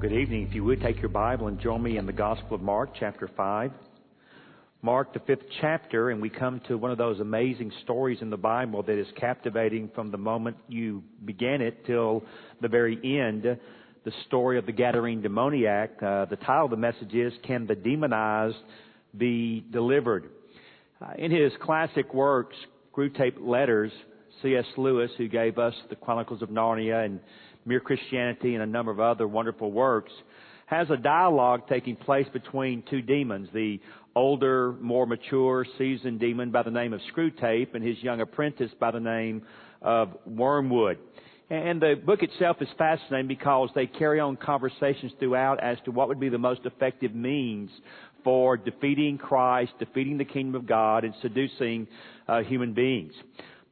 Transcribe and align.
Good 0.00 0.12
evening. 0.14 0.46
If 0.48 0.54
you 0.54 0.64
would 0.64 0.80
take 0.80 0.98
your 1.02 1.10
Bible 1.10 1.48
and 1.48 1.60
join 1.60 1.82
me 1.82 1.98
in 1.98 2.06
the 2.06 2.12
Gospel 2.12 2.54
of 2.54 2.62
Mark, 2.62 2.92
chapter 2.98 3.28
5. 3.36 3.70
Mark, 4.80 5.12
the 5.12 5.20
fifth 5.20 5.44
chapter, 5.60 6.08
and 6.08 6.22
we 6.22 6.30
come 6.30 6.62
to 6.68 6.78
one 6.78 6.90
of 6.90 6.96
those 6.96 7.20
amazing 7.20 7.70
stories 7.84 8.16
in 8.22 8.30
the 8.30 8.36
Bible 8.38 8.82
that 8.84 8.98
is 8.98 9.06
captivating 9.18 9.90
from 9.94 10.10
the 10.10 10.16
moment 10.16 10.56
you 10.68 11.02
began 11.26 11.60
it 11.60 11.84
till 11.84 12.24
the 12.62 12.68
very 12.68 12.94
end. 13.04 13.42
The 13.42 14.12
story 14.26 14.56
of 14.56 14.64
the 14.64 14.72
Gadarene 14.72 15.20
demoniac. 15.20 16.02
Uh, 16.02 16.24
the 16.24 16.36
title 16.36 16.64
of 16.64 16.70
the 16.70 16.78
message 16.78 17.12
is 17.12 17.34
Can 17.46 17.66
the 17.66 17.74
Demonized 17.74 18.56
Be 19.18 19.62
Delivered? 19.70 20.30
Uh, 20.98 21.12
in 21.18 21.30
his 21.30 21.52
classic 21.60 22.14
works, 22.14 22.56
Screwtape 22.96 23.36
Letters, 23.38 23.92
C.S. 24.40 24.64
Lewis, 24.78 25.10
who 25.18 25.28
gave 25.28 25.58
us 25.58 25.74
the 25.90 25.96
Chronicles 25.96 26.40
of 26.40 26.48
Narnia 26.48 27.04
and 27.04 27.20
Mere 27.70 27.78
Christianity 27.78 28.54
and 28.54 28.64
a 28.64 28.66
number 28.66 28.90
of 28.90 28.98
other 28.98 29.28
wonderful 29.28 29.70
works, 29.70 30.10
has 30.66 30.90
a 30.90 30.96
dialogue 30.96 31.68
taking 31.68 31.94
place 31.94 32.26
between 32.32 32.82
two 32.90 33.00
demons, 33.00 33.48
the 33.54 33.78
older, 34.16 34.72
more 34.80 35.06
mature, 35.06 35.64
seasoned 35.78 36.18
demon 36.18 36.50
by 36.50 36.64
the 36.64 36.70
name 36.72 36.92
of 36.92 37.00
Screwtape 37.14 37.76
and 37.76 37.84
his 37.84 37.96
young 38.02 38.20
apprentice 38.20 38.72
by 38.80 38.90
the 38.90 38.98
name 38.98 39.42
of 39.82 40.16
Wormwood. 40.28 40.98
And 41.48 41.80
the 41.80 41.94
book 41.94 42.24
itself 42.24 42.56
is 42.60 42.66
fascinating 42.76 43.28
because 43.28 43.68
they 43.76 43.86
carry 43.86 44.18
on 44.18 44.36
conversations 44.36 45.12
throughout 45.20 45.62
as 45.62 45.78
to 45.84 45.92
what 45.92 46.08
would 46.08 46.18
be 46.18 46.28
the 46.28 46.38
most 46.38 46.62
effective 46.64 47.14
means 47.14 47.70
for 48.24 48.56
defeating 48.56 49.16
Christ, 49.16 49.70
defeating 49.78 50.18
the 50.18 50.24
kingdom 50.24 50.56
of 50.56 50.66
God, 50.66 51.04
and 51.04 51.14
seducing 51.22 51.86
uh, 52.26 52.40
human 52.40 52.74
beings. 52.74 53.12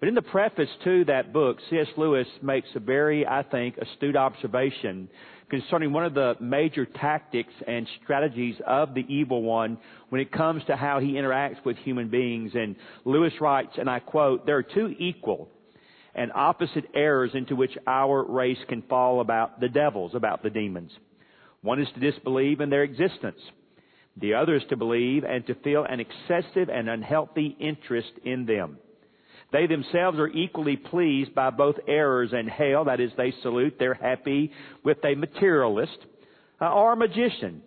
But 0.00 0.08
in 0.08 0.14
the 0.14 0.22
preface 0.22 0.68
to 0.84 1.04
that 1.06 1.32
book, 1.32 1.58
C.S. 1.70 1.88
Lewis 1.96 2.28
makes 2.40 2.68
a 2.76 2.80
very, 2.80 3.26
I 3.26 3.42
think, 3.42 3.76
astute 3.78 4.14
observation 4.14 5.08
concerning 5.50 5.92
one 5.92 6.04
of 6.04 6.14
the 6.14 6.36
major 6.40 6.84
tactics 6.84 7.52
and 7.66 7.88
strategies 8.02 8.54
of 8.66 8.94
the 8.94 9.04
evil 9.08 9.42
one 9.42 9.78
when 10.10 10.20
it 10.20 10.30
comes 10.30 10.62
to 10.66 10.76
how 10.76 11.00
he 11.00 11.12
interacts 11.12 11.64
with 11.64 11.76
human 11.78 12.08
beings. 12.08 12.52
And 12.54 12.76
Lewis 13.04 13.32
writes, 13.40 13.72
and 13.76 13.90
I 13.90 13.98
quote, 13.98 14.46
there 14.46 14.56
are 14.56 14.62
two 14.62 14.94
equal 14.98 15.48
and 16.14 16.30
opposite 16.34 16.84
errors 16.94 17.30
into 17.34 17.56
which 17.56 17.76
our 17.86 18.22
race 18.24 18.58
can 18.68 18.82
fall 18.82 19.20
about 19.20 19.60
the 19.60 19.68
devils, 19.68 20.12
about 20.14 20.42
the 20.42 20.50
demons. 20.50 20.92
One 21.62 21.80
is 21.80 21.88
to 21.94 22.00
disbelieve 22.00 22.60
in 22.60 22.70
their 22.70 22.84
existence. 22.84 23.40
The 24.16 24.34
other 24.34 24.56
is 24.56 24.62
to 24.68 24.76
believe 24.76 25.24
and 25.24 25.46
to 25.46 25.54
feel 25.56 25.84
an 25.84 26.00
excessive 26.00 26.68
and 26.68 26.88
unhealthy 26.88 27.56
interest 27.58 28.10
in 28.24 28.46
them. 28.46 28.78
They 29.50 29.66
themselves 29.66 30.18
are 30.18 30.28
equally 30.28 30.76
pleased 30.76 31.34
by 31.34 31.50
both 31.50 31.76
errors 31.86 32.30
and 32.32 32.48
hell, 32.48 32.84
that 32.84 33.00
is, 33.00 33.10
they 33.16 33.32
salute, 33.42 33.76
they're 33.78 33.94
happy 33.94 34.52
with 34.84 34.98
a 35.04 35.14
materialist 35.14 35.96
uh, 36.60 36.70
or 36.72 36.92
a 36.92 36.96
magician 36.96 37.62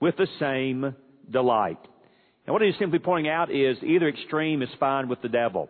with 0.00 0.16
the 0.16 0.26
same 0.40 0.94
delight. 1.30 1.78
And 2.46 2.52
what 2.52 2.62
he's 2.62 2.74
simply 2.78 2.98
pointing 2.98 3.30
out 3.30 3.50
is 3.50 3.76
either 3.82 4.08
extreme 4.08 4.62
is 4.62 4.68
fine 4.80 5.08
with 5.08 5.22
the 5.22 5.28
devil. 5.28 5.68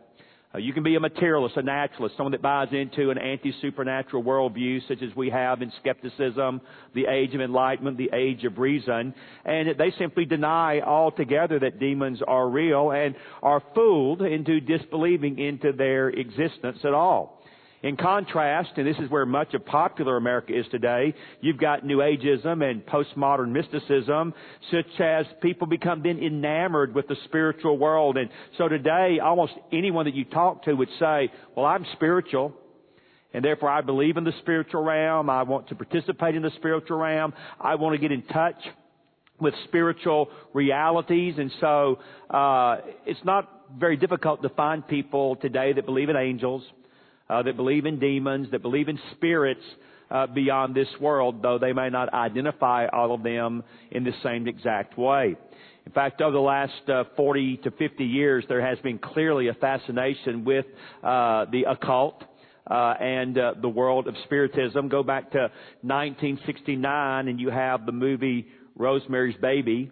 Uh, 0.52 0.58
you 0.58 0.72
can 0.72 0.82
be 0.82 0.96
a 0.96 1.00
materialist, 1.00 1.56
a 1.56 1.62
naturalist, 1.62 2.16
someone 2.16 2.32
that 2.32 2.42
buys 2.42 2.68
into 2.72 3.10
an 3.10 3.18
anti-supernatural 3.18 4.22
worldview 4.22 4.80
such 4.88 5.00
as 5.00 5.14
we 5.14 5.30
have 5.30 5.62
in 5.62 5.72
skepticism, 5.78 6.60
the 6.92 7.06
age 7.06 7.34
of 7.34 7.40
enlightenment, 7.40 7.96
the 7.96 8.10
age 8.12 8.44
of 8.44 8.58
reason, 8.58 9.14
and 9.44 9.68
they 9.78 9.92
simply 9.96 10.24
deny 10.24 10.80
altogether 10.80 11.60
that 11.60 11.78
demons 11.78 12.20
are 12.26 12.48
real 12.48 12.90
and 12.90 13.14
are 13.44 13.62
fooled 13.76 14.22
into 14.22 14.60
disbelieving 14.60 15.38
into 15.38 15.72
their 15.72 16.08
existence 16.08 16.78
at 16.82 16.94
all. 16.94 17.39
In 17.82 17.96
contrast, 17.96 18.72
and 18.76 18.86
this 18.86 18.98
is 18.98 19.10
where 19.10 19.24
much 19.24 19.54
of 19.54 19.64
popular 19.64 20.18
America 20.18 20.58
is 20.58 20.66
today, 20.70 21.14
you've 21.40 21.56
got 21.56 21.84
New 21.84 21.98
Ageism 21.98 22.62
and 22.62 22.84
postmodern 22.84 23.52
mysticism, 23.52 24.34
such 24.70 25.00
as 25.00 25.24
people 25.40 25.66
become 25.66 26.02
then 26.02 26.18
enamored 26.18 26.94
with 26.94 27.08
the 27.08 27.16
spiritual 27.24 27.78
world. 27.78 28.18
And 28.18 28.28
so 28.58 28.68
today, 28.68 29.18
almost 29.22 29.54
anyone 29.72 30.04
that 30.04 30.14
you 30.14 30.26
talk 30.26 30.64
to 30.64 30.74
would 30.74 30.90
say, 30.98 31.32
well, 31.56 31.64
I'm 31.64 31.86
spiritual. 31.94 32.52
And 33.32 33.42
therefore 33.42 33.70
I 33.70 33.80
believe 33.80 34.18
in 34.18 34.24
the 34.24 34.34
spiritual 34.40 34.82
realm. 34.84 35.30
I 35.30 35.44
want 35.44 35.68
to 35.68 35.74
participate 35.74 36.34
in 36.34 36.42
the 36.42 36.50
spiritual 36.56 36.98
realm. 36.98 37.32
I 37.58 37.76
want 37.76 37.94
to 37.94 37.98
get 37.98 38.12
in 38.12 38.22
touch 38.24 38.60
with 39.40 39.54
spiritual 39.64 40.28
realities. 40.52 41.36
And 41.38 41.50
so, 41.60 41.98
uh, 42.28 42.76
it's 43.06 43.24
not 43.24 43.48
very 43.78 43.96
difficult 43.96 44.42
to 44.42 44.50
find 44.50 44.86
people 44.86 45.36
today 45.36 45.72
that 45.72 45.86
believe 45.86 46.10
in 46.10 46.16
angels, 46.16 46.62
uh, 47.30 47.42
that 47.42 47.56
believe 47.56 47.86
in 47.86 47.98
demons, 47.98 48.50
that 48.50 48.60
believe 48.60 48.88
in 48.88 48.98
spirits 49.12 49.62
uh, 50.10 50.26
beyond 50.26 50.74
this 50.74 50.88
world, 51.00 51.40
though 51.42 51.58
they 51.58 51.72
may 51.72 51.88
not 51.88 52.12
identify 52.12 52.86
all 52.86 53.14
of 53.14 53.22
them 53.22 53.62
in 53.92 54.02
the 54.02 54.12
same 54.22 54.48
exact 54.48 54.98
way. 54.98 55.36
In 55.86 55.92
fact, 55.92 56.20
over 56.20 56.32
the 56.32 56.40
last 56.40 56.88
uh, 56.88 57.04
40 57.16 57.58
to 57.58 57.70
50 57.70 58.04
years, 58.04 58.44
there 58.48 58.60
has 58.60 58.78
been 58.80 58.98
clearly 58.98 59.48
a 59.48 59.54
fascination 59.54 60.44
with 60.44 60.66
uh, 61.02 61.46
the 61.52 61.64
occult. 61.68 62.24
Uh, 62.70 62.94
and 63.00 63.36
uh, 63.36 63.54
the 63.60 63.68
world 63.68 64.06
of 64.06 64.14
spiritism. 64.24 64.88
Go 64.88 65.02
back 65.02 65.32
to 65.32 65.50
1969, 65.80 67.26
and 67.26 67.40
you 67.40 67.50
have 67.50 67.84
the 67.84 67.90
movie 67.90 68.46
Rosemary's 68.76 69.34
Baby. 69.40 69.90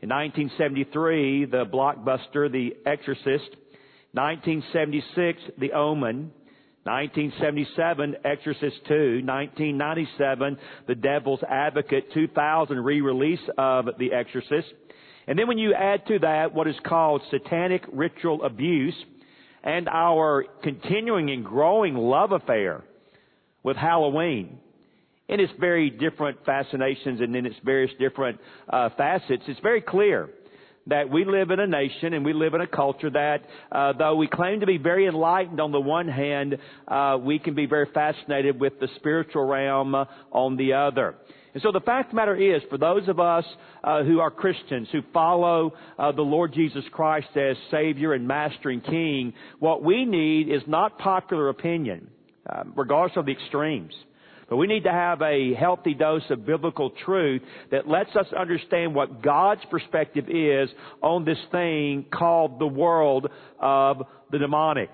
In 0.00 0.08
1973, 0.08 1.44
the 1.44 1.66
blockbuster 1.66 2.50
The 2.50 2.74
Exorcist. 2.84 3.54
1976, 4.12 5.40
The 5.58 5.72
Omen. 5.72 6.32
1977, 6.86 8.16
Exorcist 8.24 8.76
2. 8.88 9.22
1997, 9.24 10.56
The 10.86 10.94
Devil's 10.94 11.42
Advocate. 11.48 12.12
2000, 12.14 12.78
re-release 12.78 13.40
of 13.58 13.86
The 13.98 14.12
Exorcist. 14.12 14.68
And 15.26 15.38
then 15.38 15.48
when 15.48 15.58
you 15.58 15.74
add 15.74 16.06
to 16.06 16.20
that 16.20 16.54
what 16.54 16.68
is 16.68 16.76
called 16.86 17.22
satanic 17.30 17.82
ritual 17.92 18.44
abuse 18.44 18.94
and 19.64 19.88
our 19.88 20.44
continuing 20.62 21.30
and 21.30 21.44
growing 21.44 21.96
love 21.96 22.30
affair 22.30 22.84
with 23.64 23.76
Halloween, 23.76 24.60
in 25.28 25.40
its 25.40 25.52
very 25.58 25.90
different 25.90 26.38
fascinations 26.46 27.20
and 27.20 27.34
in 27.34 27.46
its 27.46 27.56
various 27.64 27.90
different 27.98 28.38
uh, 28.68 28.90
facets, 28.96 29.42
it's 29.48 29.60
very 29.60 29.80
clear 29.80 30.30
that 30.86 31.10
we 31.10 31.24
live 31.24 31.50
in 31.50 31.60
a 31.60 31.66
nation 31.66 32.14
and 32.14 32.24
we 32.24 32.32
live 32.32 32.54
in 32.54 32.60
a 32.60 32.66
culture 32.66 33.10
that, 33.10 33.42
uh, 33.72 33.92
though 33.92 34.16
we 34.16 34.28
claim 34.28 34.60
to 34.60 34.66
be 34.66 34.78
very 34.78 35.06
enlightened 35.06 35.60
on 35.60 35.72
the 35.72 35.80
one 35.80 36.08
hand, 36.08 36.56
uh, 36.88 37.18
we 37.20 37.38
can 37.38 37.54
be 37.54 37.66
very 37.66 37.88
fascinated 37.92 38.60
with 38.60 38.78
the 38.80 38.88
spiritual 38.96 39.46
realm 39.46 39.94
uh, 39.94 40.04
on 40.30 40.56
the 40.56 40.72
other. 40.72 41.16
And 41.54 41.62
so 41.62 41.72
the 41.72 41.80
fact 41.80 42.08
of 42.08 42.10
the 42.10 42.16
matter 42.16 42.36
is, 42.36 42.62
for 42.68 42.76
those 42.76 43.08
of 43.08 43.18
us 43.18 43.44
uh, 43.82 44.04
who 44.04 44.20
are 44.20 44.30
Christians, 44.30 44.88
who 44.92 45.00
follow 45.12 45.72
uh, 45.98 46.12
the 46.12 46.22
Lord 46.22 46.52
Jesus 46.52 46.84
Christ 46.92 47.28
as 47.34 47.56
Savior 47.70 48.12
and 48.12 48.28
Master 48.28 48.68
and 48.68 48.84
King, 48.84 49.32
what 49.58 49.82
we 49.82 50.04
need 50.04 50.50
is 50.50 50.60
not 50.66 50.98
popular 50.98 51.48
opinion, 51.48 52.10
uh, 52.48 52.64
regardless 52.74 53.16
of 53.16 53.24
the 53.24 53.32
extremes. 53.32 53.94
But 54.48 54.56
we 54.58 54.68
need 54.68 54.84
to 54.84 54.92
have 54.92 55.22
a 55.22 55.54
healthy 55.54 55.94
dose 55.94 56.22
of 56.30 56.46
biblical 56.46 56.90
truth 57.04 57.42
that 57.72 57.88
lets 57.88 58.14
us 58.14 58.26
understand 58.38 58.94
what 58.94 59.22
God's 59.22 59.62
perspective 59.70 60.28
is 60.28 60.68
on 61.02 61.24
this 61.24 61.38
thing 61.50 62.06
called 62.12 62.60
the 62.60 62.66
world 62.66 63.28
of 63.58 64.02
the 64.30 64.38
demonic. 64.38 64.88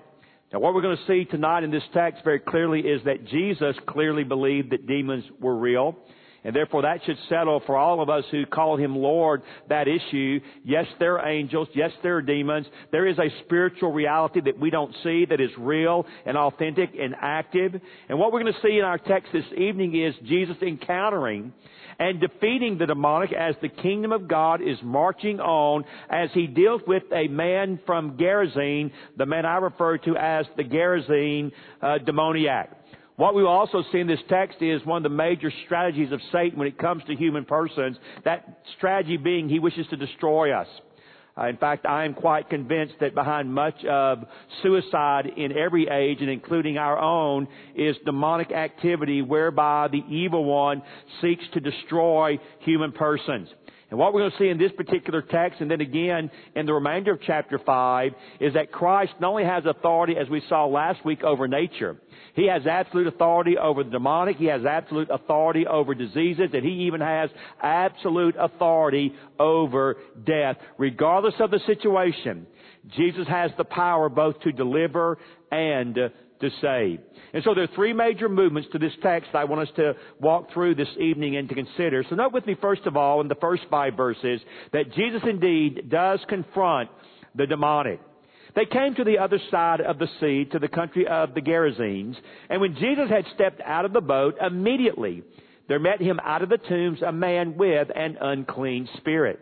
Now 0.51 0.59
what 0.59 0.73
we're 0.73 0.81
going 0.81 0.97
to 0.97 1.07
see 1.07 1.25
tonight 1.25 1.63
in 1.63 1.71
this 1.71 1.83
text 1.93 2.23
very 2.23 2.39
clearly 2.39 2.79
is 2.79 3.03
that 3.05 3.25
Jesus 3.25 3.75
clearly 3.87 4.23
believed 4.23 4.71
that 4.71 4.87
demons 4.87 5.23
were 5.39 5.55
real. 5.55 5.95
And 6.43 6.55
therefore 6.55 6.81
that 6.81 6.99
should 7.05 7.17
settle 7.29 7.61
for 7.65 7.77
all 7.77 8.01
of 8.01 8.09
us 8.09 8.23
who 8.31 8.45
call 8.45 8.77
Him 8.77 8.95
Lord 8.95 9.43
that 9.69 9.87
issue. 9.87 10.39
Yes, 10.63 10.85
there 10.99 11.19
are 11.19 11.27
angels. 11.27 11.67
Yes, 11.73 11.91
there 12.01 12.17
are 12.17 12.21
demons. 12.21 12.67
There 12.91 13.07
is 13.07 13.17
a 13.17 13.29
spiritual 13.45 13.91
reality 13.91 14.41
that 14.41 14.59
we 14.59 14.69
don't 14.69 14.93
see 15.03 15.25
that 15.29 15.39
is 15.39 15.51
real 15.57 16.05
and 16.25 16.37
authentic 16.37 16.91
and 16.99 17.15
active. 17.21 17.79
And 18.09 18.19
what 18.19 18.31
we're 18.31 18.41
going 18.41 18.53
to 18.53 18.61
see 18.61 18.77
in 18.77 18.85
our 18.85 18.97
text 18.97 19.31
this 19.31 19.45
evening 19.57 19.95
is 19.95 20.13
Jesus 20.27 20.57
encountering 20.61 21.53
and 21.99 22.19
defeating 22.19 22.77
the 22.77 22.85
demonic 22.85 23.33
as 23.33 23.55
the 23.61 23.69
kingdom 23.69 24.11
of 24.11 24.27
God 24.27 24.61
is 24.61 24.77
marching 24.83 25.39
on 25.39 25.85
as 26.09 26.29
he 26.33 26.47
deals 26.47 26.81
with 26.87 27.03
a 27.13 27.27
man 27.27 27.79
from 27.85 28.17
Gerasene, 28.17 28.91
the 29.17 29.25
man 29.25 29.45
I 29.45 29.57
refer 29.57 29.97
to 29.99 30.17
as 30.17 30.45
the 30.57 30.63
Gerasene 30.63 31.51
uh, 31.81 31.99
demoniac. 31.99 32.71
What 33.15 33.35
we 33.35 33.43
will 33.43 33.49
also 33.49 33.83
see 33.91 33.99
in 33.99 34.07
this 34.07 34.19
text 34.27 34.61
is 34.61 34.83
one 34.85 34.97
of 34.97 35.03
the 35.03 35.15
major 35.15 35.51
strategies 35.65 36.11
of 36.11 36.19
Satan 36.31 36.57
when 36.57 36.67
it 36.67 36.77
comes 36.77 37.03
to 37.05 37.15
human 37.15 37.45
persons. 37.45 37.97
That 38.25 38.61
strategy 38.77 39.17
being 39.17 39.49
he 39.49 39.59
wishes 39.59 39.85
to 39.91 39.97
destroy 39.97 40.51
us. 40.51 40.67
Uh, 41.35 41.47
in 41.47 41.57
fact, 41.57 41.85
I 41.87 42.05
am 42.05 42.13
quite 42.13 42.49
convinced 42.49 42.95
that 43.01 43.15
behind 43.15 43.51
much 43.51 43.83
of 43.85 44.19
suicide 44.61 45.25
in 45.35 45.57
every 45.57 45.87
age, 45.87 46.19
and 46.21 46.29
including 46.29 46.77
our 46.77 46.99
own, 46.99 47.47
is 47.75 47.95
demonic 48.05 48.51
activity 48.51 49.23
whereby 49.23 49.87
the 49.91 50.03
evil 50.09 50.45
one 50.45 50.83
seeks 51.21 51.43
to 51.53 51.59
destroy 51.59 52.39
human 52.59 52.91
persons. 52.91 53.49
And 53.93 53.99
what 53.99 54.11
we're 54.11 54.21
going 54.21 54.31
to 54.31 54.37
see 54.39 54.49
in 54.49 54.57
this 54.57 54.71
particular 54.71 55.21
text, 55.21 55.61
and 55.61 55.69
then 55.69 55.79
again 55.79 56.31
in 56.55 56.65
the 56.65 56.73
remainder 56.73 57.13
of 57.13 57.19
chapter 57.21 57.59
5, 57.63 58.11
is 58.39 58.55
that 58.55 58.71
Christ 58.71 59.13
not 59.19 59.29
only 59.29 59.43
has 59.43 59.67
authority, 59.67 60.15
as 60.19 60.27
we 60.29 60.41
saw 60.49 60.65
last 60.65 61.05
week, 61.05 61.23
over 61.23 61.47
nature, 61.47 61.97
he 62.33 62.47
has 62.47 62.65
absolute 62.65 63.05
authority 63.05 63.55
over 63.55 63.83
the 63.83 63.91
demonic. 63.91 64.37
He 64.37 64.45
has 64.45 64.65
absolute 64.65 65.09
authority 65.11 65.67
over 65.67 65.93
diseases. 65.93 66.49
And 66.53 66.65
he 66.65 66.87
even 66.87 67.01
has 67.01 67.29
absolute 67.61 68.33
authority 68.39 69.13
over 69.39 69.97
death. 70.25 70.57
Regardless 70.79 71.35
of 71.39 71.51
the 71.51 71.59
situation, 71.67 72.47
Jesus 72.97 73.27
has 73.27 73.51
the 73.59 73.63
power 73.63 74.09
both 74.09 74.39
to 74.39 74.51
deliver 74.51 75.19
and 75.51 75.99
to 76.43 76.49
save. 76.61 76.99
And 77.33 77.43
so 77.43 77.53
there 77.53 77.63
are 77.63 77.75
three 77.75 77.93
major 77.93 78.29
movements 78.29 78.69
to 78.73 78.79
this 78.79 78.91
text 79.01 79.29
I 79.33 79.45
want 79.45 79.67
us 79.67 79.75
to 79.77 79.93
walk 80.19 80.51
through 80.53 80.75
this 80.75 80.89
evening 80.99 81.37
and 81.37 81.49
to 81.49 81.55
consider. 81.55 82.03
So 82.09 82.15
note 82.15 82.33
with 82.33 82.45
me 82.45 82.55
first 82.61 82.85
of 82.85 82.95
all 82.95 83.21
in 83.21 83.27
the 83.27 83.35
first 83.35 83.63
five 83.69 83.95
verses 83.95 84.41
that 84.71 84.93
Jesus 84.93 85.21
indeed 85.27 85.89
does 85.89 86.19
confront 86.29 86.89
the 87.35 87.47
demonic. 87.47 87.99
They 88.55 88.65
came 88.65 88.93
to 88.95 89.03
the 89.03 89.17
other 89.17 89.39
side 89.49 89.81
of 89.81 89.97
the 89.97 90.07
sea, 90.19 90.45
to 90.51 90.59
the 90.59 90.67
country 90.67 91.07
of 91.07 91.33
the 91.33 91.41
Gerasenes, 91.41 92.15
and 92.49 92.61
when 92.61 92.75
Jesus 92.75 93.09
had 93.09 93.25
stepped 93.33 93.61
out 93.61 93.85
of 93.85 93.93
the 93.93 94.01
boat, 94.01 94.35
immediately 94.39 95.23
there 95.67 95.79
met 95.79 95.99
him 95.99 96.19
out 96.23 96.43
of 96.43 96.49
the 96.49 96.57
tombs 96.57 97.01
a 97.01 97.11
man 97.11 97.57
with 97.57 97.87
an 97.95 98.17
unclean 98.21 98.87
spirit. 98.97 99.39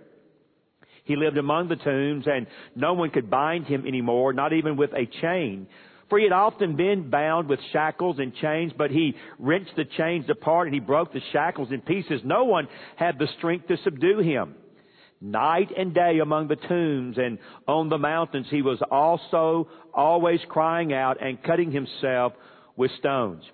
He 1.04 1.16
lived 1.16 1.38
among 1.38 1.68
the 1.68 1.76
tombs, 1.76 2.26
and 2.28 2.48
no 2.76 2.94
one 2.94 3.10
could 3.10 3.30
bind 3.30 3.66
him 3.66 3.86
anymore, 3.86 4.32
not 4.32 4.54
even 4.54 4.78
with 4.78 4.92
a 4.94 5.08
chain. 5.22 5.68
For 6.12 6.18
he 6.18 6.26
had 6.26 6.34
often 6.34 6.76
been 6.76 7.10
bound 7.10 7.48
with 7.48 7.62
shackles 7.72 8.20
and 8.20 8.36
chains, 8.36 8.74
but 8.78 8.92
he 8.92 9.16
wrenched 9.40 9.78
the 9.78 9.86
chains 9.86 10.26
apart 10.30 10.68
and 10.68 10.74
he 10.74 10.82
broke 10.82 11.14
the 11.14 11.22
shackles 11.32 11.72
in 11.72 11.80
pieces. 11.80 12.20
No 12.26 12.44
one 12.44 12.68
had 12.98 13.18
the 13.18 13.30
strength 13.38 13.70
to 13.70 13.78
subdue 13.78 14.20
him 14.20 14.56
night 15.22 15.72
and 15.78 15.94
day 15.94 16.20
among 16.22 16.50
the 16.50 16.58
tombs 16.58 17.18
and 17.18 17.40
on 17.66 17.88
the 17.88 17.98
mountains. 17.98 18.48
He 18.50 18.62
was 18.62 18.82
also 18.92 19.70
always 19.94 20.42
crying 20.50 20.92
out 20.92 21.24
and 21.24 21.42
cutting 21.42 21.72
himself 21.72 22.34
with 22.76 22.92
stones. 23.00 23.46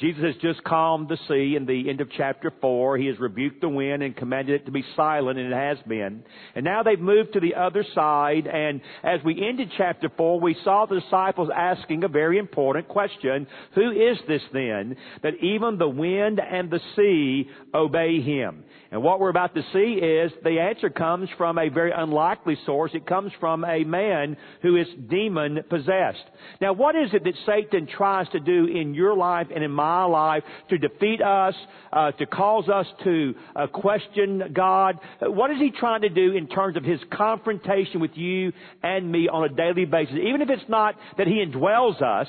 Jesus 0.00 0.22
has 0.22 0.36
just 0.36 0.62
calmed 0.62 1.08
the 1.08 1.18
sea 1.28 1.56
in 1.56 1.66
the 1.66 1.90
end 1.90 2.00
of 2.00 2.08
chapter 2.16 2.52
4. 2.60 2.98
He 2.98 3.06
has 3.06 3.18
rebuked 3.18 3.60
the 3.60 3.68
wind 3.68 4.02
and 4.02 4.16
commanded 4.16 4.60
it 4.60 4.66
to 4.66 4.70
be 4.70 4.84
silent, 4.94 5.38
and 5.38 5.52
it 5.52 5.56
has 5.56 5.78
been. 5.88 6.22
And 6.54 6.64
now 6.64 6.84
they've 6.84 7.00
moved 7.00 7.32
to 7.32 7.40
the 7.40 7.56
other 7.56 7.84
side, 7.94 8.46
and 8.46 8.80
as 9.02 9.18
we 9.24 9.44
ended 9.44 9.72
chapter 9.76 10.08
4, 10.16 10.40
we 10.40 10.56
saw 10.62 10.86
the 10.86 11.00
disciples 11.00 11.50
asking 11.54 12.04
a 12.04 12.08
very 12.08 12.38
important 12.38 12.86
question. 12.86 13.48
Who 13.74 13.90
is 13.90 14.18
this 14.28 14.42
then, 14.52 14.96
that 15.22 15.34
even 15.42 15.78
the 15.78 15.88
wind 15.88 16.40
and 16.40 16.70
the 16.70 16.80
sea 16.94 17.50
obey 17.74 18.20
him? 18.20 18.64
And 18.90 19.02
what 19.02 19.20
we're 19.20 19.28
about 19.28 19.54
to 19.54 19.62
see 19.74 20.02
is 20.02 20.32
the 20.42 20.60
answer 20.60 20.88
comes 20.88 21.28
from 21.36 21.58
a 21.58 21.68
very 21.68 21.92
unlikely 21.94 22.56
source. 22.64 22.92
It 22.94 23.06
comes 23.06 23.32
from 23.38 23.62
a 23.64 23.84
man 23.84 24.36
who 24.62 24.76
is 24.76 24.86
demon 25.10 25.58
possessed. 25.68 26.24
Now 26.62 26.72
what 26.72 26.96
is 26.96 27.10
it 27.12 27.22
that 27.24 27.34
Satan 27.44 27.86
tries 27.86 28.28
to 28.30 28.40
do 28.40 28.64
in 28.64 28.94
your 28.94 29.14
life 29.14 29.48
and 29.54 29.62
in 29.62 29.70
my 29.70 30.04
life 30.04 30.42
to 30.70 30.78
defeat 30.78 31.20
us, 31.20 31.54
uh, 31.92 32.12
to 32.12 32.24
cause 32.24 32.70
us 32.70 32.86
to 33.04 33.34
uh, 33.54 33.66
question 33.66 34.54
God? 34.54 34.98
What 35.20 35.50
is 35.50 35.58
he 35.58 35.70
trying 35.70 36.00
to 36.02 36.08
do 36.08 36.32
in 36.32 36.48
terms 36.48 36.78
of 36.78 36.82
his 36.82 37.00
confrontation 37.12 38.00
with 38.00 38.12
you 38.14 38.52
and 38.82 39.12
me 39.12 39.28
on 39.28 39.44
a 39.44 39.54
daily 39.54 39.84
basis? 39.84 40.14
Even 40.14 40.40
if 40.40 40.48
it's 40.48 40.68
not 40.68 40.94
that 41.18 41.26
he 41.26 41.44
indwells 41.44 42.00
us, 42.00 42.28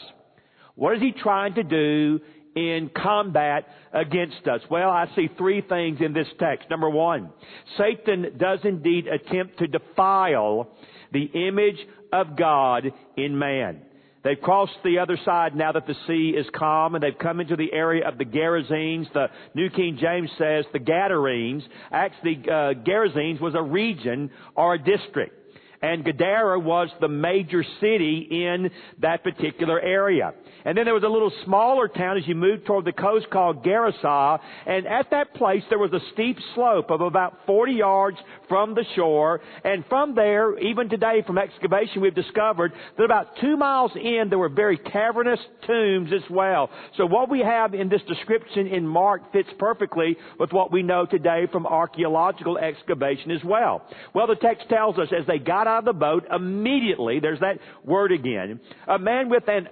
what 0.75 0.95
is 0.95 1.01
he 1.01 1.11
trying 1.11 1.55
to 1.55 1.63
do 1.63 2.19
in 2.59 2.89
combat 2.95 3.67
against 3.93 4.47
us? 4.47 4.61
Well, 4.69 4.89
I 4.89 5.07
see 5.15 5.29
three 5.37 5.61
things 5.61 5.99
in 6.01 6.13
this 6.13 6.27
text. 6.39 6.69
Number 6.69 6.89
one, 6.89 7.29
Satan 7.77 8.37
does 8.37 8.59
indeed 8.63 9.07
attempt 9.07 9.59
to 9.59 9.67
defile 9.67 10.69
the 11.11 11.23
image 11.23 11.79
of 12.11 12.35
God 12.35 12.91
in 13.17 13.37
man. 13.37 13.81
They've 14.23 14.39
crossed 14.39 14.73
the 14.83 14.99
other 14.99 15.17
side 15.23 15.55
now 15.55 15.71
that 15.71 15.87
the 15.87 15.95
sea 16.05 16.37
is 16.37 16.45
calm 16.53 16.95
and 16.95 17.03
they've 17.03 17.17
come 17.17 17.39
into 17.39 17.55
the 17.55 17.71
area 17.71 18.05
of 18.05 18.17
the 18.17 18.25
Gerasenes. 18.25 19.11
The 19.13 19.27
New 19.53 19.69
King 19.69 19.97
James 19.99 20.29
says 20.37 20.65
the 20.73 20.79
Gadarenes. 20.79 21.63
Actually, 21.89 22.43
uh, 22.43 22.73
Gerasenes 22.85 23.39
was 23.39 23.55
a 23.55 23.61
region 23.61 24.29
or 24.55 24.73
a 24.73 24.77
district. 24.77 25.35
And 25.81 26.03
Gadara 26.03 26.59
was 26.59 26.89
the 26.99 27.07
major 27.07 27.63
city 27.79 28.27
in 28.29 28.69
that 28.99 29.23
particular 29.23 29.79
area. 29.79 30.33
And 30.65 30.77
then 30.77 30.85
there 30.85 30.93
was 30.93 31.03
a 31.03 31.07
little 31.07 31.31
smaller 31.45 31.87
town 31.87 32.17
as 32.17 32.27
you 32.27 32.35
moved 32.35 32.65
toward 32.65 32.85
the 32.85 32.91
coast 32.91 33.27
called 33.31 33.63
Gerasa. 33.63 34.39
And 34.65 34.87
at 34.87 35.09
that 35.11 35.33
place 35.35 35.63
there 35.69 35.79
was 35.79 35.93
a 35.93 35.99
steep 36.13 36.37
slope 36.55 36.89
of 36.91 37.01
about 37.01 37.37
40 37.45 37.73
yards 37.73 38.17
from 38.47 38.75
the 38.75 38.85
shore. 38.95 39.41
And 39.63 39.85
from 39.87 40.15
there, 40.15 40.57
even 40.59 40.89
today 40.89 41.23
from 41.25 41.37
excavation, 41.37 42.01
we've 42.01 42.15
discovered 42.15 42.73
that 42.97 43.03
about 43.03 43.27
two 43.39 43.57
miles 43.57 43.91
in 43.95 44.27
there 44.29 44.39
were 44.39 44.49
very 44.49 44.77
cavernous 44.77 45.39
tombs 45.65 46.11
as 46.13 46.29
well. 46.29 46.69
So 46.97 47.05
what 47.05 47.29
we 47.29 47.39
have 47.39 47.73
in 47.73 47.89
this 47.89 48.01
description 48.07 48.67
in 48.67 48.85
Mark 48.85 49.31
fits 49.31 49.49
perfectly 49.57 50.17
with 50.39 50.51
what 50.51 50.71
we 50.71 50.83
know 50.83 51.05
today 51.05 51.47
from 51.51 51.65
archaeological 51.65 52.57
excavation 52.57 53.31
as 53.31 53.43
well. 53.43 53.85
Well, 54.13 54.27
the 54.27 54.35
text 54.35 54.67
tells 54.69 54.97
us 54.97 55.07
as 55.17 55.25
they 55.27 55.39
got 55.39 55.67
out 55.67 55.79
of 55.79 55.85
the 55.85 55.93
boat, 55.93 56.25
immediately, 56.33 57.19
there's 57.19 57.39
that 57.39 57.59
word 57.83 58.11
again, 58.11 58.59
a 58.87 58.99
man 58.99 59.29
with 59.29 59.47
an 59.47 59.67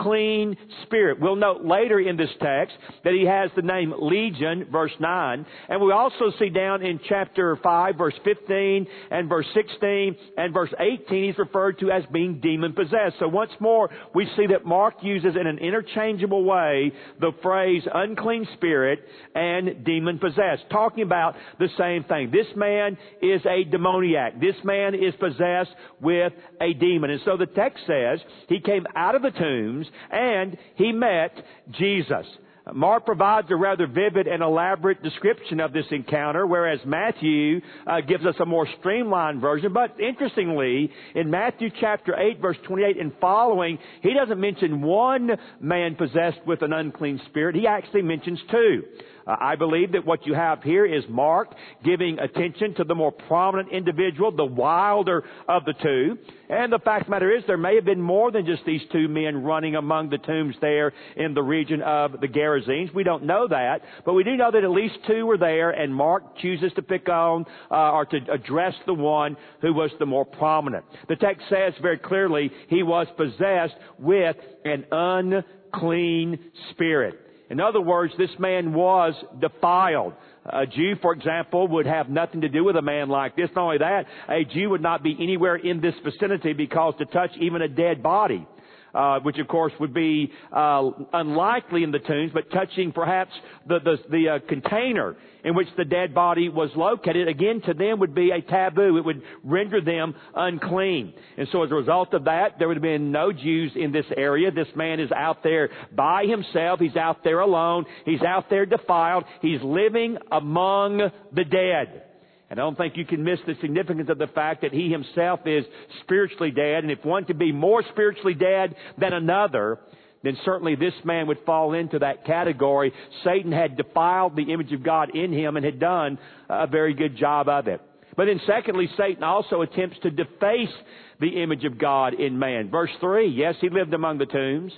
unclean 0.00 0.56
spirit. 0.84 1.20
We'll 1.20 1.36
note 1.36 1.64
later 1.64 2.00
in 2.00 2.16
this 2.16 2.30
text 2.40 2.76
that 3.04 3.12
he 3.12 3.26
has 3.26 3.50
the 3.56 3.62
name 3.62 3.94
Legion, 3.98 4.66
verse 4.70 4.92
9. 4.98 5.46
And 5.68 5.80
we 5.80 5.92
also 5.92 6.32
see 6.38 6.48
down 6.48 6.82
in 6.82 7.00
chapter 7.08 7.56
5, 7.62 7.90
5, 7.90 7.96
verse 7.96 8.14
15, 8.24 8.86
and 9.10 9.28
verse 9.28 9.46
16, 9.54 10.16
and 10.36 10.52
verse 10.52 10.72
18, 10.78 11.24
he's 11.24 11.38
referred 11.38 11.78
to 11.78 11.90
as 11.90 12.02
being 12.12 12.40
demon 12.40 12.72
possessed. 12.72 13.16
So 13.18 13.28
once 13.28 13.52
more, 13.60 13.90
we 14.14 14.26
see 14.36 14.46
that 14.48 14.64
Mark 14.64 14.94
uses 15.02 15.36
in 15.40 15.46
an 15.46 15.58
interchangeable 15.58 16.44
way 16.44 16.92
the 17.20 17.32
phrase 17.42 17.82
unclean 17.94 18.46
spirit 18.54 19.00
and 19.34 19.84
demon 19.84 20.18
possessed, 20.18 20.64
talking 20.70 21.04
about 21.04 21.36
the 21.58 21.68
same 21.78 22.04
thing. 22.04 22.30
This 22.30 22.48
man 22.56 22.98
is 23.22 23.40
a 23.46 23.64
demoniac. 23.64 24.40
This 24.40 24.56
man 24.64 24.94
is 24.94 25.14
possessed 25.18 25.70
with 26.00 26.32
a 26.60 26.72
demon. 26.74 27.10
And 27.10 27.20
so 27.24 27.36
the 27.36 27.46
text 27.46 27.84
says 27.86 28.18
he 28.48 28.60
came 28.60 28.86
out 28.96 29.14
of 29.14 29.22
the 29.22 29.30
tombs 29.30 29.86
and 30.10 30.56
he 30.76 30.92
met 30.92 31.32
Jesus. 31.72 32.26
Mark 32.74 33.06
provides 33.06 33.50
a 33.50 33.56
rather 33.56 33.86
vivid 33.86 34.26
and 34.26 34.42
elaborate 34.42 35.02
description 35.02 35.60
of 35.60 35.72
this 35.72 35.86
encounter, 35.90 36.46
whereas 36.46 36.78
Matthew 36.84 37.60
uh, 37.86 38.00
gives 38.00 38.24
us 38.24 38.34
a 38.40 38.46
more 38.46 38.68
streamlined 38.78 39.40
version. 39.40 39.72
But 39.72 39.98
interestingly, 39.98 40.90
in 41.14 41.30
Matthew 41.30 41.70
chapter 41.80 42.14
8, 42.16 42.40
verse 42.40 42.58
28 42.66 43.00
and 43.00 43.12
following, 43.20 43.78
he 44.02 44.14
doesn't 44.14 44.40
mention 44.40 44.82
one 44.82 45.30
man 45.60 45.96
possessed 45.96 46.40
with 46.46 46.62
an 46.62 46.72
unclean 46.72 47.20
spirit. 47.28 47.56
He 47.56 47.66
actually 47.66 48.02
mentions 48.02 48.40
two. 48.50 48.82
Uh, 49.30 49.36
I 49.40 49.54
believe 49.54 49.92
that 49.92 50.04
what 50.04 50.26
you 50.26 50.34
have 50.34 50.62
here 50.62 50.84
is 50.84 51.04
Mark 51.08 51.54
giving 51.84 52.18
attention 52.18 52.74
to 52.74 52.84
the 52.84 52.94
more 52.94 53.12
prominent 53.12 53.70
individual, 53.72 54.32
the 54.32 54.44
wilder 54.44 55.24
of 55.48 55.64
the 55.64 55.74
two. 55.80 56.18
And 56.48 56.72
the 56.72 56.80
fact 56.80 57.02
of 57.02 57.06
the 57.06 57.10
matter 57.12 57.36
is 57.36 57.44
there 57.46 57.56
may 57.56 57.76
have 57.76 57.84
been 57.84 58.00
more 58.00 58.32
than 58.32 58.44
just 58.44 58.64
these 58.64 58.80
two 58.90 59.06
men 59.06 59.44
running 59.44 59.76
among 59.76 60.10
the 60.10 60.18
tombs 60.18 60.56
there 60.60 60.92
in 61.16 61.32
the 61.34 61.42
region 61.42 61.80
of 61.82 62.20
the 62.20 62.26
Gerasenes. 62.26 62.92
We 62.92 63.04
don't 63.04 63.24
know 63.24 63.46
that, 63.46 63.82
but 64.04 64.14
we 64.14 64.24
do 64.24 64.36
know 64.36 64.50
that 64.50 64.64
at 64.64 64.70
least 64.70 64.98
two 65.06 65.26
were 65.26 65.38
there 65.38 65.70
and 65.70 65.94
Mark 65.94 66.36
chooses 66.38 66.72
to 66.74 66.82
pick 66.82 67.08
on 67.08 67.44
uh, 67.70 67.92
or 67.92 68.06
to 68.06 68.18
address 68.32 68.74
the 68.86 68.94
one 68.94 69.36
who 69.60 69.72
was 69.72 69.90
the 70.00 70.06
more 70.06 70.24
prominent. 70.24 70.84
The 71.08 71.16
text 71.16 71.42
says 71.48 71.72
very 71.80 71.98
clearly 71.98 72.50
he 72.68 72.82
was 72.82 73.06
possessed 73.16 73.74
with 73.98 74.36
an 74.64 74.86
unclean 74.90 76.38
spirit. 76.72 77.29
In 77.50 77.58
other 77.60 77.80
words, 77.80 78.14
this 78.16 78.30
man 78.38 78.72
was 78.72 79.12
defiled. 79.40 80.14
A 80.46 80.66
Jew, 80.66 80.94
for 81.02 81.12
example, 81.12 81.66
would 81.68 81.86
have 81.86 82.08
nothing 82.08 82.40
to 82.42 82.48
do 82.48 82.64
with 82.64 82.76
a 82.76 82.82
man 82.82 83.08
like 83.08 83.36
this. 83.36 83.50
Not 83.54 83.64
only 83.64 83.78
that, 83.78 84.06
a 84.28 84.44
Jew 84.44 84.70
would 84.70 84.80
not 84.80 85.02
be 85.02 85.16
anywhere 85.20 85.56
in 85.56 85.80
this 85.80 85.94
vicinity 86.04 86.52
because 86.52 86.94
to 86.98 87.04
touch 87.06 87.30
even 87.40 87.60
a 87.60 87.68
dead 87.68 88.02
body 88.02 88.46
uh, 88.94 89.20
which 89.20 89.38
of 89.38 89.48
course 89.48 89.72
would 89.80 89.94
be 89.94 90.30
uh, 90.52 90.90
unlikely 91.12 91.82
in 91.82 91.90
the 91.90 91.98
tombs, 91.98 92.30
but 92.32 92.50
touching 92.50 92.92
perhaps 92.92 93.32
the 93.66 93.78
the, 93.80 93.96
the 94.10 94.28
uh, 94.28 94.38
container 94.48 95.16
in 95.44 95.54
which 95.54 95.68
the 95.76 95.84
dead 95.84 96.14
body 96.14 96.48
was 96.48 96.70
located, 96.76 97.28
again 97.28 97.60
to 97.62 97.74
them 97.74 98.00
would 98.00 98.14
be 98.14 98.30
a 98.30 98.40
taboo. 98.42 98.96
It 98.96 99.04
would 99.04 99.22
render 99.42 99.80
them 99.80 100.14
unclean. 100.34 101.14
And 101.36 101.48
so 101.50 101.62
as 101.62 101.70
a 101.70 101.74
result 101.74 102.14
of 102.14 102.24
that, 102.24 102.58
there 102.58 102.68
would 102.68 102.76
have 102.76 102.82
been 102.82 103.10
no 103.10 103.32
Jews 103.32 103.72
in 103.74 103.92
this 103.92 104.06
area. 104.16 104.50
This 104.50 104.68
man 104.74 105.00
is 105.00 105.10
out 105.12 105.42
there 105.42 105.70
by 105.92 106.26
himself. 106.26 106.80
He's 106.80 106.96
out 106.96 107.24
there 107.24 107.40
alone. 107.40 107.86
He's 108.04 108.22
out 108.22 108.50
there 108.50 108.66
defiled. 108.66 109.24
He's 109.40 109.62
living 109.62 110.18
among 110.30 111.10
the 111.32 111.44
dead. 111.44 112.09
And 112.50 112.58
I 112.58 112.64
don't 112.64 112.76
think 112.76 112.96
you 112.96 113.04
can 113.04 113.22
miss 113.22 113.38
the 113.46 113.54
significance 113.60 114.10
of 114.10 114.18
the 114.18 114.26
fact 114.26 114.62
that 114.62 114.72
he 114.72 114.90
himself 114.90 115.40
is 115.46 115.64
spiritually 116.02 116.50
dead. 116.50 116.82
And 116.82 116.90
if 116.90 117.04
one 117.04 117.24
could 117.24 117.38
be 117.38 117.52
more 117.52 117.84
spiritually 117.92 118.34
dead 118.34 118.74
than 118.98 119.12
another, 119.12 119.78
then 120.24 120.36
certainly 120.44 120.74
this 120.74 120.92
man 121.04 121.28
would 121.28 121.38
fall 121.46 121.74
into 121.74 122.00
that 122.00 122.26
category. 122.26 122.92
Satan 123.24 123.52
had 123.52 123.76
defiled 123.76 124.34
the 124.34 124.52
image 124.52 124.72
of 124.72 124.82
God 124.82 125.14
in 125.14 125.32
him 125.32 125.56
and 125.56 125.64
had 125.64 125.78
done 125.78 126.18
a 126.48 126.66
very 126.66 126.92
good 126.92 127.16
job 127.16 127.48
of 127.48 127.68
it. 127.68 127.80
But 128.16 128.26
then 128.26 128.40
secondly, 128.46 128.88
Satan 128.96 129.22
also 129.22 129.62
attempts 129.62 129.98
to 130.02 130.10
deface 130.10 130.74
the 131.20 131.42
image 131.42 131.64
of 131.64 131.78
God 131.78 132.14
in 132.14 132.38
man. 132.38 132.68
Verse 132.68 132.90
3, 133.00 133.28
yes, 133.28 133.54
he 133.60 133.70
lived 133.70 133.94
among 133.94 134.18
the 134.18 134.26
tombs, 134.26 134.72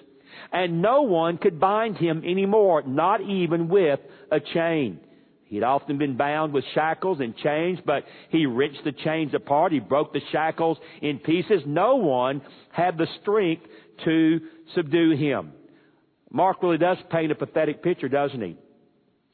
and 0.53 0.83
no 0.83 1.03
one 1.03 1.39
could 1.39 1.59
bind 1.59 1.97
him 1.97 2.23
anymore, 2.25 2.83
not 2.87 3.23
even 3.23 3.69
with 3.69 3.99
a 4.31 4.39
chain. 4.39 5.01
He 5.53 5.59
had 5.59 5.65
often 5.65 5.99
been 5.99 6.17
bound 6.17 6.55
with 6.55 6.65
shackles 6.73 7.21
and 7.21 7.37
chains, 7.37 7.79
but 7.85 8.05
he 8.31 8.47
wrenched 8.47 8.85
the 8.85 8.93
chains 8.93 9.35
apart. 9.35 9.71
He 9.71 9.81
broke 9.81 10.15
the 10.15 10.23
shackles 10.33 10.79
in 11.03 11.19
pieces. 11.19 11.61
No 11.67 11.97
one 11.97 12.41
had 12.71 12.97
the 12.97 13.07
strength 13.21 13.67
to 14.07 14.41
subdue 14.75 15.11
him. 15.11 15.53
Mark 16.31 16.63
really 16.63 16.79
does 16.79 16.97
paint 17.11 17.33
a 17.33 17.35
pathetic 17.35 17.83
picture, 17.83 18.09
doesn't 18.09 18.41
he? 18.41 18.57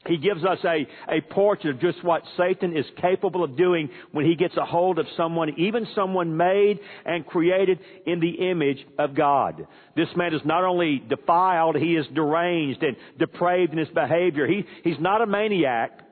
He 0.07 0.17
gives 0.17 0.43
us 0.43 0.57
a, 0.65 0.85
a 1.07 1.21
portrait 1.21 1.75
of 1.75 1.79
just 1.79 2.03
what 2.03 2.23
Satan 2.35 2.75
is 2.75 2.85
capable 2.99 3.41
of 3.41 3.55
doing 3.55 3.89
when 4.11 4.25
he 4.25 4.35
gets 4.35 4.57
a 4.57 4.65
hold 4.65 4.99
of 4.99 5.05
someone, 5.15 5.53
even 5.57 5.87
someone 5.95 6.35
made 6.35 6.81
and 7.05 7.25
created 7.25 7.79
in 8.05 8.19
the 8.19 8.49
image 8.49 8.85
of 8.97 9.15
God. 9.15 9.65
This 9.95 10.09
man 10.17 10.33
is 10.33 10.41
not 10.43 10.65
only 10.65 11.01
defiled, 11.07 11.77
he 11.77 11.95
is 11.95 12.05
deranged 12.13 12.83
and 12.83 12.97
depraved 13.17 13.71
in 13.71 13.77
his 13.77 13.87
behavior. 13.87 14.47
He, 14.47 14.65
he's 14.83 14.99
not 14.99 15.21
a 15.21 15.25
maniac. 15.25 16.07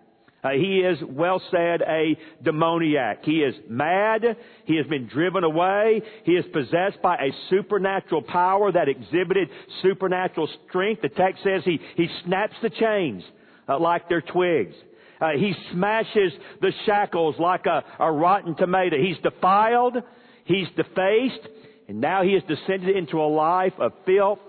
Uh, 0.48 0.52
he 0.52 0.80
is, 0.80 0.98
well 1.10 1.42
said, 1.52 1.82
a 1.82 2.18
demoniac. 2.44 3.24
He 3.24 3.40
is 3.40 3.56
mad. 3.68 4.24
He 4.66 4.78
has 4.78 4.86
been 4.88 5.08
driven 5.08 5.44
away. 5.44 6.02
He 6.24 6.34
is 6.34 6.46
possessed 6.54 7.02
by 7.02 7.16
a 7.16 7.32
supernatural 7.50 8.22
power 8.22 8.72
that 8.72 8.88
exhibited 8.88 9.50
supernatural 9.82 10.48
strength. 10.68 11.02
The 11.02 11.10
text 11.10 11.44
says 11.44 11.64
he, 11.66 11.80
he 11.96 12.08
snaps 12.24 12.56
the 12.62 12.70
chains 12.70 13.24
uh, 13.68 13.80
like 13.80 14.08
they're 14.08 14.22
twigs. 14.22 14.76
Uh, 15.20 15.32
he 15.32 15.54
smashes 15.74 16.32
the 16.62 16.72
shackles 16.86 17.36
like 17.40 17.66
a, 17.66 17.84
a 18.00 18.12
rotten 18.12 18.56
tomato. 18.56 18.96
He's 18.98 19.18
defiled. 19.24 19.98
He's 20.46 20.68
defaced. 20.76 21.48
And 21.90 22.00
now 22.00 22.24
he 22.24 22.34
has 22.34 22.44
descended 22.44 22.96
into 22.96 23.18
a 23.18 23.28
life 23.28 23.74
of 23.80 23.92
filth, 24.06 24.40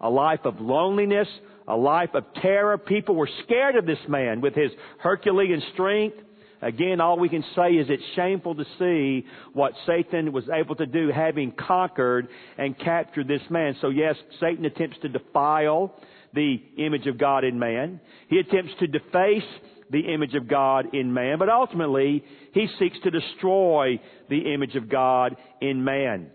a 0.00 0.10
life 0.10 0.40
of 0.44 0.60
loneliness, 0.60 1.28
a 1.66 1.76
life 1.76 2.10
of 2.14 2.24
terror. 2.42 2.78
People 2.78 3.14
were 3.14 3.28
scared 3.44 3.76
of 3.76 3.86
this 3.86 3.98
man 4.08 4.40
with 4.40 4.54
his 4.54 4.70
Herculean 4.98 5.62
strength. 5.72 6.16
Again, 6.62 7.00
all 7.00 7.18
we 7.18 7.28
can 7.28 7.44
say 7.54 7.72
is 7.72 7.88
it's 7.90 8.02
shameful 8.16 8.54
to 8.54 8.64
see 8.78 9.26
what 9.52 9.72
Satan 9.86 10.32
was 10.32 10.44
able 10.48 10.74
to 10.76 10.86
do 10.86 11.10
having 11.14 11.52
conquered 11.52 12.28
and 12.56 12.78
captured 12.78 13.28
this 13.28 13.42
man. 13.50 13.76
So 13.80 13.90
yes, 13.90 14.16
Satan 14.40 14.64
attempts 14.64 14.96
to 15.02 15.08
defile 15.08 15.94
the 16.32 16.62
image 16.78 17.06
of 17.06 17.18
God 17.18 17.44
in 17.44 17.58
man. 17.58 18.00
He 18.28 18.38
attempts 18.38 18.72
to 18.80 18.86
deface 18.86 19.42
the 19.90 20.12
image 20.12 20.34
of 20.34 20.48
God 20.48 20.94
in 20.94 21.12
man, 21.12 21.38
but 21.38 21.48
ultimately 21.48 22.24
he 22.52 22.66
seeks 22.78 22.96
to 23.04 23.10
destroy 23.10 24.00
the 24.30 24.54
image 24.54 24.74
of 24.74 24.88
God 24.88 25.36
in 25.60 25.84
man. 25.84 26.30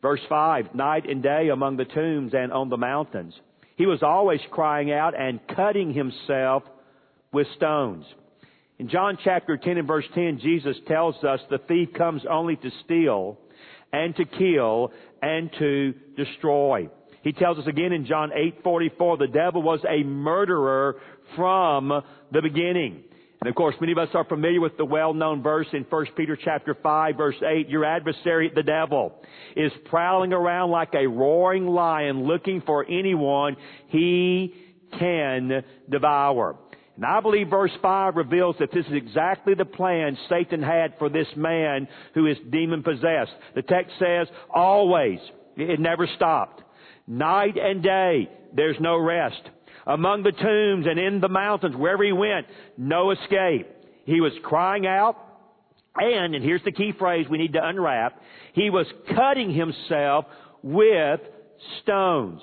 Verse 0.00 0.20
5, 0.28 0.74
night 0.74 1.08
and 1.08 1.22
day 1.22 1.50
among 1.50 1.76
the 1.76 1.84
tombs 1.84 2.32
and 2.34 2.52
on 2.52 2.68
the 2.68 2.76
mountains. 2.76 3.34
He 3.76 3.86
was 3.86 4.02
always 4.02 4.40
crying 4.50 4.90
out 4.90 5.18
and 5.18 5.40
cutting 5.54 5.92
himself 5.92 6.62
with 7.32 7.46
stones. 7.56 8.04
In 8.78 8.88
John 8.88 9.18
chapter 9.22 9.56
10 9.56 9.78
and 9.78 9.86
verse 9.86 10.04
10, 10.14 10.40
Jesus 10.42 10.76
tells 10.86 11.22
us 11.24 11.40
the 11.50 11.58
thief 11.58 11.90
comes 11.96 12.22
only 12.28 12.56
to 12.56 12.70
steal 12.84 13.38
and 13.92 14.14
to 14.16 14.24
kill 14.24 14.92
and 15.22 15.50
to 15.58 15.94
destroy. 16.16 16.88
He 17.22 17.32
tells 17.32 17.58
us 17.58 17.66
again 17.66 17.92
in 17.92 18.06
John 18.06 18.30
8:44 18.30 19.18
the 19.18 19.26
devil 19.26 19.62
was 19.62 19.80
a 19.88 20.04
murderer 20.04 20.96
from 21.34 22.02
the 22.30 22.42
beginning. 22.42 23.02
And 23.40 23.48
of 23.48 23.54
course, 23.54 23.74
many 23.80 23.92
of 23.92 23.98
us 23.98 24.08
are 24.14 24.24
familiar 24.24 24.60
with 24.60 24.76
the 24.76 24.84
well-known 24.84 25.42
verse 25.42 25.66
in 25.72 25.84
1 25.88 26.06
Peter 26.16 26.36
chapter 26.42 26.74
5 26.82 27.16
verse 27.16 27.36
8, 27.46 27.68
your 27.68 27.84
adversary, 27.84 28.50
the 28.54 28.62
devil, 28.62 29.14
is 29.54 29.72
prowling 29.86 30.32
around 30.32 30.70
like 30.70 30.94
a 30.94 31.06
roaring 31.06 31.66
lion 31.66 32.24
looking 32.24 32.62
for 32.62 32.84
anyone 32.88 33.56
he 33.88 34.54
can 34.98 35.62
devour. 35.90 36.56
And 36.96 37.04
I 37.04 37.20
believe 37.20 37.50
verse 37.50 37.72
5 37.82 38.16
reveals 38.16 38.56
that 38.58 38.72
this 38.72 38.86
is 38.86 38.94
exactly 38.94 39.54
the 39.54 39.66
plan 39.66 40.16
Satan 40.30 40.62
had 40.62 40.94
for 40.98 41.10
this 41.10 41.28
man 41.36 41.88
who 42.14 42.26
is 42.26 42.38
demon 42.50 42.82
possessed. 42.82 43.32
The 43.54 43.62
text 43.62 43.92
says, 43.98 44.28
always. 44.52 45.18
It 45.56 45.78
never 45.78 46.08
stopped. 46.16 46.62
Night 47.06 47.56
and 47.58 47.82
day, 47.82 48.30
there's 48.54 48.76
no 48.80 48.96
rest 48.96 49.42
among 49.86 50.22
the 50.22 50.32
tombs 50.32 50.86
and 50.88 50.98
in 50.98 51.20
the 51.20 51.28
mountains, 51.28 51.76
wherever 51.76 52.02
he 52.02 52.12
went, 52.12 52.46
no 52.76 53.10
escape. 53.10 53.68
He 54.04 54.20
was 54.20 54.32
crying 54.42 54.86
out, 54.86 55.16
and, 55.96 56.34
and 56.34 56.44
here's 56.44 56.62
the 56.64 56.72
key 56.72 56.92
phrase 56.98 57.26
we 57.28 57.38
need 57.38 57.52
to 57.54 57.66
unwrap, 57.66 58.20
he 58.52 58.70
was 58.70 58.86
cutting 59.14 59.52
himself 59.52 60.26
with 60.62 61.20
stones. 61.82 62.40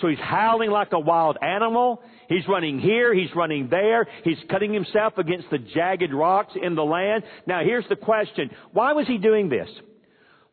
So 0.00 0.08
he's 0.08 0.18
howling 0.18 0.70
like 0.70 0.92
a 0.92 0.98
wild 0.98 1.38
animal. 1.40 2.02
He's 2.28 2.46
running 2.48 2.78
here. 2.78 3.14
He's 3.14 3.34
running 3.34 3.68
there. 3.70 4.06
He's 4.24 4.36
cutting 4.50 4.72
himself 4.72 5.16
against 5.16 5.48
the 5.50 5.58
jagged 5.58 6.12
rocks 6.12 6.52
in 6.60 6.74
the 6.74 6.84
land. 6.84 7.22
Now 7.46 7.62
here's 7.64 7.88
the 7.88 7.96
question. 7.96 8.50
Why 8.72 8.92
was 8.92 9.06
he 9.06 9.16
doing 9.16 9.48
this? 9.48 9.68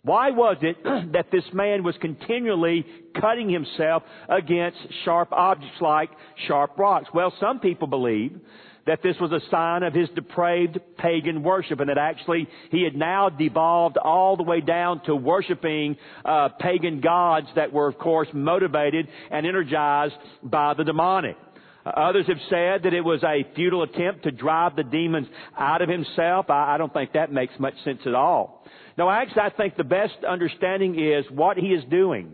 Why 0.03 0.31
was 0.31 0.57
it 0.62 0.77
that 1.13 1.31
this 1.31 1.45
man 1.53 1.83
was 1.83 1.95
continually 2.01 2.86
cutting 3.19 3.50
himself 3.50 4.03
against 4.27 4.77
sharp 5.05 5.31
objects 5.31 5.77
like 5.81 6.10
sharp 6.48 6.77
rocks? 6.77 7.07
Well, 7.13 7.33
some 7.39 7.60
people 7.60 7.88
believe 7.88 8.39
that 8.86 9.01
this 9.01 9.15
was 9.22 9.31
a 9.31 9.39
sign 9.50 9.81
of 9.83 9.93
his 9.93 10.10
depraved 10.10 10.77
pagan 10.98 11.41
worship 11.41 11.79
and 11.79 11.89
that 11.89 11.98
actually 11.98 12.50
he 12.69 12.83
had 12.83 12.95
now 12.95 13.29
devolved 13.29 13.95
all 13.95 14.36
the 14.36 14.43
way 14.43 14.60
down 14.60 15.01
to 15.05 15.15
worshiping 15.15 15.95
uh, 16.25 16.50
pagan 16.60 17.00
gods 17.00 17.48
that 17.55 17.72
were 17.72 17.88
of 17.88 17.98
course 17.98 18.27
motivated 18.33 19.07
and 19.31 19.45
energized 19.45 20.15
by 20.43 20.74
the 20.74 20.83
demonic. 20.83 21.38
Others 21.85 22.27
have 22.27 22.37
said 22.49 22.83
that 22.83 22.93
it 22.93 23.01
was 23.01 23.23
a 23.23 23.45
futile 23.55 23.83
attempt 23.83 24.23
to 24.23 24.31
drive 24.31 24.75
the 24.75 24.83
demons 24.83 25.27
out 25.57 25.81
of 25.81 25.89
himself. 25.89 26.49
I, 26.49 26.75
I 26.75 26.77
don't 26.77 26.93
think 26.93 27.13
that 27.13 27.31
makes 27.31 27.53
much 27.59 27.73
sense 27.83 27.99
at 28.05 28.15
all. 28.15 28.63
No, 28.97 29.09
actually, 29.09 29.41
I 29.41 29.49
think 29.49 29.75
the 29.75 29.83
best 29.83 30.15
understanding 30.27 30.99
is 30.99 31.25
what 31.29 31.57
he 31.57 31.67
is 31.67 31.83
doing 31.89 32.33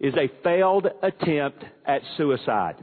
is 0.00 0.14
a 0.14 0.30
failed 0.42 0.86
attempt 1.02 1.64
at 1.86 2.02
suicide. 2.16 2.76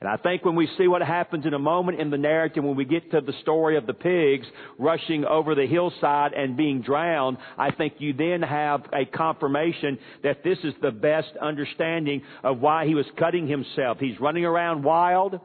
And 0.00 0.10
I 0.10 0.16
think 0.16 0.44
when 0.44 0.54
we 0.54 0.68
see 0.76 0.86
what 0.86 1.00
happens 1.02 1.46
in 1.46 1.54
a 1.54 1.58
moment 1.58 2.00
in 2.00 2.10
the 2.10 2.18
narrative, 2.18 2.62
when 2.62 2.76
we 2.76 2.84
get 2.84 3.10
to 3.12 3.20
the 3.20 3.32
story 3.40 3.76
of 3.78 3.86
the 3.86 3.94
pigs 3.94 4.46
rushing 4.78 5.24
over 5.24 5.54
the 5.54 5.66
hillside 5.66 6.32
and 6.34 6.56
being 6.56 6.82
drowned, 6.82 7.38
I 7.56 7.70
think 7.70 7.94
you 7.98 8.12
then 8.12 8.42
have 8.42 8.82
a 8.92 9.06
confirmation 9.06 9.98
that 10.22 10.44
this 10.44 10.58
is 10.62 10.74
the 10.82 10.90
best 10.90 11.30
understanding 11.40 12.22
of 12.42 12.58
why 12.58 12.86
he 12.86 12.94
was 12.94 13.06
cutting 13.18 13.48
himself. 13.48 13.98
He's 13.98 14.20
running 14.20 14.44
around 14.44 14.84
wild. 14.84 15.40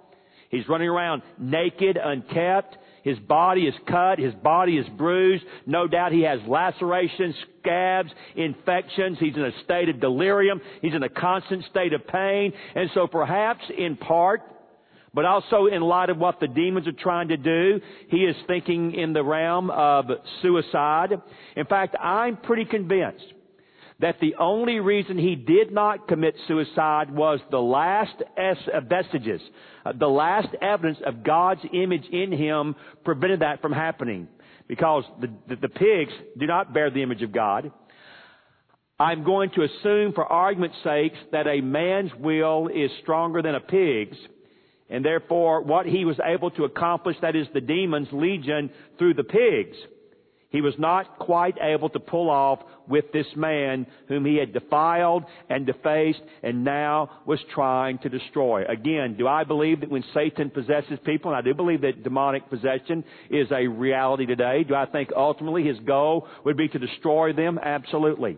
He's 0.49 0.67
running 0.67 0.89
around 0.89 1.21
naked, 1.37 1.97
unkept. 2.03 2.75
His 3.03 3.17
body 3.19 3.61
is 3.61 3.73
cut. 3.87 4.19
His 4.19 4.33
body 4.35 4.77
is 4.77 4.85
bruised. 4.97 5.43
No 5.65 5.87
doubt 5.87 6.11
he 6.11 6.21
has 6.21 6.39
lacerations, 6.47 7.35
scabs, 7.59 8.11
infections. 8.35 9.17
He's 9.19 9.35
in 9.35 9.43
a 9.43 9.63
state 9.63 9.89
of 9.89 9.99
delirium. 9.99 10.61
He's 10.81 10.93
in 10.93 11.03
a 11.03 11.09
constant 11.09 11.65
state 11.69 11.93
of 11.93 12.05
pain. 12.07 12.53
And 12.75 12.89
so 12.93 13.07
perhaps 13.07 13.63
in 13.77 13.97
part, 13.97 14.41
but 15.13 15.25
also 15.25 15.65
in 15.65 15.81
light 15.81 16.09
of 16.09 16.17
what 16.17 16.39
the 16.39 16.47
demons 16.47 16.87
are 16.87 16.91
trying 16.91 17.29
to 17.29 17.37
do, 17.37 17.81
he 18.09 18.17
is 18.17 18.35
thinking 18.47 18.93
in 18.93 19.13
the 19.13 19.23
realm 19.23 19.71
of 19.71 20.05
suicide. 20.41 21.13
In 21.55 21.65
fact, 21.65 21.95
I'm 21.99 22.37
pretty 22.37 22.65
convinced 22.65 23.25
that 23.99 24.15
the 24.21 24.35
only 24.39 24.79
reason 24.79 25.17
he 25.17 25.35
did 25.35 25.71
not 25.71 26.07
commit 26.07 26.35
suicide 26.47 27.11
was 27.11 27.39
the 27.51 27.59
last 27.59 28.15
vestiges, 28.87 29.41
uh, 29.85 29.91
the 29.97 30.07
last 30.07 30.47
evidence 30.61 30.99
of 31.05 31.23
God's 31.23 31.61
image 31.73 32.05
in 32.11 32.31
him 32.31 32.75
prevented 33.03 33.41
that 33.41 33.61
from 33.61 33.73
happening. 33.73 34.27
Because 34.67 35.03
the, 35.19 35.27
the, 35.47 35.55
the 35.55 35.69
pigs 35.69 36.13
do 36.37 36.45
not 36.45 36.73
bear 36.73 36.91
the 36.91 37.01
image 37.01 37.23
of 37.23 37.31
God. 37.31 37.71
I'm 38.99 39.23
going 39.23 39.49
to 39.51 39.63
assume 39.63 40.13
for 40.13 40.25
argument's 40.25 40.77
sake 40.83 41.13
that 41.31 41.47
a 41.47 41.61
man's 41.61 42.11
will 42.19 42.67
is 42.67 42.91
stronger 43.01 43.41
than 43.41 43.55
a 43.55 43.59
pig's, 43.59 44.17
and 44.89 45.03
therefore 45.03 45.61
what 45.63 45.85
he 45.85 46.05
was 46.05 46.17
able 46.23 46.51
to 46.51 46.65
accomplish, 46.65 47.15
that 47.21 47.35
is 47.35 47.47
the 47.53 47.61
demon's 47.61 48.09
legion 48.11 48.69
through 48.97 49.15
the 49.15 49.23
pigs, 49.23 49.77
he 50.49 50.61
was 50.61 50.73
not 50.77 51.19
quite 51.19 51.55
able 51.61 51.89
to 51.89 51.99
pull 51.99 52.29
off 52.29 52.59
with 52.89 53.11
this 53.13 53.27
man 53.35 53.85
whom 54.07 54.25
he 54.25 54.35
had 54.35 54.51
defiled 54.51 55.23
and 55.49 55.65
defaced 55.65 56.21
and 56.43 56.63
now 56.63 57.09
was 57.25 57.39
trying 57.53 57.99
to 57.99 58.09
destroy. 58.09 58.65
Again, 58.65 59.15
do 59.17 59.27
I 59.27 59.43
believe 59.43 59.81
that 59.81 59.89
when 59.89 60.03
Satan 60.13 60.49
possesses 60.49 60.99
people, 61.05 61.31
and 61.31 61.37
I 61.37 61.41
do 61.41 61.53
believe 61.53 61.81
that 61.81 62.03
demonic 62.03 62.49
possession 62.49 63.03
is 63.29 63.47
a 63.51 63.67
reality 63.67 64.25
today, 64.25 64.63
do 64.63 64.75
I 64.75 64.85
think 64.87 65.09
ultimately 65.15 65.63
his 65.63 65.79
goal 65.79 66.27
would 66.43 66.57
be 66.57 66.67
to 66.67 66.79
destroy 66.79 67.31
them? 67.31 67.59
Absolutely. 67.61 68.37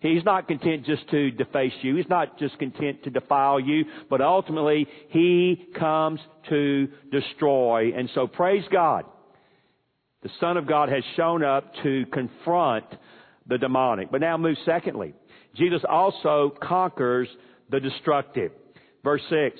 He's 0.00 0.24
not 0.24 0.48
content 0.48 0.84
just 0.84 1.08
to 1.10 1.30
deface 1.30 1.72
you. 1.82 1.94
He's 1.94 2.08
not 2.08 2.36
just 2.36 2.58
content 2.58 3.04
to 3.04 3.10
defile 3.10 3.60
you, 3.60 3.84
but 4.10 4.20
ultimately 4.20 4.88
he 5.10 5.68
comes 5.78 6.18
to 6.48 6.88
destroy. 7.12 7.92
And 7.96 8.10
so 8.12 8.26
praise 8.26 8.64
God 8.72 9.04
the 10.22 10.30
Son 10.38 10.56
of 10.56 10.68
God 10.68 10.88
has 10.88 11.02
shown 11.16 11.42
up 11.42 11.72
to 11.82 12.06
confront 12.12 12.84
the 13.46 13.58
demonic. 13.58 14.10
But 14.10 14.20
now 14.20 14.36
move 14.36 14.56
secondly. 14.64 15.14
Jesus 15.54 15.82
also 15.88 16.54
conquers 16.62 17.28
the 17.70 17.80
destructive. 17.80 18.52
Verse 19.04 19.22
6. 19.28 19.58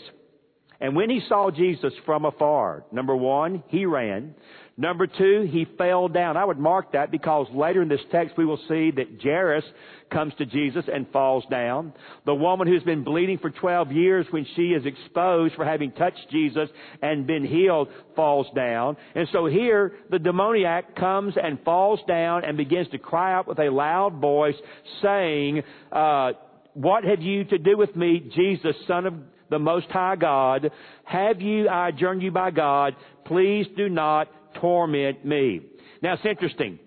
And 0.80 0.96
when 0.96 1.10
he 1.10 1.20
saw 1.28 1.50
Jesus 1.50 1.92
from 2.04 2.24
afar, 2.24 2.84
number 2.90 3.14
one, 3.14 3.62
he 3.68 3.86
ran. 3.86 4.34
Number 4.82 5.06
two, 5.06 5.48
he 5.48 5.64
fell 5.78 6.08
down. 6.08 6.36
I 6.36 6.44
would 6.44 6.58
mark 6.58 6.90
that 6.90 7.12
because 7.12 7.46
later 7.54 7.82
in 7.82 7.88
this 7.88 8.00
text 8.10 8.36
we 8.36 8.44
will 8.44 8.58
see 8.66 8.90
that 8.90 9.22
Jairus 9.22 9.62
comes 10.10 10.34
to 10.38 10.44
Jesus 10.44 10.84
and 10.92 11.06
falls 11.12 11.44
down. 11.48 11.92
The 12.26 12.34
woman 12.34 12.66
who's 12.66 12.82
been 12.82 13.04
bleeding 13.04 13.38
for 13.38 13.50
12 13.50 13.92
years 13.92 14.26
when 14.30 14.44
she 14.56 14.70
is 14.70 14.84
exposed 14.84 15.54
for 15.54 15.64
having 15.64 15.92
touched 15.92 16.26
Jesus 16.32 16.68
and 17.00 17.28
been 17.28 17.44
healed 17.44 17.90
falls 18.16 18.48
down. 18.56 18.96
And 19.14 19.28
so 19.30 19.46
here 19.46 19.92
the 20.10 20.18
demoniac 20.18 20.96
comes 20.96 21.34
and 21.40 21.62
falls 21.62 22.00
down 22.08 22.44
and 22.44 22.56
begins 22.56 22.88
to 22.88 22.98
cry 22.98 23.34
out 23.34 23.46
with 23.46 23.60
a 23.60 23.70
loud 23.70 24.20
voice 24.20 24.56
saying, 25.00 25.62
uh, 25.92 26.32
what 26.74 27.04
have 27.04 27.22
you 27.22 27.44
to 27.44 27.58
do 27.58 27.76
with 27.76 27.94
me, 27.94 28.28
Jesus, 28.34 28.74
son 28.88 29.06
of 29.06 29.14
the 29.48 29.60
Most 29.60 29.86
High 29.90 30.16
God? 30.16 30.72
Have 31.04 31.40
you, 31.40 31.68
I 31.68 31.90
adjourn 31.90 32.20
you 32.20 32.32
by 32.32 32.50
God, 32.50 32.96
please 33.24 33.68
do 33.76 33.88
not 33.88 34.28
torment 34.60 35.24
me. 35.24 35.60
Now 36.02 36.14
it's 36.14 36.26
interesting. 36.26 36.78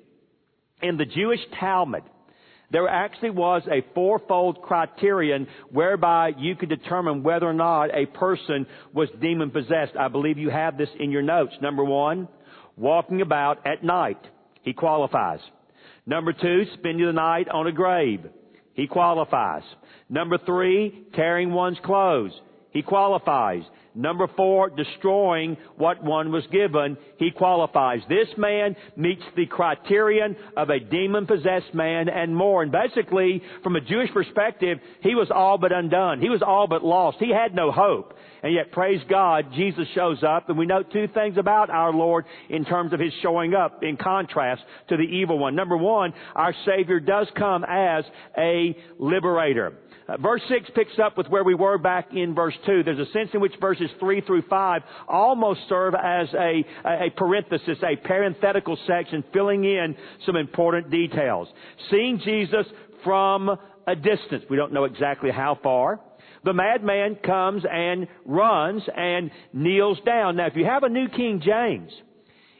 In 0.81 0.97
the 0.97 1.05
Jewish 1.05 1.39
Talmud, 1.59 2.03
there 2.71 2.87
actually 2.87 3.29
was 3.29 3.61
a 3.71 3.85
fourfold 3.93 4.61
criterion 4.61 5.47
whereby 5.71 6.31
you 6.37 6.55
could 6.55 6.69
determine 6.69 7.23
whether 7.23 7.45
or 7.45 7.53
not 7.53 7.95
a 7.95 8.05
person 8.05 8.65
was 8.93 9.09
demon 9.21 9.51
possessed. 9.51 9.95
I 9.97 10.07
believe 10.07 10.37
you 10.37 10.49
have 10.49 10.77
this 10.77 10.89
in 10.99 11.11
your 11.11 11.21
notes. 11.21 11.53
Number 11.61 11.83
one, 11.83 12.27
walking 12.75 13.21
about 13.21 13.65
at 13.65 13.83
night. 13.83 14.19
He 14.63 14.73
qualifies. 14.73 15.39
Number 16.05 16.33
two, 16.33 16.63
spending 16.73 17.05
the 17.05 17.13
night 17.13 17.47
on 17.49 17.67
a 17.67 17.71
grave. 17.71 18.21
He 18.73 18.87
qualifies. 18.87 19.63
Number 20.09 20.37
three, 20.37 21.05
tearing 21.13 21.51
one's 21.51 21.79
clothes. 21.83 22.33
He 22.71 22.81
qualifies. 22.81 23.63
Number 23.95 24.27
four, 24.35 24.69
destroying 24.69 25.55
what 25.77 26.03
one 26.03 26.31
was 26.31 26.45
given. 26.51 26.97
He 27.17 27.31
qualifies. 27.31 28.01
This 28.09 28.27
man 28.37 28.75
meets 28.97 29.23
the 29.37 29.45
criterion 29.45 30.35
of 30.57 30.69
a 30.69 30.79
demon 30.79 31.25
possessed 31.25 31.73
man 31.73 32.09
and 32.09 32.35
more. 32.35 32.61
And 32.61 32.71
basically, 32.71 33.41
from 33.63 33.77
a 33.77 33.81
Jewish 33.81 34.11
perspective, 34.11 34.79
he 35.01 35.15
was 35.15 35.29
all 35.33 35.57
but 35.57 35.71
undone. 35.71 36.19
He 36.19 36.29
was 36.29 36.41
all 36.45 36.67
but 36.67 36.83
lost. 36.83 37.17
He 37.19 37.31
had 37.31 37.55
no 37.55 37.71
hope. 37.71 38.13
And 38.43 38.53
yet, 38.53 38.71
praise 38.71 39.01
God, 39.09 39.45
Jesus 39.55 39.87
shows 39.95 40.21
up, 40.21 40.49
and 40.49 40.57
we 40.57 40.67
note 40.67 40.91
two 40.93 41.07
things 41.15 41.35
about 41.37 41.71
our 41.71 41.91
Lord 41.91 42.25
in 42.49 42.63
terms 42.63 42.93
of 42.93 42.99
His 42.99 43.11
showing 43.23 43.55
up 43.55 43.81
in 43.81 43.97
contrast 43.97 44.61
to 44.89 44.97
the 44.97 45.03
evil 45.03 45.39
one. 45.39 45.55
Number 45.55 45.75
one, 45.75 46.13
our 46.35 46.53
Savior 46.63 46.99
does 46.99 47.27
come 47.35 47.63
as 47.63 48.03
a 48.37 48.77
liberator. 48.99 49.73
Uh, 50.07 50.17
verse 50.17 50.41
6 50.49 50.69
picks 50.75 50.99
up 51.03 51.17
with 51.17 51.27
where 51.27 51.43
we 51.43 51.55
were 51.55 51.77
back 51.77 52.09
in 52.13 52.35
verse 52.35 52.53
2. 52.65 52.83
There's 52.83 52.99
a 52.99 53.11
sense 53.11 53.29
in 53.33 53.41
which 53.41 53.53
verses 53.59 53.89
3 53.99 54.21
through 54.21 54.43
5 54.43 54.81
almost 55.07 55.61
serve 55.67 55.95
as 55.95 56.27
a, 56.33 56.63
a 56.85 57.09
parenthesis, 57.15 57.77
a 57.81 57.95
parenthetical 57.95 58.77
section 58.85 59.23
filling 59.33 59.63
in 59.63 59.95
some 60.25 60.35
important 60.35 60.91
details. 60.91 61.47
Seeing 61.89 62.19
Jesus 62.23 62.67
from 63.03 63.49
a 63.87 63.95
distance. 63.95 64.43
We 64.49 64.57
don't 64.57 64.73
know 64.73 64.83
exactly 64.83 65.31
how 65.31 65.57
far. 65.61 65.99
The 66.43 66.53
madman 66.53 67.15
comes 67.25 67.63
and 67.69 68.07
runs 68.25 68.83
and 68.95 69.31
kneels 69.53 69.99
down. 70.05 70.35
Now, 70.35 70.45
if 70.45 70.55
you 70.55 70.65
have 70.65 70.83
a 70.83 70.89
New 70.89 71.09
King 71.09 71.41
James, 71.43 71.91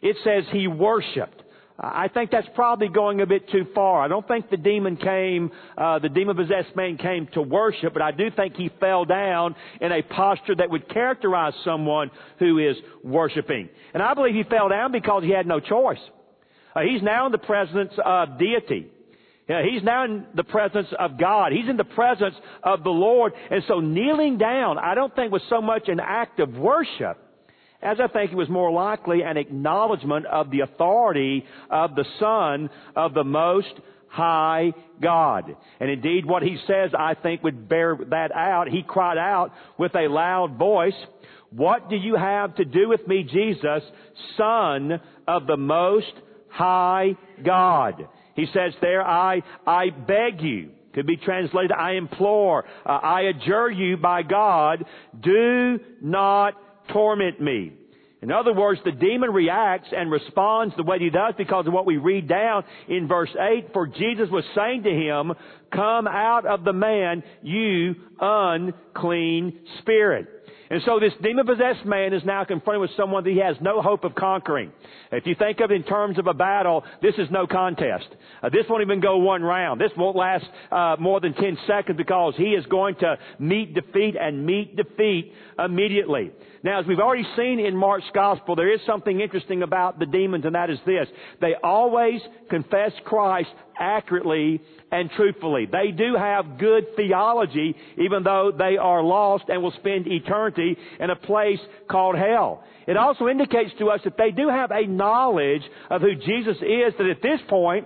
it 0.01 0.17
says 0.23 0.43
he 0.51 0.67
worshiped. 0.67 1.41
I 1.77 2.07
think 2.07 2.31
that's 2.31 2.47
probably 2.55 2.87
going 2.87 3.19
a 3.19 3.25
bit 3.25 3.49
too 3.49 3.65
far. 3.75 4.01
I 4.01 4.07
don't 4.07 4.25
think 4.25 4.49
the 4.49 4.55
demon 4.55 4.95
came, 4.95 5.51
uh, 5.77 5.99
the 5.99 6.07
demon 6.07 6.37
possessed 6.37 6.73
man 6.73 6.97
came 6.97 7.27
to 7.33 7.41
worship, 7.41 7.91
but 7.91 8.01
I 8.01 8.11
do 8.11 8.31
think 8.31 8.55
he 8.55 8.69
fell 8.79 9.03
down 9.03 9.55
in 9.81 9.91
a 9.91 10.01
posture 10.01 10.55
that 10.55 10.69
would 10.69 10.87
characterize 10.87 11.53
someone 11.65 12.11
who 12.39 12.59
is 12.59 12.77
worshiping. 13.03 13.67
And 13.93 14.01
I 14.01 14.13
believe 14.13 14.35
he 14.35 14.43
fell 14.43 14.69
down 14.69 14.93
because 14.93 15.23
he 15.23 15.31
had 15.31 15.45
no 15.45 15.59
choice. 15.59 15.99
Uh, 16.73 16.81
he's 16.81 17.01
now 17.01 17.25
in 17.25 17.33
the 17.33 17.37
presence 17.39 17.91
of 18.03 18.39
deity. 18.39 18.87
Yeah, 19.49 19.61
he's 19.69 19.83
now 19.83 20.05
in 20.05 20.25
the 20.33 20.45
presence 20.45 20.87
of 20.97 21.19
God. 21.19 21.51
He's 21.51 21.69
in 21.69 21.77
the 21.77 21.83
presence 21.83 22.35
of 22.63 22.83
the 22.83 22.89
Lord. 22.89 23.33
And 23.51 23.63
so 23.67 23.79
kneeling 23.79 24.37
down, 24.37 24.79
I 24.79 24.95
don't 24.95 25.13
think 25.13 25.31
was 25.31 25.43
so 25.49 25.61
much 25.61 25.87
an 25.87 25.99
act 25.99 26.39
of 26.39 26.53
worship 26.55 27.19
as 27.85 27.99
I 27.99 28.07
think 28.07 28.31
it 28.31 28.35
was 28.35 28.49
more 28.49 28.71
likely 28.71 29.21
an 29.21 29.37
acknowledgement 29.37 30.25
of 30.25 30.49
the 30.49 30.61
authority 30.61 31.45
of 31.69 31.95
the 31.95 32.05
Son 32.19 32.69
of 32.95 33.13
the 33.13 33.23
Most 33.23 33.73
High 34.07 34.73
God. 35.01 35.55
And 35.79 35.91
indeed, 35.91 36.25
what 36.25 36.41
he 36.41 36.57
says, 36.65 36.91
I 36.97 37.13
think, 37.13 37.43
would 37.43 37.69
bear 37.69 37.97
that 38.09 38.31
out. 38.31 38.69
He 38.69 38.81
cried 38.81 39.17
out 39.17 39.51
with 39.77 39.93
a 39.95 40.07
loud 40.07 40.57
voice, 40.57 40.95
What 41.51 41.89
do 41.89 41.95
you 41.95 42.15
have 42.15 42.55
to 42.55 42.65
do 42.65 42.89
with 42.89 43.07
me, 43.07 43.23
Jesus, 43.23 43.83
Son 44.35 44.99
of 45.27 45.45
the 45.45 45.57
Most 45.57 46.13
High 46.49 47.15
God? 47.43 48.07
He 48.35 48.47
says 48.47 48.73
there, 48.81 49.05
I, 49.05 49.43
I 49.67 49.89
beg 49.91 50.41
you. 50.41 50.71
Could 50.93 51.07
be 51.07 51.17
translated, 51.17 51.73
I 51.73 51.95
implore, 51.95 52.63
uh, 52.85 52.89
I 52.89 53.23
adjure 53.23 53.69
you 53.69 53.97
by 53.97 54.23
God, 54.23 54.85
do 55.21 55.77
not 56.01 56.53
torment 56.89 57.41
me. 57.41 57.73
In 58.21 58.31
other 58.31 58.53
words, 58.53 58.79
the 58.83 58.91
demon 58.91 59.31
reacts 59.31 59.89
and 59.95 60.09
responds 60.09 60.75
the 60.75 60.83
way 60.83 60.97
he 60.97 61.11
does 61.11 61.35
because 61.37 61.67
of 61.67 61.73
what 61.73 61.85
we 61.85 61.97
read 61.97 62.27
down 62.27 62.63
in 62.87 63.07
verse 63.07 63.29
8. 63.39 63.67
For 63.71 63.85
Jesus 63.85 64.29
was 64.31 64.43
saying 64.55 64.83
to 64.83 64.89
him, 64.89 65.33
Come 65.71 66.07
out 66.07 66.45
of 66.45 66.63
the 66.63 66.73
man, 66.73 67.23
you 67.43 67.93
unclean 68.19 69.59
spirit. 69.79 70.27
And 70.69 70.81
so 70.85 70.99
this 70.99 71.13
demon-possessed 71.21 71.85
man 71.85 72.13
is 72.13 72.23
now 72.25 72.43
confronted 72.43 72.81
with 72.81 72.89
someone 72.97 73.23
that 73.23 73.29
he 73.29 73.39
has 73.39 73.55
no 73.61 73.81
hope 73.81 74.03
of 74.03 74.15
conquering. 74.15 74.71
If 75.11 75.27
you 75.27 75.35
think 75.35 75.59
of 75.59 75.69
it 75.69 75.75
in 75.75 75.83
terms 75.83 76.17
of 76.17 76.25
a 76.25 76.33
battle, 76.33 76.83
this 77.03 77.13
is 77.19 77.29
no 77.29 77.45
contest. 77.45 78.07
Uh, 78.41 78.49
this 78.49 78.65
won't 78.67 78.81
even 78.81 78.99
go 78.99 79.17
one 79.17 79.43
round. 79.43 79.79
This 79.79 79.91
won't 79.95 80.15
last 80.15 80.45
uh, 80.71 80.95
more 80.99 81.19
than 81.19 81.35
10 81.35 81.59
seconds 81.67 81.97
because 81.97 82.33
he 82.35 82.55
is 82.55 82.65
going 82.65 82.95
to 82.95 83.17
meet 83.37 83.75
defeat 83.75 84.15
and 84.19 84.43
meet 84.43 84.75
defeat 84.75 85.33
immediately. 85.63 86.31
Now, 86.65 86.79
as 86.79 86.87
we've 86.87 86.99
already 86.99 87.27
seen 87.37 87.59
in 87.59 87.77
Mark's 87.77 88.09
gospel, 88.11 88.55
there 88.55 88.73
is 88.73 88.79
something 88.87 89.21
interesting 89.21 89.61
about 89.61 89.99
the 89.99 90.07
demons, 90.07 90.45
and 90.45 90.55
that 90.55 90.71
is 90.71 90.79
this. 90.83 91.07
They 91.39 91.53
always 91.63 92.19
confess 92.49 92.91
Christ 93.05 93.51
accurately 93.79 94.59
and 94.91 95.11
truthfully. 95.11 95.67
They 95.71 95.91
do 95.91 96.15
have 96.17 96.57
good 96.57 96.85
theology, 96.95 97.75
even 98.03 98.23
though 98.23 98.51
they 98.57 98.77
are 98.77 99.03
lost 99.03 99.43
and 99.47 99.61
will 99.61 99.73
spend 99.73 100.07
eternity 100.07 100.75
in 100.99 101.11
a 101.11 101.15
place 101.15 101.59
called 101.87 102.15
hell. 102.15 102.63
It 102.87 102.97
also 102.97 103.27
indicates 103.27 103.69
to 103.77 103.91
us 103.91 103.99
that 104.03 104.17
they 104.17 104.31
do 104.31 104.49
have 104.49 104.71
a 104.71 104.87
knowledge 104.87 105.61
of 105.91 106.01
who 106.01 106.15
Jesus 106.15 106.57
is 106.57 106.93
that 106.97 107.07
at 107.11 107.21
this 107.21 107.41
point 107.47 107.85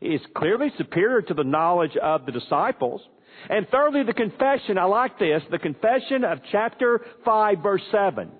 is 0.00 0.22
clearly 0.34 0.72
superior 0.78 1.20
to 1.20 1.34
the 1.34 1.44
knowledge 1.44 1.94
of 2.02 2.24
the 2.24 2.32
disciples. 2.32 3.02
And 3.48 3.66
thirdly, 3.68 4.02
the 4.02 4.12
confession. 4.12 4.78
I 4.78 4.84
like 4.84 5.18
this. 5.18 5.42
The 5.50 5.58
confession 5.58 6.24
of 6.24 6.38
chapter 6.50 7.00
5 7.24 7.58
verse 7.62 7.82
7 7.90 8.30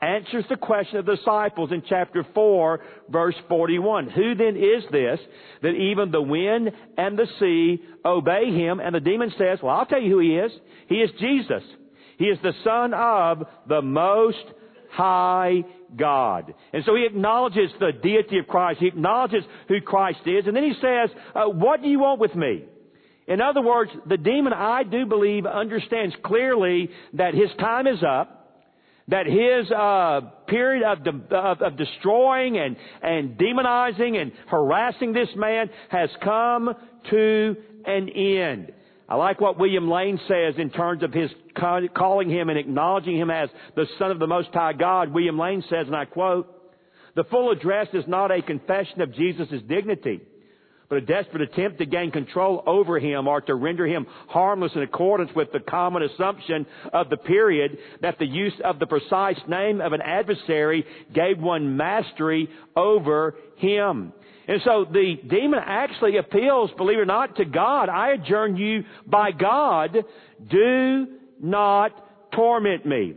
answers 0.00 0.44
the 0.48 0.56
question 0.56 0.98
of 0.98 1.06
the 1.06 1.16
disciples 1.16 1.72
in 1.72 1.82
chapter 1.88 2.24
4 2.34 2.80
verse 3.08 3.34
41. 3.48 4.10
Who 4.10 4.34
then 4.34 4.56
is 4.56 4.84
this 4.92 5.18
that 5.62 5.70
even 5.70 6.10
the 6.10 6.22
wind 6.22 6.70
and 6.96 7.18
the 7.18 7.26
sea 7.38 7.82
obey 8.04 8.52
him? 8.52 8.80
And 8.80 8.94
the 8.94 9.00
demon 9.00 9.32
says, 9.36 9.58
well, 9.62 9.76
I'll 9.76 9.86
tell 9.86 10.00
you 10.00 10.10
who 10.10 10.20
he 10.20 10.36
is. 10.36 10.52
He 10.88 10.96
is 10.96 11.10
Jesus. 11.18 11.62
He 12.18 12.26
is 12.26 12.38
the 12.42 12.52
son 12.64 12.94
of 12.94 13.44
the 13.68 13.82
most 13.82 14.44
high 14.90 15.62
God. 15.96 16.54
And 16.72 16.84
so 16.84 16.94
he 16.94 17.06
acknowledges 17.06 17.70
the 17.78 17.92
deity 17.92 18.38
of 18.38 18.46
Christ. 18.46 18.80
He 18.80 18.86
acknowledges 18.86 19.44
who 19.68 19.80
Christ 19.80 20.20
is. 20.26 20.46
And 20.46 20.56
then 20.56 20.64
he 20.64 20.74
says, 20.80 21.10
uh, 21.34 21.44
what 21.46 21.82
do 21.82 21.88
you 21.88 22.00
want 22.00 22.20
with 22.20 22.34
me? 22.34 22.64
In 23.28 23.42
other 23.42 23.60
words, 23.60 23.90
the 24.06 24.16
demon, 24.16 24.54
I 24.54 24.84
do 24.84 25.04
believe, 25.04 25.44
understands 25.44 26.14
clearly 26.24 26.88
that 27.12 27.34
his 27.34 27.50
time 27.60 27.86
is 27.86 28.02
up, 28.02 28.34
that 29.08 29.26
his 29.26 29.70
uh, 29.70 30.20
period 30.46 30.82
of, 30.82 31.04
de- 31.04 31.36
of, 31.36 31.60
of 31.60 31.76
destroying 31.76 32.56
and, 32.56 32.76
and 33.02 33.36
demonizing 33.38 34.20
and 34.20 34.32
harassing 34.46 35.12
this 35.12 35.28
man 35.36 35.68
has 35.90 36.08
come 36.24 36.74
to 37.10 37.56
an 37.84 38.08
end. 38.08 38.72
I 39.10 39.16
like 39.16 39.40
what 39.42 39.58
William 39.58 39.90
Lane 39.90 40.18
says 40.26 40.54
in 40.56 40.70
terms 40.70 41.02
of 41.02 41.12
his 41.12 41.30
calling 41.94 42.30
him 42.30 42.48
and 42.48 42.58
acknowledging 42.58 43.16
him 43.16 43.30
as 43.30 43.50
the 43.76 43.86
Son 43.98 44.10
of 44.10 44.18
the 44.18 44.26
Most 44.26 44.50
High 44.54 44.72
God. 44.72 45.12
William 45.12 45.38
Lane 45.38 45.62
says, 45.68 45.86
and 45.86 45.96
I 45.96 46.06
quote, 46.06 46.54
the 47.14 47.24
full 47.24 47.50
address 47.50 47.88
is 47.92 48.04
not 48.06 48.30
a 48.30 48.40
confession 48.40 49.02
of 49.02 49.14
Jesus' 49.14 49.62
dignity 49.66 50.20
but 50.88 50.98
a 50.98 51.00
desperate 51.02 51.42
attempt 51.42 51.78
to 51.78 51.86
gain 51.86 52.10
control 52.10 52.62
over 52.66 52.98
him 52.98 53.28
or 53.28 53.40
to 53.42 53.54
render 53.54 53.86
him 53.86 54.06
harmless 54.28 54.72
in 54.74 54.82
accordance 54.82 55.30
with 55.34 55.52
the 55.52 55.60
common 55.60 56.02
assumption 56.02 56.66
of 56.92 57.10
the 57.10 57.16
period 57.16 57.76
that 58.00 58.18
the 58.18 58.26
use 58.26 58.54
of 58.64 58.78
the 58.78 58.86
precise 58.86 59.38
name 59.46 59.80
of 59.80 59.92
an 59.92 60.00
adversary 60.00 60.84
gave 61.14 61.38
one 61.38 61.76
mastery 61.76 62.48
over 62.74 63.34
him. 63.56 64.12
And 64.46 64.62
so 64.64 64.86
the 64.90 65.16
demon 65.28 65.60
actually 65.62 66.16
appeals, 66.16 66.70
believe 66.78 66.96
it 66.96 67.02
or 67.02 67.06
not, 67.06 67.36
to 67.36 67.44
God. 67.44 67.90
I 67.90 68.12
adjourn 68.12 68.56
you 68.56 68.82
by 69.06 69.30
God. 69.30 69.94
Do 70.50 71.06
not 71.38 72.32
torment 72.32 72.86
me. 72.86 73.14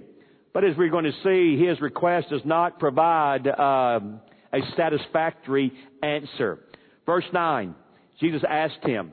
But 0.53 0.65
as 0.65 0.75
we're 0.75 0.89
going 0.89 1.05
to 1.05 1.13
see, 1.23 1.63
his 1.65 1.79
request 1.79 2.29
does 2.29 2.41
not 2.43 2.79
provide 2.79 3.47
um, 3.47 4.19
a 4.51 4.59
satisfactory 4.75 5.71
answer. 6.03 6.59
Verse 7.05 7.25
9, 7.33 7.75
Jesus 8.19 8.41
asked 8.47 8.83
him, 8.83 9.11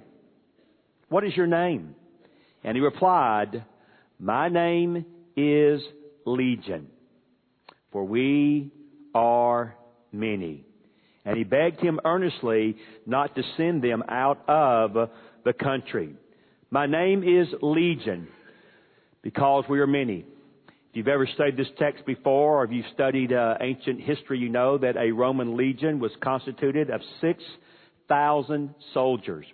What 1.09 1.25
is 1.25 1.37
your 1.37 1.47
name? 1.47 1.95
And 2.65 2.77
he 2.77 2.81
replied, 2.81 3.65
My 4.19 4.49
name 4.49 5.05
is 5.37 5.81
Legion, 6.27 6.89
for 7.93 8.05
we 8.05 8.71
are 9.15 9.77
many. 10.13 10.65
And 11.25 11.37
he 11.37 11.45
begged 11.45 11.81
him 11.81 12.01
earnestly 12.05 12.77
not 13.07 13.35
to 13.37 13.43
send 13.57 13.83
them 13.83 14.03
out 14.09 14.49
of 14.49 15.11
the 15.45 15.53
country. 15.53 16.15
My 16.71 16.87
name 16.87 17.23
is 17.23 17.49
Legion, 17.63 18.29
because 19.23 19.65
we 19.69 19.81
are 19.81 19.87
many. 19.87 20.25
If 20.91 20.97
you've 20.97 21.09
ever 21.09 21.27
studied 21.35 21.57
this 21.57 21.69
text 21.79 22.05
before, 22.07 22.61
or 22.61 22.65
if 22.65 22.73
you've 22.73 22.87
studied 22.95 23.33
uh, 23.33 23.57
ancient 23.61 24.01
history, 24.01 24.39
you 24.39 24.49
know 24.49 24.79
that 24.79 24.97
a 24.97 25.13
Roman 25.13 25.57
legion 25.57 26.01
was 26.01 26.11
constituted 26.23 26.91
of 26.91 27.01
six 27.21 27.43
thousand 28.09 28.75
soldiers. 28.95 29.47